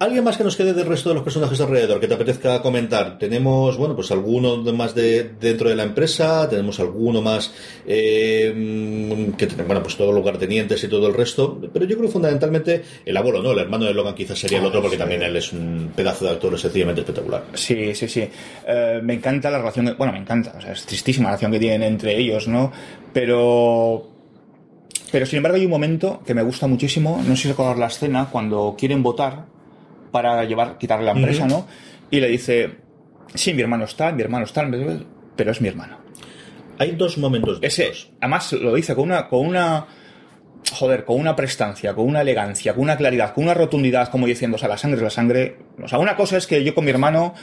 ¿Alguien 0.00 0.24
más 0.24 0.36
que 0.36 0.42
nos 0.42 0.56
quede 0.56 0.72
del 0.72 0.86
resto 0.86 1.10
de 1.10 1.14
los 1.14 1.24
personajes 1.24 1.60
alrededor 1.60 2.00
que 2.00 2.08
te 2.08 2.14
apetezca 2.14 2.60
comentar? 2.60 3.16
Tenemos, 3.16 3.76
bueno, 3.76 3.94
pues 3.94 4.10
alguno 4.10 4.56
más 4.72 4.94
de 4.94 5.30
dentro 5.40 5.68
de 5.68 5.76
la 5.76 5.84
empresa, 5.84 6.48
tenemos 6.48 6.80
alguno 6.80 7.22
más 7.22 7.52
eh, 7.86 9.32
que 9.38 9.46
bueno, 9.46 9.82
pues 9.82 9.96
todos 9.96 10.12
los 10.12 10.22
lugartenientes 10.22 10.82
y 10.82 10.88
todo 10.88 11.06
el 11.06 11.14
resto, 11.14 11.60
pero 11.72 11.84
yo 11.84 11.96
creo 11.96 12.10
fundamentalmente 12.10 12.82
el 13.04 13.16
abuelo, 13.16 13.40
¿no? 13.40 13.52
El 13.52 13.60
hermano 13.60 13.84
de 13.84 13.94
Logan 13.94 14.14
quizás 14.14 14.38
sería 14.38 14.58
el 14.58 14.64
otro 14.64 14.82
porque 14.82 14.96
también 14.96 15.22
él 15.22 15.36
es 15.36 15.52
un 15.52 15.92
pedazo 15.94 16.24
de 16.24 16.32
actor 16.32 16.58
sencillamente 16.58 17.02
espectacular. 17.02 17.44
Sí, 17.54 17.94
sí, 17.94 18.08
sí. 18.08 18.28
Eh, 18.66 19.00
me 19.02 19.14
encanta 19.14 19.48
la 19.50 19.58
relación, 19.58 19.94
bueno, 19.96 20.12
me 20.12 20.18
encanta, 20.18 20.54
o 20.58 20.60
sea, 20.60 20.72
es 20.72 20.84
tristísima 20.84 21.26
la 21.26 21.30
relación 21.30 21.52
que 21.52 21.60
tienen 21.60 21.84
entre 21.84 22.18
ellos, 22.18 22.48
¿no? 22.48 22.72
Pero 23.12 24.10
pero 25.12 25.26
sin 25.26 25.36
embargo 25.36 25.56
hay 25.56 25.64
un 25.64 25.70
momento 25.70 26.20
que 26.26 26.34
me 26.34 26.42
gusta 26.42 26.66
muchísimo, 26.66 27.22
no 27.24 27.36
sé 27.36 27.42
si 27.42 27.48
recordar 27.48 27.78
la 27.78 27.86
escena, 27.86 28.28
cuando 28.32 28.74
quieren 28.76 29.00
votar 29.04 29.54
para 30.14 30.44
llevar, 30.44 30.78
quitarle 30.78 31.06
la 31.06 31.10
empresa, 31.10 31.44
¿no? 31.44 31.66
Y 32.08 32.20
le 32.20 32.28
dice, 32.28 32.70
sí, 33.34 33.52
mi 33.52 33.62
hermano 33.62 33.82
está, 33.82 34.12
mi 34.12 34.22
hermano 34.22 34.44
está, 34.44 34.64
pero 35.34 35.50
es 35.50 35.60
mi 35.60 35.66
hermano. 35.66 35.98
Hay 36.78 36.92
dos 36.92 37.18
momentos 37.18 37.60
de 37.60 37.66
Ese, 37.66 37.90
Además 38.20 38.52
lo 38.52 38.72
dice 38.76 38.94
con 38.94 39.06
una, 39.06 39.26
con 39.26 39.44
una, 39.44 39.88
joder, 40.72 41.04
con 41.04 41.18
una 41.18 41.34
prestancia, 41.34 41.94
con 41.94 42.06
una 42.06 42.20
elegancia, 42.20 42.74
con 42.74 42.84
una 42.84 42.96
claridad, 42.96 43.34
con 43.34 43.42
una 43.42 43.54
rotundidad, 43.54 44.08
como 44.08 44.28
diciendo, 44.28 44.54
o 44.54 44.58
sea, 44.58 44.68
la 44.68 44.78
sangre 44.78 44.98
es 44.98 45.02
la 45.02 45.10
sangre. 45.10 45.56
O 45.82 45.88
sea, 45.88 45.98
una 45.98 46.14
cosa 46.14 46.36
es 46.36 46.46
que 46.46 46.62
yo 46.62 46.76
con 46.76 46.84
mi 46.84 46.92
hermano 46.92 47.34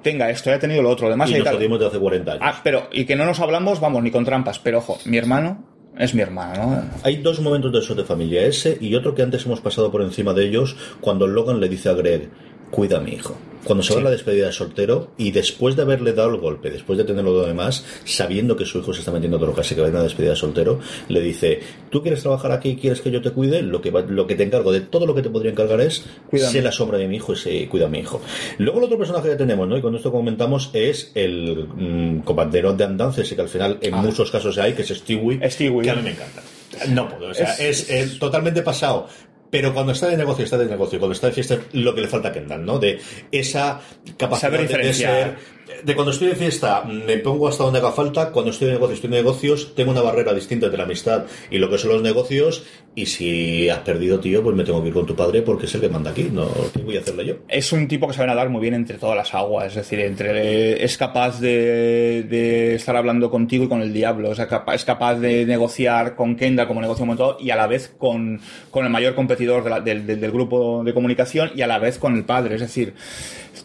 tenga 0.00 0.30
esto, 0.30 0.48
haya 0.48 0.58
tenido 0.58 0.80
lo 0.80 0.88
otro, 0.88 1.08
además 1.08 1.28
y 1.28 1.34
nos 1.34 1.44
de 1.44 1.86
hace 1.86 1.98
40 1.98 2.32
años. 2.32 2.42
Ah, 2.42 2.58
pero, 2.64 2.88
y 2.90 3.04
que 3.04 3.16
no 3.16 3.26
nos 3.26 3.38
hablamos, 3.40 3.80
vamos, 3.80 4.02
ni 4.02 4.10
con 4.10 4.24
trampas, 4.24 4.58
pero 4.60 4.78
ojo, 4.78 4.98
mi 5.04 5.18
hermano 5.18 5.73
es 5.98 6.14
mi 6.14 6.22
hermano, 6.22 6.66
¿no? 6.66 6.82
Hay 7.02 7.18
dos 7.18 7.40
momentos 7.40 7.72
de 7.72 7.78
eso 7.78 7.94
de 7.94 8.04
familia, 8.04 8.44
ese 8.46 8.76
y 8.80 8.94
otro 8.94 9.14
que 9.14 9.22
antes 9.22 9.46
hemos 9.46 9.60
pasado 9.60 9.90
por 9.90 10.02
encima 10.02 10.32
de 10.32 10.46
ellos, 10.46 10.76
cuando 11.00 11.26
Logan 11.26 11.60
le 11.60 11.68
dice 11.68 11.88
a 11.88 11.94
Greg, 11.94 12.30
cuida 12.74 12.98
a 12.98 13.00
mi 13.00 13.12
hijo. 13.12 13.36
Cuando 13.62 13.82
se 13.82 13.94
va 13.94 14.00
a 14.00 14.04
la 14.04 14.10
despedida 14.10 14.46
de 14.46 14.52
soltero 14.52 15.12
y 15.16 15.30
después 15.30 15.76
de 15.76 15.82
haberle 15.82 16.12
dado 16.12 16.30
el 16.30 16.40
golpe, 16.40 16.70
después 16.70 16.98
de 16.98 17.04
tenerlo 17.04 17.32
lo 17.32 17.46
demás, 17.46 17.84
sabiendo 18.04 18.56
que 18.56 18.66
su 18.66 18.78
hijo 18.78 18.92
se 18.92 18.98
está 18.98 19.12
metiendo 19.12 19.38
a 19.38 19.54
casi 19.54 19.74
que 19.74 19.80
va 19.80 19.86
a 19.86 19.90
una 19.90 20.02
despedida 20.02 20.32
de 20.32 20.36
soltero, 20.36 20.80
le 21.08 21.20
dice, 21.20 21.60
¿tú 21.88 22.02
quieres 22.02 22.20
trabajar 22.20 22.50
aquí 22.52 22.70
y 22.70 22.76
quieres 22.76 23.00
que 23.00 23.12
yo 23.12 23.22
te 23.22 23.30
cuide? 23.30 23.62
Lo 23.62 23.80
que, 23.80 23.90
lo 23.90 24.26
que 24.26 24.34
te 24.34 24.42
encargo 24.42 24.72
de 24.72 24.80
todo 24.80 25.06
lo 25.06 25.14
que 25.14 25.22
te 25.22 25.30
podría 25.30 25.52
encargar 25.52 25.80
es 25.80 26.04
ser 26.32 26.64
la 26.64 26.72
sombra 26.72 26.98
de 26.98 27.06
mi 27.06 27.16
hijo 27.16 27.32
y 27.32 27.36
se 27.36 27.68
cuida 27.68 27.86
a 27.86 27.88
mi 27.88 28.00
hijo. 28.00 28.20
Luego 28.58 28.80
el 28.80 28.84
otro 28.84 28.98
personaje 28.98 29.30
que 29.30 29.36
tenemos, 29.36 29.66
¿no? 29.66 29.78
Y 29.78 29.80
con 29.80 29.94
esto 29.94 30.12
comentamos, 30.12 30.70
es 30.72 31.12
el 31.14 31.68
mm, 31.68 32.18
compañero 32.20 32.74
de 32.74 32.84
andances 32.84 33.30
y 33.30 33.36
que 33.36 33.40
al 33.40 33.48
final 33.48 33.78
en 33.80 33.94
ah. 33.94 34.02
muchos 34.02 34.30
casos 34.30 34.58
hay, 34.58 34.74
que 34.74 34.82
es 34.82 34.88
Stewie, 34.88 35.40
Stewie. 35.48 35.82
que 35.82 35.90
a 35.90 35.94
mí 35.94 36.02
me 36.02 36.10
encanta. 36.10 36.42
No 36.88 37.08
puedo, 37.08 37.30
o 37.30 37.34
sea, 37.34 37.54
es 37.54 38.18
totalmente 38.18 38.60
pasado 38.62 39.06
pero 39.54 39.72
cuando 39.72 39.92
está 39.92 40.08
de 40.08 40.16
negocio, 40.16 40.44
está 40.44 40.58
de 40.58 40.66
negocio. 40.66 40.98
Cuando 40.98 41.12
está 41.12 41.28
de 41.28 41.32
fiesta, 41.32 41.56
lo 41.74 41.94
que 41.94 42.00
le 42.00 42.08
falta 42.08 42.30
a 42.30 42.32
Kendall, 42.32 42.66
¿no? 42.66 42.80
De 42.80 42.98
esa 43.30 43.80
capacidad 44.16 44.50
de, 44.50 44.92
ser 44.92 45.36
de 45.82 45.94
cuando 45.94 46.12
estoy 46.12 46.28
de 46.28 46.34
fiesta 46.34 46.82
me 46.84 47.18
pongo 47.18 47.48
hasta 47.48 47.64
donde 47.64 47.78
haga 47.78 47.92
falta, 47.92 48.30
cuando 48.30 48.50
estoy 48.50 48.68
de 48.68 48.74
negocios, 48.74 48.98
estoy 48.98 49.10
de 49.10 49.16
negocios, 49.16 49.74
tengo 49.74 49.92
una 49.92 50.02
barrera 50.02 50.32
distinta 50.32 50.66
entre 50.66 50.78
la 50.78 50.84
amistad 50.84 51.24
y 51.50 51.58
lo 51.58 51.70
que 51.70 51.78
son 51.78 51.90
los 51.90 52.02
negocios, 52.02 52.64
y 52.94 53.06
si 53.06 53.68
has 53.68 53.78
perdido, 53.78 54.20
tío, 54.20 54.42
pues 54.42 54.54
me 54.54 54.64
tengo 54.64 54.82
que 54.82 54.88
ir 54.88 54.94
con 54.94 55.06
tu 55.06 55.16
padre 55.16 55.42
porque 55.42 55.66
es 55.66 55.74
el 55.74 55.80
que 55.80 55.88
manda 55.88 56.10
aquí, 56.10 56.28
no 56.30 56.48
¿qué 56.72 56.82
voy 56.82 56.96
a 56.96 57.00
hacerle 57.00 57.26
yo. 57.26 57.34
Es 57.48 57.72
un 57.72 57.88
tipo 57.88 58.06
que 58.06 58.14
sabe 58.14 58.28
nadar 58.28 58.50
muy 58.50 58.60
bien 58.60 58.74
entre 58.74 58.98
todas 58.98 59.16
las 59.16 59.34
aguas, 59.34 59.68
es 59.68 59.74
decir, 59.74 60.00
entre 60.00 60.84
es 60.84 60.96
capaz 60.96 61.40
de, 61.40 62.74
estar 62.74 62.96
hablando 62.96 63.30
contigo 63.30 63.64
y 63.64 63.68
con 63.68 63.80
el 63.80 63.92
diablo, 63.92 64.32
es 64.32 64.38
capaz, 64.46 64.74
es 64.74 64.84
capaz 64.84 65.16
de 65.16 65.46
negociar 65.46 66.14
con 66.14 66.36
Kendall 66.36 66.66
como 66.66 66.80
negocio 66.80 67.06
montado 67.06 67.36
y 67.40 67.50
a 67.50 67.56
la 67.56 67.66
vez 67.66 67.92
con, 67.98 68.40
con 68.70 68.84
el 68.84 68.90
mayor 68.90 69.14
competidor 69.14 69.82
del, 69.82 70.06
del 70.06 70.30
grupo 70.30 70.82
de 70.84 70.94
comunicación 70.94 71.50
y 71.54 71.62
a 71.62 71.66
la 71.66 71.78
vez 71.78 71.98
con 71.98 72.14
el 72.16 72.24
padre, 72.24 72.56
es 72.56 72.60
decir, 72.60 72.94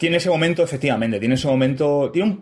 tiene 0.00 0.16
ese 0.16 0.30
momento, 0.30 0.64
efectivamente, 0.64 1.20
tiene 1.20 1.34
ese 1.34 1.46
momento, 1.46 2.10
tiene 2.10 2.30
un 2.30 2.40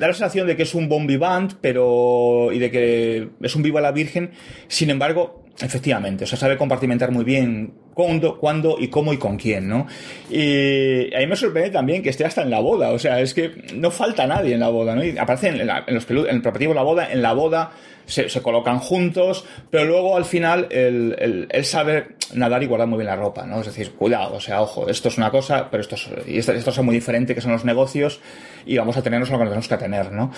da 0.00 0.08
la 0.08 0.14
sensación 0.14 0.46
de 0.46 0.56
que 0.56 0.62
es 0.62 0.74
un 0.74 0.88
bon 0.88 1.06
vivant, 1.06 1.52
pero, 1.60 2.50
y 2.52 2.58
de 2.58 2.70
que 2.70 3.28
es 3.40 3.54
un 3.54 3.62
viva 3.62 3.82
la 3.82 3.92
virgen, 3.92 4.30
sin 4.66 4.88
embargo, 4.88 5.43
efectivamente, 5.60 6.24
o 6.24 6.26
sea, 6.26 6.38
sabe 6.38 6.56
compartimentar 6.56 7.10
muy 7.12 7.24
bien 7.24 7.74
cuándo, 7.94 8.38
cuándo 8.38 8.76
y 8.78 8.88
cómo 8.88 9.12
y 9.12 9.18
con 9.18 9.36
quién, 9.36 9.68
¿no? 9.68 9.86
Y 10.28 11.14
a 11.14 11.18
mí 11.20 11.26
me 11.26 11.36
sorprende 11.36 11.70
también 11.70 12.02
que 12.02 12.10
esté 12.10 12.24
hasta 12.24 12.42
en 12.42 12.50
la 12.50 12.60
boda, 12.60 12.90
o 12.90 12.98
sea, 12.98 13.20
es 13.20 13.34
que 13.34 13.52
no 13.74 13.90
falta 13.90 14.26
nadie 14.26 14.54
en 14.54 14.60
la 14.60 14.68
boda, 14.68 14.94
¿no? 14.94 15.04
Y 15.04 15.16
aparece 15.16 15.48
en, 15.48 15.66
los 15.66 16.10
en 16.10 16.16
el 16.28 16.42
preparativo 16.42 16.72
de 16.72 16.76
la 16.76 16.82
boda, 16.82 17.12
en 17.12 17.22
la 17.22 17.32
boda 17.32 17.70
se, 18.06 18.42
colocan 18.42 18.78
juntos, 18.78 19.44
pero 19.70 19.84
luego 19.84 20.16
al 20.16 20.24
final 20.24 20.66
él, 20.70 21.46
sabe 21.62 22.16
nadar 22.34 22.62
y 22.62 22.66
guardar 22.66 22.88
muy 22.88 22.98
bien 22.98 23.06
la 23.06 23.16
ropa, 23.16 23.46
¿no? 23.46 23.60
Es 23.60 23.66
decir, 23.66 23.92
cuidado, 23.92 24.34
o 24.34 24.40
sea, 24.40 24.60
ojo, 24.60 24.88
esto 24.88 25.08
es 25.08 25.18
una 25.18 25.30
cosa, 25.30 25.68
pero 25.70 25.80
esto 25.80 25.94
es, 25.94 26.08
y 26.26 26.38
esto, 26.38 26.52
esto 26.52 26.70
es 26.70 26.78
muy 26.82 26.94
diferente 26.94 27.34
que 27.34 27.40
son 27.40 27.52
los 27.52 27.64
negocios 27.64 28.20
y 28.66 28.76
vamos 28.76 28.96
a 28.96 29.02
tenernos 29.02 29.30
lo 29.30 29.38
que 29.38 29.44
tenemos 29.44 29.68
que 29.68 29.76
tener, 29.76 30.12
¿no? 30.12 30.32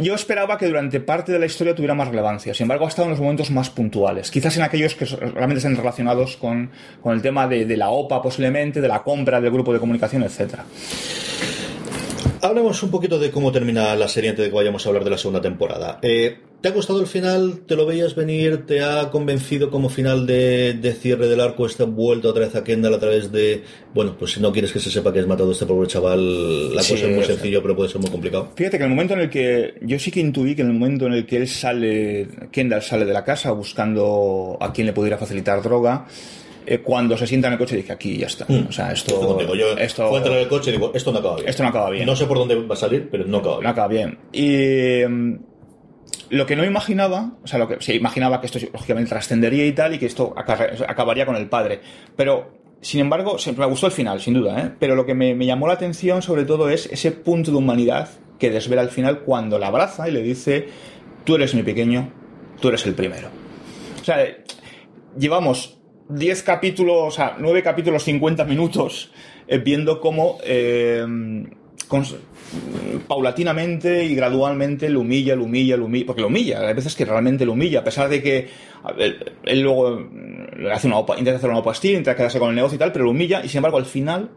Yo 0.00 0.14
esperaba 0.14 0.58
que 0.58 0.66
durante 0.66 1.00
parte 1.00 1.32
de 1.32 1.38
la 1.38 1.46
historia 1.46 1.74
tuviera 1.74 1.94
más 1.94 2.08
relevancia. 2.08 2.54
Sin 2.54 2.64
embargo, 2.64 2.84
ha 2.84 2.88
estado 2.88 3.06
en 3.06 3.10
los 3.10 3.20
momentos 3.20 3.50
más 3.50 3.70
puntuales. 3.70 4.30
Quizás 4.30 4.56
en 4.56 4.62
aquellos 4.62 4.94
que 4.94 5.04
realmente 5.04 5.58
estén 5.58 5.76
relacionados 5.76 6.36
con, 6.36 6.70
el 7.04 7.22
tema 7.22 7.46
de, 7.46 7.64
de, 7.64 7.76
la 7.76 7.90
OPA, 7.90 8.22
posiblemente, 8.22 8.80
de 8.80 8.88
la 8.88 9.02
compra 9.02 9.40
del 9.40 9.50
grupo 9.50 9.72
de 9.72 9.80
comunicación, 9.80 10.22
etcétera. 10.22 10.64
Hablemos 12.40 12.82
un 12.82 12.90
poquito 12.90 13.18
de 13.18 13.30
cómo 13.30 13.50
termina 13.50 13.96
la 13.96 14.08
serie 14.08 14.30
antes 14.30 14.44
de 14.44 14.50
que 14.50 14.56
vayamos 14.56 14.84
a 14.84 14.88
hablar 14.88 15.04
de 15.04 15.10
la 15.10 15.18
segunda 15.18 15.40
temporada. 15.40 15.98
Eh, 16.02 16.38
¿Te 16.60 16.68
ha 16.68 16.72
gustado 16.72 17.00
el 17.00 17.06
final? 17.06 17.60
¿Te 17.66 17.76
lo 17.76 17.86
veías 17.86 18.14
venir? 18.14 18.66
¿Te 18.66 18.82
ha 18.82 19.10
convencido 19.10 19.70
como 19.70 19.88
final 19.88 20.26
de, 20.26 20.96
cierre 21.00 21.28
del 21.28 21.40
arco 21.40 21.66
esta 21.66 21.84
vuelta 21.84 22.28
otra 22.28 22.46
vez 22.46 22.54
a 22.56 22.64
Kendall 22.64 22.94
a 22.94 22.98
través 22.98 23.30
de... 23.30 23.62
Bueno, 23.94 24.16
pues 24.18 24.32
si 24.32 24.40
no 24.40 24.52
quieres 24.52 24.72
que 24.72 24.80
se 24.80 24.90
sepa 24.90 25.12
que 25.12 25.20
has 25.20 25.26
matado 25.26 25.50
a 25.50 25.52
este 25.52 25.66
pobre 25.66 25.88
chaval, 25.88 26.74
la 26.74 26.82
cosa 26.82 26.94
es 26.94 27.14
muy 27.14 27.24
sencilla, 27.24 27.60
pero 27.62 27.76
puede 27.76 27.88
ser 27.88 28.00
muy 28.00 28.10
complicado. 28.10 28.50
Fíjate 28.56 28.78
que 28.78 28.84
en 28.84 28.90
el 28.90 28.96
momento 28.96 29.14
en 29.14 29.20
el 29.20 29.30
que... 29.30 29.74
Yo 29.82 29.98
sí 29.98 30.10
que 30.10 30.20
intuí 30.20 30.54
que 30.54 30.62
en 30.62 30.68
el 30.68 30.74
momento 30.74 31.06
en 31.06 31.12
el 31.12 31.26
que 31.26 31.36
él 31.36 31.48
sale, 31.48 32.28
Kendall 32.50 32.82
sale 32.82 33.04
de 33.04 33.12
la 33.12 33.24
casa 33.24 33.52
buscando 33.52 34.56
a 34.60 34.72
quien 34.72 34.86
le 34.86 34.92
pudiera 34.92 35.16
facilitar 35.16 35.62
droga, 35.62 36.06
eh, 36.70 36.80
cuando 36.80 37.16
se 37.16 37.26
sienta 37.26 37.46
en 37.48 37.54
el 37.54 37.58
coche 37.58 37.76
dice 37.76 37.92
aquí 37.92 38.18
ya 38.18 38.26
está. 38.26 38.44
Mm. 38.46 38.66
O 38.68 38.72
sea, 38.72 38.92
esto. 38.92 39.38
yo 39.54 39.70
esto, 39.78 40.14
entrar 40.14 40.36
en 40.36 40.42
el 40.42 40.48
coche 40.48 40.70
y 40.70 40.74
digo, 40.74 40.92
esto 40.94 41.12
no 41.12 41.18
acaba 41.18 41.36
bien. 41.36 41.48
Esto 41.48 41.62
no 41.62 41.68
acaba 41.70 41.90
bien. 41.90 42.04
No 42.04 42.14
sé 42.14 42.26
por 42.26 42.36
dónde 42.36 42.56
va 42.56 42.74
a 42.74 42.76
salir, 42.76 43.08
pero 43.10 43.24
no 43.24 43.38
acaba 43.38 43.56
bien. 43.56 43.64
No 43.64 43.70
acaba 43.70 43.88
bien. 43.88 44.18
Y. 44.32 45.08
Mm, 45.08 45.38
lo 46.30 46.44
que 46.44 46.56
no 46.56 46.64
imaginaba, 46.64 47.32
o 47.42 47.46
sea, 47.46 47.58
lo 47.58 47.66
que 47.68 47.80
se 47.80 47.94
imaginaba 47.94 48.40
que 48.40 48.46
esto 48.46 48.58
lógicamente 48.70 49.08
trascendería 49.08 49.66
y 49.66 49.72
tal, 49.72 49.94
y 49.94 49.98
que 49.98 50.04
esto 50.04 50.34
acabaría 50.36 51.24
con 51.24 51.36
el 51.36 51.48
padre. 51.48 51.80
Pero, 52.16 52.50
sin 52.82 53.00
embargo, 53.00 53.38
me 53.56 53.66
gustó 53.66 53.86
el 53.86 53.92
final, 53.92 54.20
sin 54.20 54.34
duda, 54.34 54.60
¿eh? 54.60 54.72
Pero 54.78 54.94
lo 54.94 55.06
que 55.06 55.14
me, 55.14 55.34
me 55.34 55.46
llamó 55.46 55.66
la 55.68 55.74
atención, 55.74 56.20
sobre 56.20 56.44
todo, 56.44 56.68
es 56.68 56.86
ese 56.92 57.12
punto 57.12 57.50
de 57.50 57.56
humanidad 57.56 58.10
que 58.38 58.50
desvela 58.50 58.82
al 58.82 58.90
final 58.90 59.20
cuando 59.20 59.58
la 59.58 59.68
abraza 59.68 60.06
y 60.06 60.12
le 60.12 60.22
dice: 60.22 60.68
Tú 61.24 61.36
eres 61.36 61.54
mi 61.54 61.62
pequeño, 61.62 62.12
tú 62.60 62.68
eres 62.68 62.84
el 62.84 62.94
primero. 62.94 63.28
O 63.98 64.04
sea, 64.04 64.18
llevamos 65.18 65.77
10 66.08 66.42
capítulos, 66.42 66.96
o 67.00 67.10
sea, 67.10 67.36
9 67.38 67.62
capítulos, 67.62 68.04
50 68.04 68.44
minutos, 68.44 69.10
eh, 69.46 69.58
viendo 69.58 70.00
cómo 70.00 70.38
eh, 70.42 71.04
paulatinamente 73.06 74.04
y 74.04 74.14
gradualmente 74.14 74.88
lo 74.90 75.00
humilla, 75.00 75.34
lo 75.34 75.44
humilla, 75.44 75.76
lo 75.76 75.86
humilla, 75.86 76.06
porque 76.06 76.22
lo 76.22 76.28
humilla, 76.28 76.60
hay 76.60 76.74
veces 76.74 76.94
que 76.94 77.04
realmente 77.04 77.44
lo 77.44 77.52
humilla, 77.52 77.80
a 77.80 77.84
pesar 77.84 78.08
de 78.08 78.22
que 78.22 78.48
él, 79.44 79.60
luego 79.60 80.08
le 80.56 80.72
hace 80.72 80.86
una 80.86 80.98
intenta 81.00 81.36
hacer 81.36 81.50
una 81.50 81.58
opa 81.58 81.72
intenta 81.74 82.14
quedarse 82.14 82.38
con 82.38 82.50
el 82.50 82.56
negocio 82.56 82.76
y 82.76 82.78
tal, 82.78 82.92
pero 82.92 83.04
lo 83.04 83.10
humilla 83.10 83.44
y 83.44 83.48
sin 83.48 83.58
embargo 83.58 83.78
al 83.78 83.86
final 83.86 84.30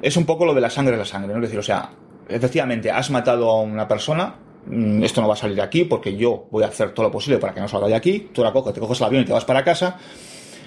es 0.00 0.16
un 0.16 0.26
poco 0.26 0.44
lo 0.44 0.54
de 0.54 0.60
la 0.60 0.70
sangre 0.70 0.94
es 0.94 0.98
la 0.98 1.04
sangre, 1.04 1.32
¿no? 1.32 1.36
Es 1.36 1.42
decir, 1.42 1.58
o 1.58 1.62
sea, 1.62 1.90
efectivamente 2.28 2.90
has 2.90 3.10
matado 3.10 3.50
a 3.50 3.60
una 3.60 3.86
persona, 3.86 4.34
mm, 4.66 5.02
esto 5.02 5.20
no 5.20 5.28
va 5.28 5.34
a 5.34 5.36
salir 5.36 5.56
de 5.56 5.62
aquí 5.62 5.84
porque 5.84 6.16
yo 6.16 6.46
voy 6.50 6.64
a 6.64 6.68
hacer 6.68 6.92
todo 6.92 7.06
lo 7.06 7.12
posible 7.12 7.38
para 7.38 7.54
que 7.54 7.60
no 7.60 7.68
salga 7.68 7.86
de 7.86 7.94
aquí, 7.94 8.30
tú 8.32 8.42
la 8.42 8.52
coges, 8.52 8.74
te 8.74 8.80
coges 8.80 9.00
el 9.00 9.06
avión 9.06 9.22
y 9.22 9.26
te 9.26 9.32
vas 9.32 9.44
para 9.44 9.62
casa, 9.62 9.98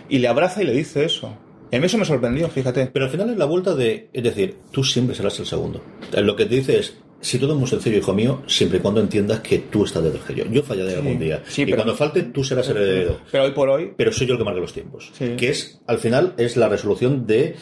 y 0.09 0.19
le 0.19 0.27
abraza 0.27 0.61
y 0.61 0.65
le 0.65 0.73
dice 0.73 1.05
eso. 1.05 1.37
Y 1.71 1.75
a 1.77 1.79
mí 1.79 1.85
eso 1.85 1.97
me 1.97 2.05
sorprendió, 2.05 2.47
fíjate. 2.47 2.87
Pero 2.87 3.05
al 3.05 3.11
final 3.11 3.29
es 3.29 3.37
la 3.37 3.45
vuelta 3.45 3.75
de, 3.75 4.09
es 4.13 4.23
decir, 4.23 4.55
tú 4.71 4.83
siempre 4.83 5.15
serás 5.15 5.39
el 5.39 5.45
segundo. 5.45 5.81
Lo 6.13 6.35
que 6.35 6.45
te 6.45 6.55
dice 6.55 6.79
es, 6.79 6.97
si 7.21 7.39
todo 7.39 7.53
es 7.53 7.59
muy 7.59 7.67
sencillo, 7.67 7.97
hijo 7.97 8.13
mío, 8.13 8.43
siempre 8.45 8.77
y 8.77 8.81
cuando 8.81 9.01
entiendas 9.01 9.39
que 9.39 9.57
tú 9.57 9.83
estás 9.83 10.03
detrás 10.03 10.27
de 10.27 10.35
yo. 10.35 10.45
Yo 10.45 10.61
fallaré 10.61 10.95
algún 10.95 11.17
día. 11.17 11.41
y 11.57 11.73
cuando 11.73 11.95
falte, 11.95 12.23
tú 12.23 12.43
serás 12.43 12.69
el 12.69 12.77
heredero. 12.77 13.19
Pero 13.31 13.45
hoy 13.45 13.51
por 13.51 13.69
hoy. 13.69 13.93
Pero 13.97 14.11
soy 14.11 14.27
yo 14.27 14.33
el 14.33 14.39
que 14.39 14.45
marca 14.45 14.59
los 14.59 14.73
tiempos. 14.73 15.11
Que 15.17 15.49
es, 15.49 15.81
al 15.87 15.97
final, 15.97 16.33
es 16.37 16.55
la 16.55 16.69
resolución 16.69 17.25
de 17.25 17.55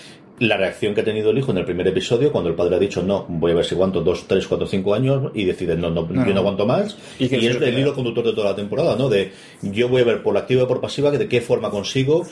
la 0.47 0.57
reacción 0.57 0.93
que 0.93 1.01
ha 1.01 1.03
tenido 1.03 1.31
el 1.31 1.37
hijo 1.37 1.51
en 1.51 1.57
el 1.57 1.65
primer 1.65 1.87
episodio, 1.87 2.31
cuando 2.31 2.49
el 2.49 2.55
padre 2.55 2.75
ha 2.75 2.79
dicho 2.79 3.01
no, 3.01 3.25
voy 3.27 3.51
a 3.51 3.55
ver 3.55 3.65
si 3.65 3.75
aguanto 3.75 4.01
dos, 4.01 4.25
tres, 4.27 4.47
cuatro, 4.47 4.67
cinco 4.67 4.93
años, 4.93 5.31
y 5.33 5.45
decide 5.45 5.75
no, 5.75 5.89
no, 5.89 6.07
yo 6.07 6.33
no 6.33 6.39
aguanto 6.39 6.65
más. 6.65 6.97
Y, 7.19 7.33
y 7.35 7.47
es 7.47 7.55
el 7.61 7.79
hilo 7.79 7.93
conductor 7.93 8.25
de 8.25 8.33
toda 8.33 8.51
la 8.51 8.55
temporada, 8.55 8.95
¿no? 8.95 9.09
De 9.09 9.31
yo 9.61 9.89
voy 9.89 10.01
a 10.01 10.05
ver 10.05 10.23
por 10.23 10.33
la 10.33 10.41
activa 10.41 10.63
y 10.63 10.65
por 10.65 10.81
pasiva 10.81 11.11
de 11.11 11.27
qué 11.27 11.41
forma 11.41 11.69
consigo 11.69 12.25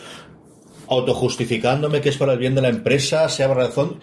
autojustificándome 0.87 2.01
que 2.01 2.09
es 2.09 2.17
para 2.17 2.33
el 2.33 2.39
bien 2.39 2.53
de 2.53 2.61
la 2.61 2.69
empresa, 2.69 3.27
sea 3.29 3.47
razón 3.53 3.99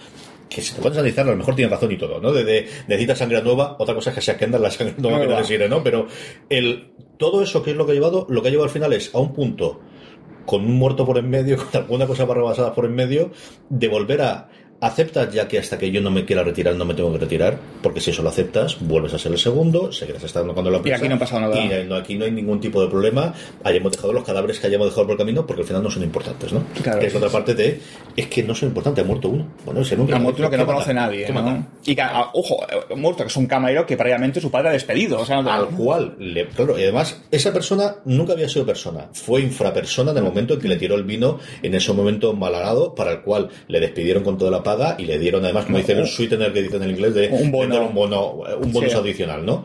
que 0.49 0.63
si 0.63 0.75
te 0.75 0.81
puedes 0.81 0.97
analizarlo, 0.97 1.33
a 1.33 1.35
lo 1.35 1.39
mejor 1.39 1.55
tiene 1.55 1.71
razón 1.71 1.93
y 1.93 1.99
todo, 1.99 2.21
¿no? 2.21 2.33
De, 2.33 2.45
de 2.45 2.69
necesitas 2.87 3.19
sangre 3.19 3.43
nueva, 3.43 3.77
otra 3.79 3.95
cosa 3.95 4.11
es 4.11 4.17
que 4.17 4.23
sea 4.23 4.39
Kendall 4.39 4.63
la 4.63 4.71
sangre 4.71 4.95
nueva 4.97 5.21
que 5.21 5.27
necesite, 5.27 5.69
¿no? 5.69 5.83
Pero 5.83 6.07
el, 6.49 6.93
todo 7.19 7.43
eso 7.43 7.63
que 7.63 7.73
es 7.73 7.77
lo 7.77 7.85
que 7.85 7.93
ha 7.93 7.95
llevado, 7.95 8.27
lo 8.31 8.41
que 8.41 8.49
ha 8.49 8.51
llevado 8.51 8.65
al 8.65 8.73
final 8.73 8.93
es 8.95 9.15
a 9.15 9.19
un 9.19 9.35
punto 9.35 9.81
con 10.49 10.65
un 10.65 10.77
muerto 10.79 11.05
por 11.05 11.19
en 11.19 11.29
medio, 11.29 11.59
con 11.71 11.83
alguna 11.83 12.07
cosa 12.07 12.25
barrabasada 12.25 12.75
por 12.75 12.87
en 12.87 12.95
medio, 12.95 13.31
de 13.69 13.87
volver 13.87 14.23
a 14.23 14.49
aceptas 14.81 15.33
ya 15.33 15.49
que 15.49 15.59
hasta 15.59 15.77
que 15.79 15.91
yo 15.91 16.01
no 16.01 16.11
me 16.11 16.25
quiera 16.25 16.43
retirar 16.45 16.75
no 16.77 16.85
me 16.85 16.95
tengo 16.95 17.13
que 17.13 17.19
retirar, 17.19 17.59
porque 17.83 18.01
si 18.01 18.11
eso 18.11 18.23
lo 18.23 18.29
aceptas, 18.29 18.77
vuelves 18.81 19.13
a 19.15 19.19
ser 19.19 19.33
el 19.33 19.39
segundo, 19.39 19.91
seguirás 19.93 20.23
estando 20.23 20.53
cuando 20.55 20.71
lo 20.71 20.81
Y 20.87 20.93
aquí 20.93 21.09
no 21.09 21.17
ha 21.17 21.19
pasado 21.19 21.41
nada. 21.43 21.59
Y 21.61 21.85
no, 21.87 21.97
aquí 21.97 22.17
no 22.17 22.25
hay 22.25 22.31
ningún 22.31 22.61
tipo 22.61 22.81
de 22.81 22.89
problema, 22.89 23.35
hayamos 23.65 23.93
dejado 23.93 24.13
los 24.13 24.25
cadáveres 24.25 24.61
que 24.61 24.67
hayamos 24.69 24.87
dejado 24.89 25.07
por 25.07 25.13
el 25.13 25.19
camino, 25.19 25.47
porque 25.47 25.63
al 25.63 25.69
final 25.69 25.83
no 25.83 25.91
son 25.91 26.03
importantes, 26.05 26.53
¿no? 26.53 26.63
Claro, 26.83 27.01
que 27.01 27.07
es 27.07 27.13
sí, 27.13 27.17
otra 27.17 27.29
sí. 27.29 27.33
parte 27.33 27.55
de, 27.55 27.81
es 28.17 28.27
que 28.29 28.43
no 28.45 28.55
son 28.55 28.69
importantes, 28.69 29.05
ha 29.05 29.07
muerto 29.07 29.29
uno. 29.29 29.47
Bueno, 29.65 29.81
ese 29.81 29.97
nunca. 29.97 30.17
Ha 30.17 30.19
muerto 30.21 30.43
uno 30.43 30.51
que 30.51 30.57
no 30.57 30.63
¿qué 30.65 30.67
conoce 30.73 30.95
mata? 30.95 31.07
nadie. 31.07 31.25
¿Qué 31.27 31.33
¿no? 31.33 31.43
mata? 31.43 31.67
Y 31.85 31.95
que, 31.95 32.03
ah, 32.03 32.31
ojo, 32.35 32.61
eh, 32.91 32.95
muerto, 32.95 33.25
que 33.25 33.29
es 33.29 33.37
un 33.37 33.47
camarero 33.47 33.85
que 33.87 33.97
previamente 33.97 34.41
su 34.41 34.51
padre 34.51 34.69
ha 34.69 34.73
despedido. 34.73 35.19
O 35.21 35.25
sea, 35.27 35.43
no- 35.43 35.51
al 35.51 35.67
cual, 35.69 36.15
le- 36.19 36.47
claro, 36.49 36.79
y 36.79 36.83
además, 36.83 37.21
esa 37.33 37.53
persona 37.53 37.97
nunca 38.05 38.33
había 38.35 38.49
sido 38.49 38.65
persona, 38.65 39.09
fue 39.13 39.41
infrapersona 39.41 40.13
en 40.13 40.19
el 40.19 40.23
momento 40.25 40.55
en 40.55 40.61
que 40.61 40.69
le 40.69 40.77
tiró 40.77 40.95
el 40.95 41.03
vino 41.05 41.39
en 41.63 41.75
ese 41.75 41.93
momento 41.93 42.33
malagado, 42.33 42.95
para 42.95 43.11
el 43.13 43.21
cual 43.23 43.49
le 43.67 43.81
despidieron 43.81 44.23
con 44.23 44.39
toda 44.39 44.51
la 44.51 44.63
y 44.99 45.05
le 45.05 45.19
dieron, 45.19 45.45
además, 45.45 45.65
como 45.67 45.79
dicen 45.79 45.99
en 45.99 46.07
sweetener 46.07 46.53
que 46.53 46.63
dicen 46.63 46.83
en 46.83 46.91
inglés, 46.91 47.15
de 47.15 47.29
Un 47.29 47.51
bono. 47.51 47.69
vender 47.69 47.83
un 47.89 47.95
bono, 47.95 48.33
un 48.63 48.73
bonus 48.73 48.93
Sí. 48.93 48.99
adicional, 48.99 49.45
¿no? 49.47 49.65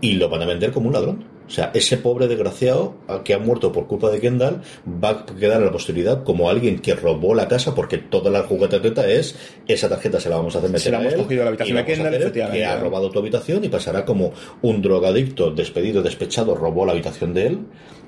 Y 0.00 0.12
lo 0.14 0.28
van 0.28 0.42
a 0.42 0.46
vender 0.46 0.70
como 0.70 0.86
un 0.88 0.94
ladrón. 0.94 1.24
O 1.46 1.52
sea, 1.52 1.72
ese 1.74 1.96
pobre 1.96 2.28
desgraciado 2.28 2.94
que 3.24 3.34
ha 3.34 3.38
muerto 3.40 3.72
por 3.72 3.88
culpa 3.88 4.08
de 4.08 4.20
Kendall 4.20 4.62
va 5.02 5.10
a 5.10 5.26
quedar 5.26 5.60
a 5.60 5.64
la 5.64 5.72
posteridad 5.72 6.22
como 6.22 6.48
alguien 6.48 6.78
que 6.78 6.94
robó 6.94 7.34
la 7.34 7.48
casa 7.48 7.74
porque 7.74 7.98
toda 7.98 8.30
la 8.30 8.44
juguetarjeta 8.44 9.08
es 9.08 9.34
esa 9.66 9.88
tarjeta 9.88 10.20
se 10.20 10.28
la 10.30 10.36
vamos 10.36 10.54
a 10.54 10.58
hacer 10.58 10.70
meter 10.70 10.82
Se 10.84 10.90
la 10.92 10.98
a 10.98 11.00
hemos 11.00 11.14
él 11.14 11.18
cogido 11.22 11.40
de 11.40 11.44
la 11.44 11.48
habitación 11.48 11.74
de 11.76 11.82
a 11.82 11.84
Kendall, 11.86 12.14
efectivamente. 12.14 12.58
que 12.60 12.64
ha 12.64 12.76
robado 12.78 13.10
tu 13.10 13.18
habitación 13.18 13.64
y 13.64 13.68
pasará 13.68 14.04
como 14.04 14.32
un 14.62 14.80
drogadicto 14.80 15.50
despedido, 15.50 16.02
despechado, 16.02 16.54
robó 16.54 16.86
la 16.86 16.92
habitación 16.92 17.34
de 17.34 17.46
él 17.48 17.58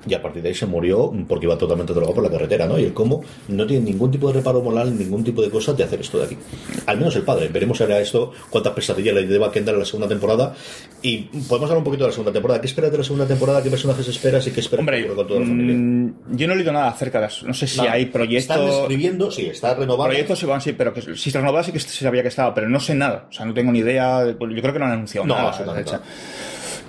y 0.07 0.13
a 0.13 0.21
partir 0.21 0.41
de 0.43 0.49
ahí 0.49 0.55
se 0.55 0.65
murió 0.65 1.11
porque 1.27 1.45
iba 1.45 1.57
totalmente 1.57 1.93
drogado 1.93 2.13
por 2.15 2.23
la 2.23 2.29
carretera, 2.29 2.67
¿no? 2.67 2.77
Y 2.79 2.83
el 2.85 2.93
cómo 2.93 3.23
no 3.47 3.65
tiene 3.65 3.85
ningún 3.85 4.11
tipo 4.11 4.27
de 4.27 4.33
reparo 4.33 4.61
moral, 4.61 4.97
ningún 4.97 5.23
tipo 5.23 5.41
de 5.41 5.49
cosa 5.49 5.73
de 5.73 5.83
hacer 5.83 6.01
esto 6.01 6.19
de 6.19 6.25
aquí. 6.25 6.37
Al 6.85 6.97
menos 6.97 7.15
el 7.15 7.23
padre. 7.23 7.47
Veremos 7.47 7.79
ahora 7.81 7.99
esto, 7.99 8.31
cuántas 8.49 8.73
pesadillas 8.73 9.15
le 9.15 9.23
lleva 9.27 9.47
a 9.47 9.51
Kendall 9.51 9.75
en 9.75 9.79
la 9.79 9.85
segunda 9.85 10.07
temporada. 10.07 10.53
Y 11.01 11.17
podemos 11.47 11.69
hablar 11.69 11.77
un 11.79 11.83
poquito 11.83 12.03
de 12.03 12.09
la 12.09 12.13
segunda 12.13 12.31
temporada. 12.33 12.59
¿Qué 12.61 12.67
esperas 12.67 12.91
de 12.91 12.97
la 12.97 13.03
segunda 13.03 13.25
temporada? 13.27 13.61
¿Qué 13.63 13.69
personajes 13.69 14.07
esperas 14.07 14.45
y 14.47 14.51
qué 14.51 14.59
esperas 14.59 14.79
Hombre, 14.81 15.07
con 15.07 15.27
toda 15.27 15.39
la 15.39 15.45
familia? 15.45 15.75
mm, 15.75 16.35
yo 16.35 16.47
no 16.47 16.53
he 16.53 16.55
leído 16.57 16.71
nada 16.73 16.89
acerca 16.89 17.19
de 17.21 17.27
eso. 17.27 17.45
No 17.47 17.53
sé 17.53 17.67
si 17.67 17.77
Nada. 17.77 17.91
hay 17.93 18.05
proyectos. 18.07 18.55
Están 18.57 18.67
escribiendo, 18.81 19.31
sí, 19.31 19.45
está 19.47 19.73
renovado. 19.75 20.09
Proyectos 20.09 20.39
se 20.39 20.45
van, 20.45 20.61
sí, 20.61 20.73
pero 20.73 20.93
que 20.93 21.01
si 21.01 21.31
se 21.31 21.37
renovaba 21.39 21.63
sí 21.63 21.71
que 21.71 21.79
se 21.79 22.03
sabía 22.03 22.21
que 22.21 22.27
estaba, 22.29 22.53
pero 22.53 22.67
no 22.69 22.79
sé 22.79 22.95
nada. 22.95 23.27
O 23.29 23.31
sea, 23.33 23.45
no 23.45 23.53
tengo 23.53 23.71
ni 23.71 23.79
idea. 23.79 24.23
de- 24.23 24.33
Yo 24.33 24.61
creo 24.61 24.73
que 24.73 24.79
no 24.79 24.85
han 24.85 24.91
anunciado 24.91 25.25
No, 25.27 25.35
nada. 25.35 26.01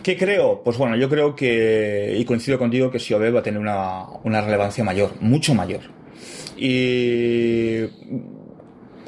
¿Qué 0.05 0.19
creo? 0.19 0.63
Pues 0.63 0.77
bueno, 0.77 0.97
yo 0.97 1.09
creo 1.09 1.35
que, 1.35 2.15
y 2.19 2.25
coincido 2.27 2.59
contigo, 2.59 2.91
que 2.91 2.99
Siobe 3.01 3.31
va 3.31 3.41
a 3.41 3.43
tener 3.43 3.59
una, 3.59 4.05
una 4.23 4.43
relevancia 4.43 4.85
mayor, 4.85 5.13
mucho 5.21 5.55
mayor. 5.55 5.81
Y 6.59 7.87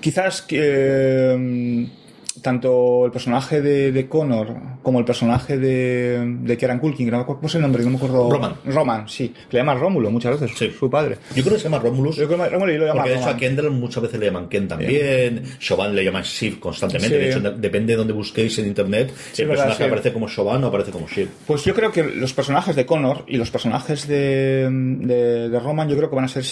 quizás 0.01 0.40
que 0.40 1.36
mm, 1.38 2.05
tanto 2.43 3.05
el 3.07 3.11
personaje 3.12 3.61
de, 3.62 3.93
de 3.93 4.09
Connor 4.09 4.49
como 4.82 4.99
el 4.99 5.05
personaje 5.05 5.59
de, 5.59 6.37
de 6.43 6.57
Kieran 6.57 6.78
Culkin, 6.78 7.11
no 7.11 7.16
me 7.16 7.22
acuerdo, 7.22 7.41
¿cómo 7.41 7.49
es 7.49 7.55
el 7.57 7.62
nombre? 7.62 7.82
No 7.84 7.91
me 7.91 7.97
acuerdo. 7.97 8.30
Roman. 8.30 8.55
Roman, 8.64 9.09
sí. 9.09 9.28
Que 9.51 9.57
le 9.57 9.61
llama 9.61 9.74
Rómulo 9.74 10.11
muchas 10.11 10.39
veces, 10.41 10.57
Sí. 10.57 10.70
su 10.78 10.89
padre. 10.91 11.18
Yo 11.34 11.43
creo 11.43 11.55
que 11.55 11.61
se 11.61 11.64
llama 11.64 11.78
Romulus. 11.78 12.16
Yo 12.16 12.26
creo 12.26 12.39
que 12.39 12.49
Rómulo 12.49 12.72
y 12.72 12.78
lo 12.78 12.87
llama 12.87 13.03
Porque 13.03 13.11
de 13.14 13.20
hecho 13.20 13.30
a. 13.30 13.37
Kendall 13.37 13.70
muchas 13.70 14.03
veces 14.03 14.20
le 14.20 14.26
llaman 14.26 14.49
Ken 14.49 14.68
también, 14.68 15.43
Chauvin 15.59 15.95
le 15.95 16.05
llaman 16.05 16.22
Shiv 16.22 16.61
constantemente, 16.61 17.16
Sí. 17.16 17.22
de 17.24 17.30
hecho 17.30 17.41
de- 17.41 17.59
depende 17.59 17.93
de 17.93 17.97
donde 17.99 18.12
busquéis 18.12 18.59
en 18.59 18.66
internet, 18.66 19.12
Sí, 19.32 19.43
el 19.43 19.49
verdad, 19.49 19.64
personaje 19.64 19.82
sí. 19.84 19.89
aparece 19.89 20.12
como 20.12 20.28
Chauvin 20.28 20.64
o 20.64 20.66
aparece 20.68 20.91
como 20.93 21.07
Shiv. 21.09 21.28
Pues 21.47 21.64
yo 21.64 21.74
creo 21.74 21.91
que 21.91 22.03
los 22.05 22.32
personajes 22.32 22.76
de 22.76 22.87
Connor 22.87 23.24
y 23.26 23.37
los 23.37 23.51
personajes 23.51 24.07
de, 24.07 24.68
de, 24.70 25.49
de 25.49 25.61
Roman, 25.61 25.89
yo 25.89 25.97
creo 25.97 26.09
que 26.11 26.16
van 26.16 26.24
a 26.26 26.28
ser 26.28 26.45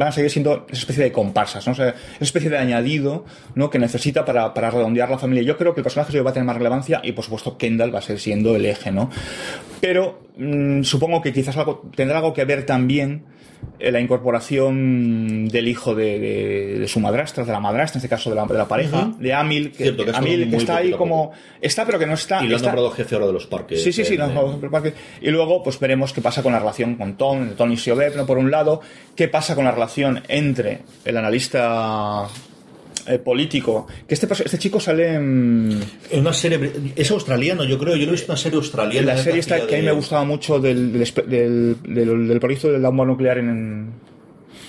van 0.00 0.08
a 0.08 0.12
seguir 0.12 0.30
siendo 0.30 0.64
esa 0.70 0.80
especie 0.80 1.04
de 1.04 1.12
comparsas, 1.12 1.66
¿no? 1.66 1.72
O 1.72 1.76
sea, 1.76 1.88
esa 1.88 2.24
especie 2.24 2.48
de 2.48 2.56
añadido 2.56 3.26
¿no? 3.54 3.68
que 3.68 3.78
necesita 3.78 4.24
para, 4.24 4.54
para 4.54 4.70
redondear 4.70 5.10
la 5.10 5.18
familia. 5.18 5.42
Yo 5.42 5.58
creo 5.58 5.74
que 5.74 5.80
el 5.80 5.82
personaje 5.82 6.18
va 6.22 6.30
a 6.30 6.32
tener 6.32 6.46
más 6.46 6.56
relevancia 6.56 7.02
y, 7.04 7.12
por 7.12 7.22
supuesto, 7.22 7.58
Kendall 7.58 7.94
va 7.94 7.98
a 7.98 8.02
seguir 8.02 8.18
siendo 8.18 8.56
el 8.56 8.64
eje, 8.64 8.90
¿no? 8.92 9.10
Pero 9.82 10.22
mm, 10.38 10.84
supongo 10.84 11.20
que 11.20 11.34
quizás 11.34 11.54
algo, 11.58 11.90
tendrá 11.94 12.16
algo 12.16 12.32
que 12.32 12.46
ver 12.46 12.64
también 12.64 13.24
la 13.78 13.98
incorporación 14.00 15.48
del 15.48 15.68
hijo 15.68 15.94
de, 15.94 16.18
de- 16.18 16.78
de 16.80 16.88
su 16.88 17.00
madrastra, 17.00 17.44
de 17.44 17.52
la 17.52 17.60
madrastra, 17.60 17.98
en 17.98 18.04
este 18.04 18.08
caso 18.08 18.28
de 18.30 18.36
la, 18.36 18.44
de 18.46 18.54
la 18.58 18.68
pareja, 18.68 19.10
de 19.18 19.32
Amil, 19.32 19.70
que, 19.72 19.84
Cierto, 19.84 20.04
que 20.04 20.10
es 20.10 20.16
Amil 20.16 20.40
muy 20.40 20.50
que 20.50 20.56
está 20.56 20.76
ahí 20.76 20.90
como... 20.92 21.32
Está, 21.60 21.86
pero 21.86 21.98
que 21.98 22.06
no 22.06 22.14
está... 22.14 22.38
y 22.44 22.48
lo 22.48 22.50
han 22.50 22.56
está- 22.56 22.68
nombrado 22.68 22.90
jefe 22.90 23.14
ahora 23.14 23.26
de 23.28 23.32
los 23.32 23.46
parques. 23.46 23.82
Sí, 23.82 23.92
sí, 23.92 24.04
sí, 24.04 24.12
de- 24.12 24.18
nos 24.18 24.28
de- 24.28 24.34
vamos 24.34 24.62
al 24.62 24.70
parque. 24.70 24.92
Y 25.22 25.30
luego, 25.30 25.62
pues 25.62 25.78
veremos 25.80 26.12
qué 26.12 26.20
pasa 26.20 26.42
con 26.42 26.52
la 26.52 26.58
relación 26.58 26.96
con 26.96 27.16
Tom, 27.16 27.48
de 27.48 27.54
Tony 27.54 27.76
Siobeb, 27.76 28.16
¿no? 28.16 28.26
Por 28.26 28.36
un 28.38 28.50
lado, 28.50 28.80
qué 29.16 29.28
pasa 29.28 29.54
con 29.54 29.64
la 29.64 29.70
relación 29.72 30.22
entre 30.28 30.80
el 31.04 31.16
analista 31.16 32.26
eh, 33.10 33.18
político, 33.18 33.86
que 34.06 34.14
este, 34.14 34.26
este 34.44 34.58
chico 34.58 34.78
sale 34.80 35.14
en, 35.14 35.78
En 36.10 36.20
una 36.20 36.32
serie, 36.32 36.70
es 36.96 37.10
australiano, 37.10 37.64
yo 37.64 37.78
creo, 37.78 37.96
yo 37.96 38.04
lo 38.06 38.08
he 38.08 38.12
visto 38.12 38.26
en 38.26 38.30
una 38.32 38.36
serie 38.38 38.56
australiana. 38.58 39.14
la 39.14 39.18
serie 39.22 39.40
esta 39.40 39.66
que 39.66 39.74
a 39.74 39.78
mí 39.78 39.84
de- 39.84 39.90
me 39.90 39.92
gustaba 39.92 40.24
mucho 40.24 40.58
del, 40.60 40.92
del, 40.92 41.12
del, 41.26 41.76
del- 41.82 42.28
del 42.28 42.40
proyecto 42.40 42.70
de 42.70 42.78
la 42.78 42.88
bomba 42.88 43.04
nuclear 43.06 43.38
en... 43.38 43.90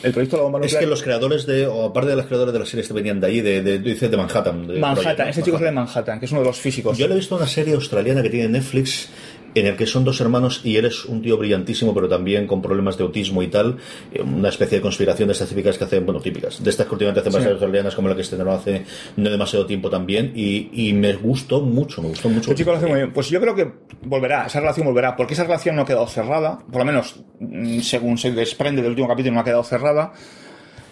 El 0.04 0.14
proyecto 0.14 0.36
de 0.38 0.40
la 0.40 0.44
bomba 0.46 0.60
Es 0.60 0.64
nuclear... 0.64 0.84
que 0.84 0.90
los 0.90 1.04
creadores 1.04 1.46
de, 1.46 1.68
o 1.68 1.86
aparte 1.86 2.10
de 2.10 2.16
los 2.16 2.26
creadores 2.26 2.54
de 2.54 2.60
la 2.60 2.66
serie, 2.66 2.82
este 2.82 2.94
venían 2.94 3.20
de 3.20 3.28
ahí, 3.28 3.42
de, 3.42 3.62
de, 3.62 3.78
dice 3.78 4.10
de 4.10 4.18
Manhattan. 4.18 4.66
de 4.68 4.80
Manhattan, 4.80 5.04
Project, 5.04 5.20
¿no? 5.20 5.30
este 5.30 5.44
chico 5.44 5.58
sale 5.58 5.70
en 5.70 5.76
Manhattan, 5.76 6.20
que 6.20 6.26
es 6.26 6.32
uno 6.32 6.42
de 6.42 6.48
los 6.48 6.58
físicos. 6.60 6.98
Yo 6.98 7.08
le 7.08 7.14
he 7.14 7.18
visto 7.18 7.36
una 7.36 7.46
serie 7.48 7.76
australiana 7.76 8.24
que 8.24 8.30
tiene 8.32 8.50
Netflix 8.50 9.10
en 9.54 9.66
el 9.68 9.76
que 9.76 9.86
son 9.86 10.04
dos 10.06 10.20
hermanos 10.22 10.62
y 10.64 10.78
él 10.78 10.86
es 10.86 11.06
un 11.06 11.22
tío 11.22 11.38
brillantísimo 11.38 11.94
pero 11.94 12.08
también 12.08 12.48
con 12.48 12.62
problemas 12.62 12.98
de 12.98 13.04
autismo 13.04 13.44
y 13.44 13.48
tal 13.48 13.78
eh, 14.14 14.22
una 14.22 14.50
especie 14.50 14.78
de 14.78 14.82
conspiración 14.82 15.28
de 15.28 15.34
estas 15.34 15.50
típicas 15.50 15.78
que 15.78 15.84
hacen 15.84 16.06
bueno 16.06 16.22
típicas 16.22 16.64
de 16.64 16.70
estas 16.70 16.88
que 16.88 16.94
últimamente 16.94 17.20
hacen 17.28 17.42
Sí. 17.44 17.50
australianas 17.50 17.96
como 17.96 18.08
la 18.10 18.16
que 18.16 18.22
estrenaron 18.22 18.56
hace 18.56 18.84
no 19.18 19.30
demasiado 19.30 19.66
tiempo 19.66 19.90
también 19.90 20.32
y, 20.36 20.70
y 20.90 20.94
me 20.94 21.14
gustó 21.14 21.62
mucho 21.62 22.02
me 22.02 22.10
gustó 22.10 22.30
mucho 22.30 22.52
Este 22.52 22.56
chico 22.64 22.72
lo 22.72 22.78
hace 22.78 22.88
muy 22.88 22.96
bien. 22.98 23.12
Pues 23.14 23.30
yo 23.30 23.40
creo 23.42 23.56
que 23.56 23.72
volverá, 24.04 24.46
esa 24.46 24.60
relación 24.60 24.86
volverá, 24.88 25.16
porque 25.16 25.34
esa 25.34 25.44
relación 25.44 25.76
no 25.76 25.82
ha 25.84 25.86
quedado 25.86 26.08
cerrada, 26.08 26.60
por 26.72 26.78
lo 26.80 26.86
menos 26.86 27.22
mm, 27.40 27.80
según 27.80 28.18
se 28.18 28.32
desprende 28.32 28.82
del 28.82 28.92
último 28.92 29.08
capítulo, 29.08 29.36
no 29.36 29.42
ha 29.42 29.44
quedado 29.44 29.64
cerrada. 29.64 30.14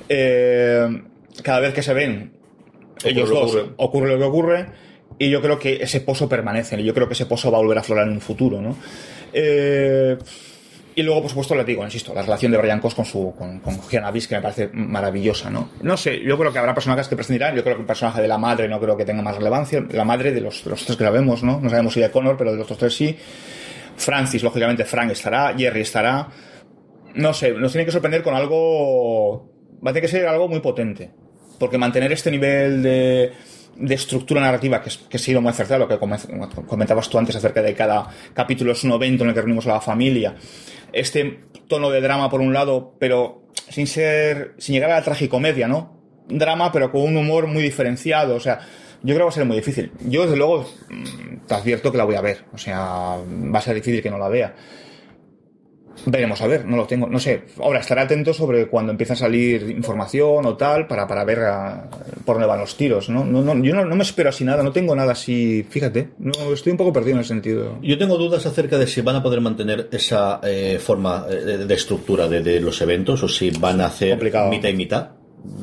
Eh, 0.07 1.01
cada 1.43 1.59
vez 1.59 1.73
que 1.73 1.83
se 1.83 1.93
ven 1.93 2.33
ellos 3.03 3.29
lo 3.29 3.35
que 3.35 3.41
dos, 3.41 3.55
ocurre. 3.55 3.73
ocurre 3.77 4.09
lo 4.09 4.17
que 4.17 4.23
ocurre, 4.23 4.65
y 5.17 5.29
yo 5.29 5.41
creo 5.41 5.59
que 5.59 5.81
ese 5.81 6.01
pozo 6.01 6.29
permanece, 6.29 6.79
y 6.79 6.83
yo 6.83 6.93
creo 6.93 7.07
que 7.07 7.13
ese 7.13 7.25
pozo 7.25 7.51
va 7.51 7.57
a 7.57 7.61
volver 7.61 7.77
a 7.77 7.81
aflorar 7.81 8.07
en 8.07 8.13
un 8.13 8.21
futuro, 8.21 8.61
¿no? 8.61 8.75
Eh, 9.33 10.17
y 10.95 11.03
luego, 11.03 11.21
por 11.21 11.29
supuesto, 11.29 11.55
le 11.55 11.63
digo, 11.63 11.83
insisto, 11.83 12.13
la 12.13 12.23
relación 12.23 12.51
de 12.51 12.57
Brian 12.57 12.79
Cox 12.79 12.93
con 12.93 13.05
su 13.05 13.33
con, 13.37 13.59
con 13.59 13.79
que 13.87 14.01
me 14.01 14.41
parece 14.41 14.69
maravillosa, 14.73 15.49
¿no? 15.49 15.69
No 15.81 15.95
sé, 15.95 16.19
yo 16.21 16.37
creo 16.37 16.51
que 16.51 16.59
habrá 16.59 16.73
personajes 16.73 17.07
que 17.07 17.15
prescindirán, 17.15 17.55
yo 17.55 17.63
creo 17.63 17.75
que 17.75 17.81
el 17.81 17.87
personaje 17.87 18.21
de 18.21 18.27
la 18.27 18.37
madre 18.37 18.67
no 18.67 18.79
creo 18.79 18.97
que 18.97 19.05
tenga 19.05 19.21
más 19.21 19.37
relevancia, 19.37 19.85
la 19.91 20.03
madre 20.03 20.33
de 20.33 20.41
los, 20.41 20.65
los 20.65 20.83
tres 20.83 20.97
que 20.97 21.03
la 21.03 21.11
vemos, 21.11 21.41
¿no? 21.41 21.59
No 21.61 21.69
sabemos 21.69 21.93
si 21.93 22.01
de 22.01 22.11
Connor, 22.11 22.35
pero 22.35 22.51
de 22.51 22.57
los 22.57 22.65
otros 22.65 22.79
tres 22.79 22.95
sí. 22.95 23.17
Francis, 23.95 24.43
lógicamente, 24.43 24.85
Frank 24.85 25.11
estará, 25.11 25.53
Jerry 25.57 25.81
estará. 25.81 26.27
No 27.15 27.33
sé, 27.33 27.51
nos 27.51 27.71
tiene 27.71 27.85
que 27.85 27.91
sorprender 27.91 28.23
con 28.23 28.33
algo. 28.33 29.49
Va 29.85 29.91
a 29.91 29.93
tener 29.93 30.01
que 30.01 30.07
ser 30.07 30.27
algo 30.27 30.47
muy 30.47 30.59
potente. 30.59 31.11
Porque 31.59 31.77
mantener 31.77 32.11
este 32.11 32.31
nivel 32.31 32.81
de, 32.81 33.31
de 33.79 33.95
estructura 33.95 34.41
narrativa, 34.41 34.81
que, 34.81 34.89
que 35.09 35.17
ha 35.17 35.19
sido 35.19 35.41
muy 35.41 35.49
acertado, 35.51 35.79
lo 35.79 35.87
que 35.87 35.97
come- 35.97 36.17
comentabas 36.67 37.09
tú 37.09 37.17
antes 37.17 37.35
acerca 37.35 37.61
de 37.61 37.73
cada 37.73 38.07
capítulo 38.33 38.71
es 38.73 38.83
un 38.83 38.91
evento 38.91 39.23
en 39.23 39.29
el 39.29 39.33
que 39.35 39.41
reunimos 39.41 39.65
a 39.67 39.73
la 39.73 39.81
familia. 39.81 40.35
Este 40.91 41.39
tono 41.67 41.89
de 41.89 42.01
drama 42.01 42.29
por 42.29 42.41
un 42.41 42.53
lado, 42.53 42.95
pero 42.99 43.43
sin 43.69 43.87
ser. 43.87 44.53
sin 44.57 44.73
llegar 44.75 44.91
a 44.91 44.95
la 44.95 45.03
tragicomedia, 45.03 45.67
¿no? 45.67 45.97
Drama, 46.27 46.71
pero 46.71 46.91
con 46.91 47.01
un 47.01 47.17
humor 47.17 47.47
muy 47.47 47.61
diferenciado. 47.63 48.35
O 48.35 48.39
sea, 48.39 48.59
yo 49.01 49.15
creo 49.15 49.17
que 49.19 49.23
va 49.23 49.29
a 49.29 49.33
ser 49.33 49.45
muy 49.45 49.55
difícil. 49.57 49.91
Yo, 50.01 50.23
desde 50.23 50.35
luego, 50.35 50.67
mm, 50.89 51.45
te 51.47 51.53
advierto 51.53 51.91
que 51.91 51.97
la 51.97 52.03
voy 52.05 52.15
a 52.15 52.21
ver. 52.21 52.45
O 52.53 52.57
sea, 52.57 52.79
va 53.17 53.59
a 53.59 53.61
ser 53.61 53.75
difícil 53.75 54.01
que 54.01 54.09
no 54.09 54.17
la 54.17 54.27
vea. 54.29 54.53
Veremos 56.05 56.41
a 56.41 56.47
ver, 56.47 56.65
no 56.65 56.77
lo 56.77 56.85
tengo, 56.85 57.07
no 57.07 57.19
sé. 57.19 57.43
Ahora 57.61 57.79
estaré 57.79 58.01
atento 58.01 58.33
sobre 58.33 58.67
cuando 58.67 58.91
empieza 58.91 59.13
a 59.13 59.17
salir 59.17 59.69
información 59.69 60.45
o 60.45 60.55
tal 60.55 60.87
para, 60.87 61.05
para 61.07 61.23
ver 61.25 61.39
a- 61.39 61.89
por 62.25 62.35
dónde 62.35 62.47
van 62.47 62.59
los 62.59 62.75
tiros, 62.77 63.09
¿no? 63.09 63.25
no, 63.25 63.41
no 63.41 63.63
yo 63.63 63.73
no, 63.75 63.85
no 63.85 63.95
me 63.95 64.03
espero 64.03 64.29
así 64.29 64.43
nada, 64.43 64.63
no 64.63 64.71
tengo 64.71 64.95
nada 64.95 65.11
así, 65.13 65.65
fíjate, 65.69 66.09
no, 66.19 66.31
estoy 66.53 66.71
un 66.71 66.77
poco 66.77 66.93
perdido 66.93 67.15
en 67.15 67.21
ese 67.21 67.29
sentido. 67.29 67.77
Yo 67.81 67.97
tengo 67.97 68.17
dudas 68.17 68.45
acerca 68.45 68.77
de 68.77 68.87
si 68.87 69.01
van 69.01 69.15
a 69.17 69.23
poder 69.23 69.41
mantener 69.41 69.89
esa 69.91 70.39
eh, 70.43 70.79
forma 70.81 71.25
eh, 71.29 71.35
de, 71.35 71.65
de 71.65 71.73
estructura 71.73 72.27
de, 72.27 72.41
de 72.41 72.59
los 72.61 72.81
eventos 72.81 73.21
o 73.23 73.27
si 73.27 73.51
van 73.51 73.81
a 73.81 73.87
hacer 73.87 74.11
Complicado. 74.11 74.49
mitad 74.49 74.69
y 74.69 74.73
mitad. 74.75 75.09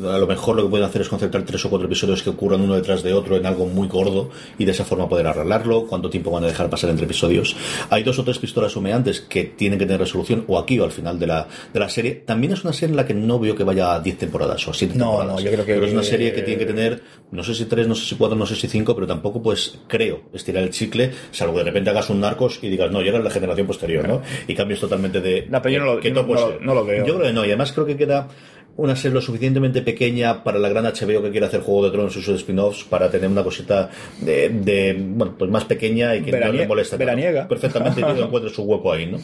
A 0.05 0.19
lo 0.19 0.27
mejor 0.27 0.57
lo 0.57 0.63
que 0.63 0.69
pueden 0.71 0.87
hacer 0.87 1.03
es 1.03 1.09
concentrar 1.09 1.45
tres 1.45 1.65
o 1.65 1.71
cuatro 1.71 1.87
episodios 1.87 2.23
que 2.23 2.31
ocurran 2.31 2.61
uno 2.63 2.75
detrás 2.75 3.03
de 3.03 3.13
otro 3.13 3.37
en 3.37 3.45
algo 3.47 3.67
muy 3.67 3.89
gordo 3.89 4.31
y 4.59 4.65
de 4.65 4.73
esa 4.73 4.85
forma 4.85 5.09
poder 5.09 5.27
arreglarlo, 5.27 5.87
cuánto 5.87 6.09
tiempo 6.11 6.31
van 6.31 6.45
a 6.45 6.47
dejar 6.47 6.71
pasar 6.71 6.91
entre 6.91 7.05
episodios. 7.05 7.55
Hay 7.91 8.03
dos 8.03 8.19
o 8.19 8.25
tres 8.25 8.39
pistolas 8.39 8.75
humeantes 8.77 9.21
que 9.21 9.45
tienen 9.45 9.79
que 9.79 9.85
tener 9.87 10.01
resolución 10.01 10.45
o 10.49 10.59
aquí 10.59 10.79
o 10.81 10.85
al 10.85 10.93
final 10.93 11.19
de 11.19 11.27
la, 11.27 11.47
de 11.73 11.81
la 11.81 11.89
serie. 11.89 12.15
También 12.27 12.53
es 12.55 12.65
una 12.65 12.73
serie 12.73 12.93
en 12.93 12.97
la 12.97 13.07
que 13.07 13.15
no 13.15 13.39
veo 13.39 13.55
que 13.55 13.65
vaya 13.65 13.95
a 13.95 14.01
10 14.01 14.19
temporadas 14.19 14.67
o 14.67 14.71
a 14.71 14.75
7 14.75 14.95
No, 14.97 15.05
temporadas. 15.11 15.35
no, 15.35 15.41
yo 15.41 15.51
creo 15.53 15.65
que- 15.67 15.75
Pero 15.75 15.87
es 15.87 15.93
una 15.93 16.03
serie 16.03 16.33
que 16.33 16.43
tiene 16.43 16.59
que 16.59 16.67
tener, 16.67 17.03
no 17.31 17.43
sé 17.45 17.55
si 17.55 17.65
tres, 17.67 17.87
no 17.87 17.95
sé 17.95 18.07
si 18.07 18.15
cuatro, 18.17 18.37
no 18.37 18.47
sé 18.47 18.55
si 18.57 18.69
cinco, 18.69 18.95
pero 18.95 19.07
tampoco 19.07 19.43
pues 19.43 19.79
creo 19.89 20.23
estirar 20.33 20.63
el 20.63 20.71
chicle, 20.71 21.13
salvo 21.33 21.53
que 21.55 21.59
de 21.61 21.65
repente 21.65 21.91
hagas 21.91 22.09
un 22.11 22.21
narcos 22.21 22.59
y 22.63 22.69
digas, 22.69 22.91
no, 22.91 23.03
ya 23.03 23.11
era 23.11 23.19
la 23.19 23.31
generación 23.31 23.67
posterior, 23.67 24.09
¿no? 24.09 24.23
Y 24.49 24.55
cambies 24.55 24.81
totalmente 24.81 25.21
de... 25.21 25.47
No, 25.51 25.61
pero 25.61 25.75
yo 25.75 25.81
no 25.81 25.87
lo- 25.87 26.01
no- 26.01 26.35
no 26.35 26.61
no 26.61 26.75
lo 26.75 26.85
veo. 26.85 27.05
Yo 27.07 27.15
creo 27.17 27.27
que 27.27 27.33
no, 27.33 27.43
y 27.45 27.49
además 27.49 27.73
creo 27.73 27.87
que 27.87 27.97
queda 27.97 28.29
una 28.77 28.95
serie 28.95 29.15
lo 29.15 29.23
suficientemente 29.23 29.83
pequeña 29.83 30.45
para 30.45 30.59
la 30.59 30.69
gran 30.69 30.85
HBO 30.85 31.23
que 31.23 31.31
quiere 31.31 31.47
hacer 31.47 31.61
Juego 31.61 31.85
de 31.85 31.91
Tronos 31.91 32.17
y 32.17 32.23
sus 32.23 32.37
spin-offs 32.37 32.85
para 32.85 33.11
tener 33.11 33.31
una 33.31 33.43
cosita 33.43 33.91
de, 34.21 34.51
de, 34.51 34.97
bueno, 34.99 35.35
pues 35.39 35.51
más 35.51 35.65
pequeña 35.65 36.15
y 36.15 36.23
que 36.23 36.33
no 36.33 36.53
le 36.53 36.67
veraniega. 36.99 37.49
Perfectamente 37.49 38.01
y 38.01 38.05
encuentre 38.21 38.53
su 38.53 38.63
hueco 38.63 38.93
ahí, 38.93 39.07
¿no? 39.07 39.19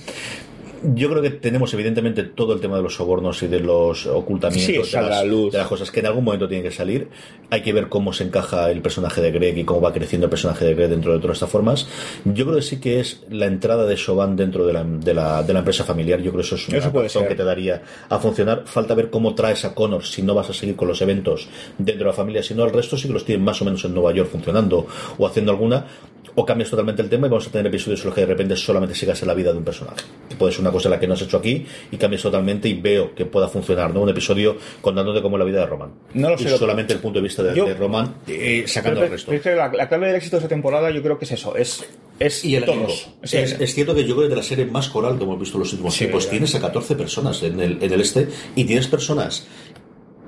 Yo 0.95 1.09
creo 1.11 1.23
que 1.23 1.31
tenemos 1.31 1.73
evidentemente 1.75 2.25
todo 2.25 2.53
el 2.55 2.61
tema 2.61 2.77
de 2.77 2.83
los 2.83 2.95
sobornos 2.97 3.43
y 3.43 3.47
de 3.47 3.61
los 3.61 4.07
ocultamientos 4.07 4.89
Sí, 4.89 4.97
de, 4.97 5.03
las, 5.03 5.25
luz. 5.25 5.53
de 5.53 5.59
las 5.59 5.69
cosas 5.69 5.91
que 5.91 6.01
en 6.01 6.07
algún 6.07 6.25
momento 6.25 6.49
tienen 6.49 6.65
que 6.69 6.75
salir. 6.75 7.09
Hay 7.51 7.63
que 7.63 7.73
ver 7.73 7.89
cómo 7.89 8.13
se 8.13 8.25
encaja 8.25 8.71
el 8.71 8.83
personaje 8.83 9.21
de 9.21 9.31
Greg 9.31 9.59
y 9.59 9.65
cómo 9.65 9.81
va 9.81 9.93
creciendo 9.93 10.27
el 10.27 10.31
personaje 10.31 10.65
de 10.65 10.75
Greg 10.75 10.91
dentro 10.91 11.13
de 11.13 11.21
todas 11.21 11.37
estas 11.37 11.51
formas. 11.51 11.87
Yo 12.25 12.45
creo 12.47 12.57
que 12.57 12.63
sí 12.63 12.81
que 12.81 12.99
es 13.01 13.23
la 13.31 13.47
entrada 13.47 13.87
de 13.87 13.95
Chauvin 13.97 14.35
dentro 14.37 14.67
de 14.67 14.73
la, 14.73 14.83
de 14.85 15.15
la, 15.15 15.43
de 15.43 15.53
la 15.53 15.61
empresa 15.61 15.85
familiar. 15.85 16.19
Yo 16.21 16.31
creo 16.33 16.41
que 16.43 16.47
eso 16.47 16.57
es 16.57 16.69
una 16.69 16.79
Eso 16.79 16.91
puede 16.93 17.07
razón 17.07 17.23
ser. 17.23 17.29
que 17.29 17.35
te 17.37 17.45
daría 17.45 17.83
a 18.09 18.19
funcionar. 18.19 18.63
Falta 18.67 18.95
ver 18.95 19.11
cómo 19.11 19.35
traes 19.35 19.65
a 19.65 19.75
Connor 19.75 20.05
si 20.05 20.23
no 20.23 20.35
vas 20.35 20.51
a 20.51 20.53
seguir 20.53 20.75
con 20.77 20.89
los 20.89 21.01
eventos 21.01 21.49
dentro 21.79 22.05
de 22.07 22.11
la 22.11 22.17
familia, 22.17 22.43
si 22.43 22.55
no 22.55 22.65
el 22.65 22.73
resto 22.73 22.97
sí 22.97 23.07
que 23.07 23.15
los 23.15 23.25
tienen 23.25 23.45
más 23.45 23.61
o 23.63 23.65
menos 23.65 23.85
en 23.85 23.95
Nueva 23.95 24.13
York 24.13 24.31
funcionando 24.31 24.87
o 25.19 25.27
haciendo 25.27 25.53
alguna. 25.53 25.87
O 26.35 26.47
cambias 26.47 26.71
totalmente 26.71 27.03
el 27.03 27.11
tema 27.11 27.27
y 27.27 27.31
vamos 27.31 27.47
a 27.47 27.51
tener 27.51 27.67
episodios 27.67 28.01
en 28.01 28.07
los 28.07 28.15
que 28.15 28.23
de 28.23 28.27
repente 28.29 28.57
solamente 28.57 28.95
sigas 28.95 29.21
en 29.21 29.29
la 29.29 29.35
vida 29.35 29.53
de 29.53 29.59
un 29.59 29.65
personaje. 29.65 30.01
Que 30.31 30.37
puede 30.37 30.53
ser 30.53 30.63
una 30.63 30.71
cosa 30.71 30.89
en 30.89 30.93
la 30.93 31.01
que 31.01 31.07
no 31.07 31.13
has 31.15 31.21
hecho 31.23 31.37
aquí 31.37 31.67
y 31.91 31.97
cambias 31.99 32.23
totalmente 32.23 32.69
y 32.71 32.75
veo 32.81 33.15
que 33.15 33.27
pueda 33.27 33.49
funcionar, 33.49 33.93
¿no? 33.93 34.01
Un 34.01 34.09
episodio 34.09 34.57
contándote 34.81 35.21
cómo 35.21 35.37
es 35.37 35.41
la 35.41 35.45
vida 35.45 35.61
de 35.61 35.67
Roman. 35.67 35.91
No 36.15 36.31
lo 36.31 36.37
y 36.37 36.39
sé, 36.39 36.51
lo- 36.51 36.57
solamente 36.59 36.95
el 36.95 37.01
punto 37.01 37.19
de 37.19 37.25
vista 37.25 37.43
de, 37.43 37.55
Yo- 37.55 37.67
de 37.67 37.75
Roman 37.75 38.15
eh, 38.29 38.65
sacando 38.67 39.01
Pero- 39.01 39.07
el 39.07 39.13
resto. 39.13 39.33
pero 39.43 39.57
la, 39.57 39.73
la 39.73 39.89
clave 39.89 40.07
del 40.07 40.17
éxito 40.17 40.37
de 40.37 40.39
esta 40.41 40.49
temporada 40.49 40.91
yo 40.91 41.03
creo 41.03 41.19
que 41.19 41.27
es 41.27 41.33
eso, 41.33 41.55
es, 41.57 41.85
es 42.19 42.45
Y 42.47 42.57
el 42.57 42.65
todos. 42.65 43.09
Es, 43.23 43.35
es 43.35 43.75
cierto 43.75 43.95
que 43.95 44.05
yo 44.07 44.15
creo 44.15 44.29
que 44.29 44.31
de 44.31 44.37
la 44.37 44.43
serie 44.43 44.65
más 44.65 44.89
coral 44.89 45.19
que 45.19 45.25
hemos 45.25 45.39
visto 45.39 45.59
en 45.59 45.65
los 45.65 45.73
últimos 45.73 45.93
Sí, 45.93 45.99
tiempos, 46.07 46.31
tienes 46.31 46.55
a 46.55 46.61
14 46.61 46.95
personas 46.97 47.43
en 47.43 47.61
el, 47.61 47.83
en 47.83 47.93
el 47.93 48.01
este 48.01 48.29
y 48.57 48.65
tienes 48.65 48.87
personas 48.87 49.47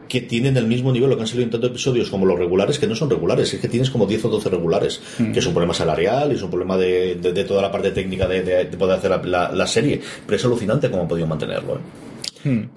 que 0.09 0.21
tienen 0.21 0.57
el 0.57 0.67
mismo 0.67 0.93
nivel, 0.93 1.11
lo 1.11 1.17
que 1.17 1.23
han 1.23 1.27
salido 1.29 1.45
en 1.45 1.51
tantos 1.51 1.71
episodios 1.71 2.11
como 2.11 2.27
los 2.27 2.39
regulares, 2.39 2.79
que 2.79 2.87
no 2.87 2.95
son 2.95 3.11
regulares, 3.11 3.53
es 3.55 3.61
que 3.61 3.69
tienes 3.69 3.91
como 3.91 4.07
10 4.07 4.25
o 4.27 4.29
12 4.29 4.49
regulares, 4.51 5.01
Mm. 5.19 5.33
que 5.33 5.39
es 5.39 5.47
un 5.47 5.53
problema 5.55 5.75
salarial 5.75 6.33
y 6.33 6.35
es 6.37 6.43
un 6.43 6.51
problema 6.51 6.77
de, 6.77 7.17
de- 7.17 7.33
de 7.33 7.45
toda 7.45 7.63
la 7.63 7.71
parte 7.73 7.91
técnica 7.91 8.27
de, 8.29 8.43
de- 8.43 8.65
de 8.67 8.77
poder 8.77 8.99
hacer 8.99 9.11
la, 9.11 9.23
la- 9.25 9.53
la 9.53 9.67
serie, 9.67 10.01
pero 10.27 10.37
es 10.37 10.45
alucinante 10.45 10.91
cómo 10.91 11.03
han 11.03 11.09
podido 11.09 11.27
mantenerlo. 11.27 11.75
¿eh? 12.45 12.69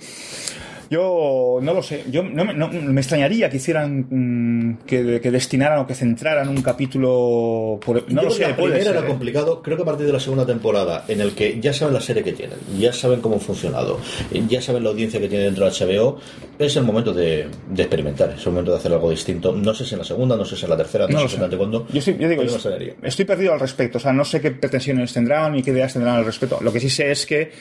Yo 0.90 1.60
no 1.62 1.74
lo 1.74 1.82
sé. 1.84 2.04
Yo 2.12 2.24
no 2.24 2.46
me, 2.46 2.54
no- 2.54 2.70
me 2.70 3.02
extrañaría 3.02 3.50
que 3.50 3.58
hicieran 3.58 4.08
mm, 4.10 4.78
que, 4.86 5.20
que 5.22 5.32
destinaran 5.32 5.80
o 5.80 5.88
que 5.88 5.96
centraran 5.96 6.48
un 6.50 6.62
capítulo. 6.62 7.80
Por, 7.86 8.12
no 8.12 8.22
Yo 8.22 8.28
lo 8.30 8.34
sé. 8.34 8.42
la 8.48 8.56
primera 8.56 8.84
ser, 8.84 8.96
era 8.96 9.06
¿eh? 9.06 9.08
complicado. 9.08 9.62
Creo 9.62 9.78
que 9.78 9.84
a 9.84 9.86
partir 9.86 10.06
de 10.06 10.14
la 10.14 10.20
segunda 10.20 10.46
temporada, 10.46 11.06
en 11.08 11.22
el 11.22 11.32
que 11.34 11.60
ya 11.60 11.74
saben 11.74 11.94
la 11.94 12.02
serie 12.02 12.24
que 12.24 12.34
tienen, 12.34 12.58
ya 12.80 12.94
saben 12.94 13.22
cómo 13.22 13.36
ha 13.36 13.40
funcionado, 13.40 14.00
ya 14.48 14.62
saben 14.62 14.84
la 14.84 14.90
audiencia 14.90 15.20
que 15.20 15.28
tiene 15.28 15.46
dentro 15.46 15.66
de 15.66 15.72
HBO, 15.72 16.20
es 16.60 16.76
el 16.76 16.84
momento 16.84 17.14
de, 17.14 17.48
de 17.70 17.82
experimentar, 17.84 18.32
es 18.38 18.46
el 18.46 18.52
momento 18.52 18.72
de 18.72 18.78
hacer 18.78 18.92
algo 18.94 19.10
distinto. 19.10 19.52
No 19.54 19.74
sé 19.74 19.86
si 19.86 19.94
en 19.94 20.00
la 20.00 20.06
segunda, 20.06 20.36
no 20.36 20.46
sé 20.46 20.56
si 20.56 20.64
en 20.66 20.70
la 20.72 20.78
tercera, 20.78 21.08
no, 21.08 21.22
No 21.22 21.28
sé 21.30 21.38
cuándo. 21.58 21.88
Yo, 21.92 22.00
estoy, 22.00 22.18
yo 22.18 22.30
digo, 22.30 22.44
extrañaría. 22.44 22.94
estoy 23.04 23.26
perdido 23.26 23.54
al 23.54 23.60
respecto. 23.60 23.98
O 23.98 24.02
sea, 24.02 24.14
no 24.14 24.24
sé 24.26 24.42
qué 24.42 24.52
pretensiones 24.52 25.14
tendrán 25.14 25.54
ni 25.54 25.64
qué 25.64 25.72
ideas 25.72 25.94
tendrán 25.94 26.16
al 26.16 26.26
respecto. 26.26 26.60
Lo 26.62 26.72
que 26.72 26.80
sí 26.80 26.90
sé 26.90 27.12
es 27.12 27.26
que 27.26 27.52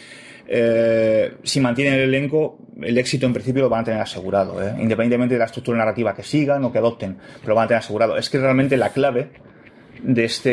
eh, 0.48 1.34
si 1.42 1.60
mantienen 1.60 1.94
el 1.94 2.00
elenco, 2.02 2.58
el 2.80 2.96
éxito 2.98 3.26
en 3.26 3.32
principio 3.32 3.62
lo 3.62 3.68
van 3.68 3.80
a 3.80 3.84
tener 3.84 4.00
asegurado, 4.00 4.62
¿eh? 4.62 4.74
independientemente 4.78 5.34
de 5.34 5.38
la 5.38 5.46
estructura 5.46 5.78
narrativa 5.78 6.14
que 6.14 6.22
sigan 6.22 6.64
o 6.64 6.72
que 6.72 6.78
adopten, 6.78 7.16
pero 7.40 7.50
lo 7.50 7.54
van 7.56 7.64
a 7.64 7.68
tener 7.68 7.78
asegurado. 7.78 8.16
Es 8.16 8.30
que 8.30 8.38
realmente 8.38 8.76
la 8.76 8.90
clave 8.90 9.30
de, 10.02 10.24
este, 10.24 10.50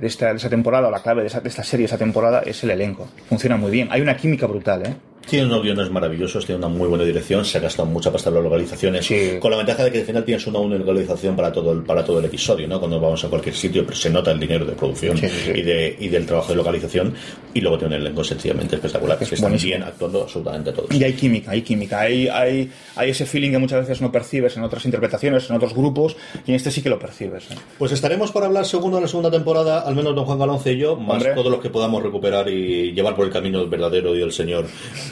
de, 0.00 0.06
esta, 0.06 0.36
temporada 0.48 0.88
o 0.88 0.90
la 0.90 1.00
clave 1.00 1.22
de, 1.22 1.28
esta 1.28 1.62
serie, 1.62 1.86
esa 1.86 1.98
temporada, 1.98 2.42
es 2.44 2.62
el 2.64 2.70
elenco. 2.70 3.08
Funciona 3.28 3.56
muy 3.56 3.70
bien. 3.70 3.88
Hay 3.90 4.00
una 4.00 4.16
química 4.16 4.46
brutal, 4.46 4.86
¿eh? 4.86 4.94
Tiene 5.28 5.46
unos 5.46 5.62
guiones 5.62 5.90
maravillosos, 5.90 6.46
tiene 6.46 6.58
una 6.58 6.68
muy 6.68 6.88
buena 6.88 7.04
dirección, 7.04 7.44
se 7.44 7.58
ha 7.58 7.60
gastado 7.60 7.86
mucha 7.88 8.10
pasta 8.10 8.30
en 8.30 8.36
las 8.36 8.44
localizaciones, 8.44 9.04
Sí. 9.06 9.32
con 9.40 9.50
la 9.50 9.56
ventaja 9.58 9.84
de 9.84 9.92
que 9.92 9.98
al 10.00 10.04
final 10.06 10.24
tienes 10.24 10.46
una 10.46 10.58
única 10.58 10.78
localización 10.80 11.36
para 11.36 11.52
todo 11.52 11.72
el, 11.72 11.82
para 11.82 12.04
todo 12.04 12.18
el 12.18 12.24
episodio, 12.24 12.66
¿no? 12.66 12.78
Cuando 12.78 12.98
vamos 13.00 13.22
a 13.24 13.28
cualquier 13.28 13.54
sitio, 13.54 13.84
pero 13.84 13.96
se 13.96 14.10
nota 14.10 14.30
el 14.32 14.40
dinero 14.40 14.64
de 14.64 14.72
producción 14.72 15.16
Sí, 15.18 15.28
sí, 15.28 15.36
sí. 15.44 15.50
Y, 15.56 15.62
de, 15.62 15.96
y 16.00 16.08
del 16.08 16.24
trabajo 16.26 16.50
de 16.52 16.56
localización, 16.56 17.14
y 17.54 17.60
luego 17.60 17.78
tiene 17.78 17.96
un 17.96 18.02
elenco 18.02 18.24
sencillamente 18.24 18.76
espectacular, 18.76 19.18
que 19.18 19.24
Es 19.24 19.32
están 19.32 19.56
bien 19.56 19.82
actuando 19.82 20.22
absolutamente 20.22 20.72
todos. 20.72 20.90
Y 20.94 21.04
hay 21.04 21.12
química, 21.12 21.50
hay 21.50 21.62
química, 21.62 22.00
hay, 22.00 22.28
hay, 22.28 22.70
hay 22.96 23.10
ese 23.10 23.26
feeling 23.26 23.50
que 23.50 23.58
muchas 23.58 23.80
veces 23.80 24.00
no 24.00 24.10
percibes 24.10 24.56
en 24.56 24.62
otras 24.64 24.84
interpretaciones, 24.84 25.48
en 25.50 25.56
otros 25.56 25.74
grupos, 25.74 26.16
y 26.46 26.50
en 26.52 26.56
este 26.56 26.70
sí 26.70 26.80
que 26.82 26.88
lo 26.88 26.98
percibes. 26.98 27.50
¿eh? 27.50 27.54
Pues 27.78 27.92
estaremos 27.92 28.30
por 28.32 28.44
hablar 28.44 28.64
segundo 28.64 28.96
de 28.96 29.02
la 29.02 29.08
segunda 29.08 29.30
temporada, 29.30 29.80
al 29.80 29.94
menos 29.94 30.14
don 30.14 30.24
Juan 30.24 30.38
Galonce 30.38 30.72
y 30.72 30.78
yo, 30.78 30.96
más 30.96 31.16
Hombre. 31.18 31.34
todos 31.34 31.50
los 31.52 31.60
que 31.60 31.70
podamos 31.70 32.02
recuperar 32.02 32.48
y 32.48 32.92
llevar 32.92 33.14
por 33.14 33.26
el 33.26 33.32
camino 33.32 33.66
verdadero 33.68 34.14
y 34.14 34.20
del 34.20 34.32
Señor 34.32 34.66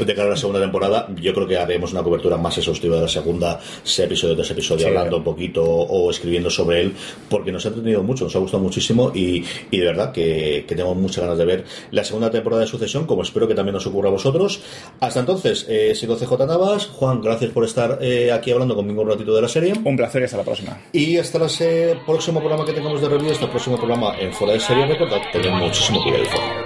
de 0.07 0.15
cara 0.15 0.29
a 0.29 0.31
la 0.31 0.37
segunda 0.37 0.61
temporada. 0.61 1.09
Yo 1.21 1.35
creo 1.35 1.47
que 1.47 1.57
haremos 1.59 1.93
una 1.93 2.03
cobertura 2.03 2.37
más 2.37 2.57
exhaustiva 2.59 2.97
de 2.97 3.03
la 3.03 3.09
segunda, 3.09 3.61
sea 3.83 4.07
episodio 4.07 4.35
tras 4.37 4.51
episodio, 4.51 4.83
Sí. 4.83 4.89
hablando 4.89 5.17
un 5.19 5.25
poquito 5.25 5.65
o 5.65 6.11
escribiendo 6.11 6.49
sobre 6.51 6.81
él, 6.83 6.93
porque 7.29 7.53
nos 7.53 7.65
ha 7.65 7.69
entretenido 7.69 8.03
mucho, 8.03 8.25
nos 8.25 8.37
ha 8.37 8.39
gustado 8.39 8.63
muchísimo 8.63 9.11
y, 9.15 9.45
y 9.71 9.79
de 9.79 9.87
verdad 9.87 10.13
que, 10.13 10.65
que 10.69 10.75
tenemos 10.75 10.97
muchas 10.97 11.25
ganas 11.25 11.39
de 11.39 11.45
ver 11.45 11.65
la 11.91 12.05
segunda 12.05 12.31
temporada 12.31 12.63
de 12.63 12.69
Sucesión, 12.69 13.07
como 13.07 13.23
espero 13.23 13.49
que 13.49 13.55
también 13.55 13.75
nos 13.75 13.87
ocurra 13.87 14.09
a 14.09 14.13
vosotros. 14.13 14.61
Hasta 15.01 15.21
entonces, 15.21 15.67
eh, 15.69 15.95
sigo 15.95 16.17
CJ 16.17 16.47
Navas. 16.47 16.87
Juan, 16.87 17.21
gracias 17.21 17.51
por 17.51 17.65
estar 17.65 17.99
eh, 18.01 18.31
aquí 18.33 18.51
hablando 18.51 18.75
conmigo 18.75 19.03
un 19.03 19.09
ratito 19.11 19.35
de 19.35 19.43
la 19.43 19.49
serie. 19.49 19.73
Un 19.85 19.97
placer 19.97 20.23
y 20.23 20.25
hasta 20.25 20.37
la 20.39 20.45
próxima. 20.45 20.81
Y 20.93 21.17
hasta 21.19 21.39
el 21.39 21.99
próximo 22.07 22.41
programa 22.41 22.65
que 22.65 22.73
tengamos 22.73 23.01
de 23.01 23.09
review, 23.09 23.31
hasta 23.33 23.45
el 23.45 23.51
próximo 23.51 23.77
programa 23.77 24.19
en 24.19 24.33
Fuera 24.33 24.55
de 24.55 24.61
Serie, 24.61 24.87
recordad, 24.87 25.19
tened 25.33 25.51
muchísimo 25.53 26.03
cuidado. 26.03 26.66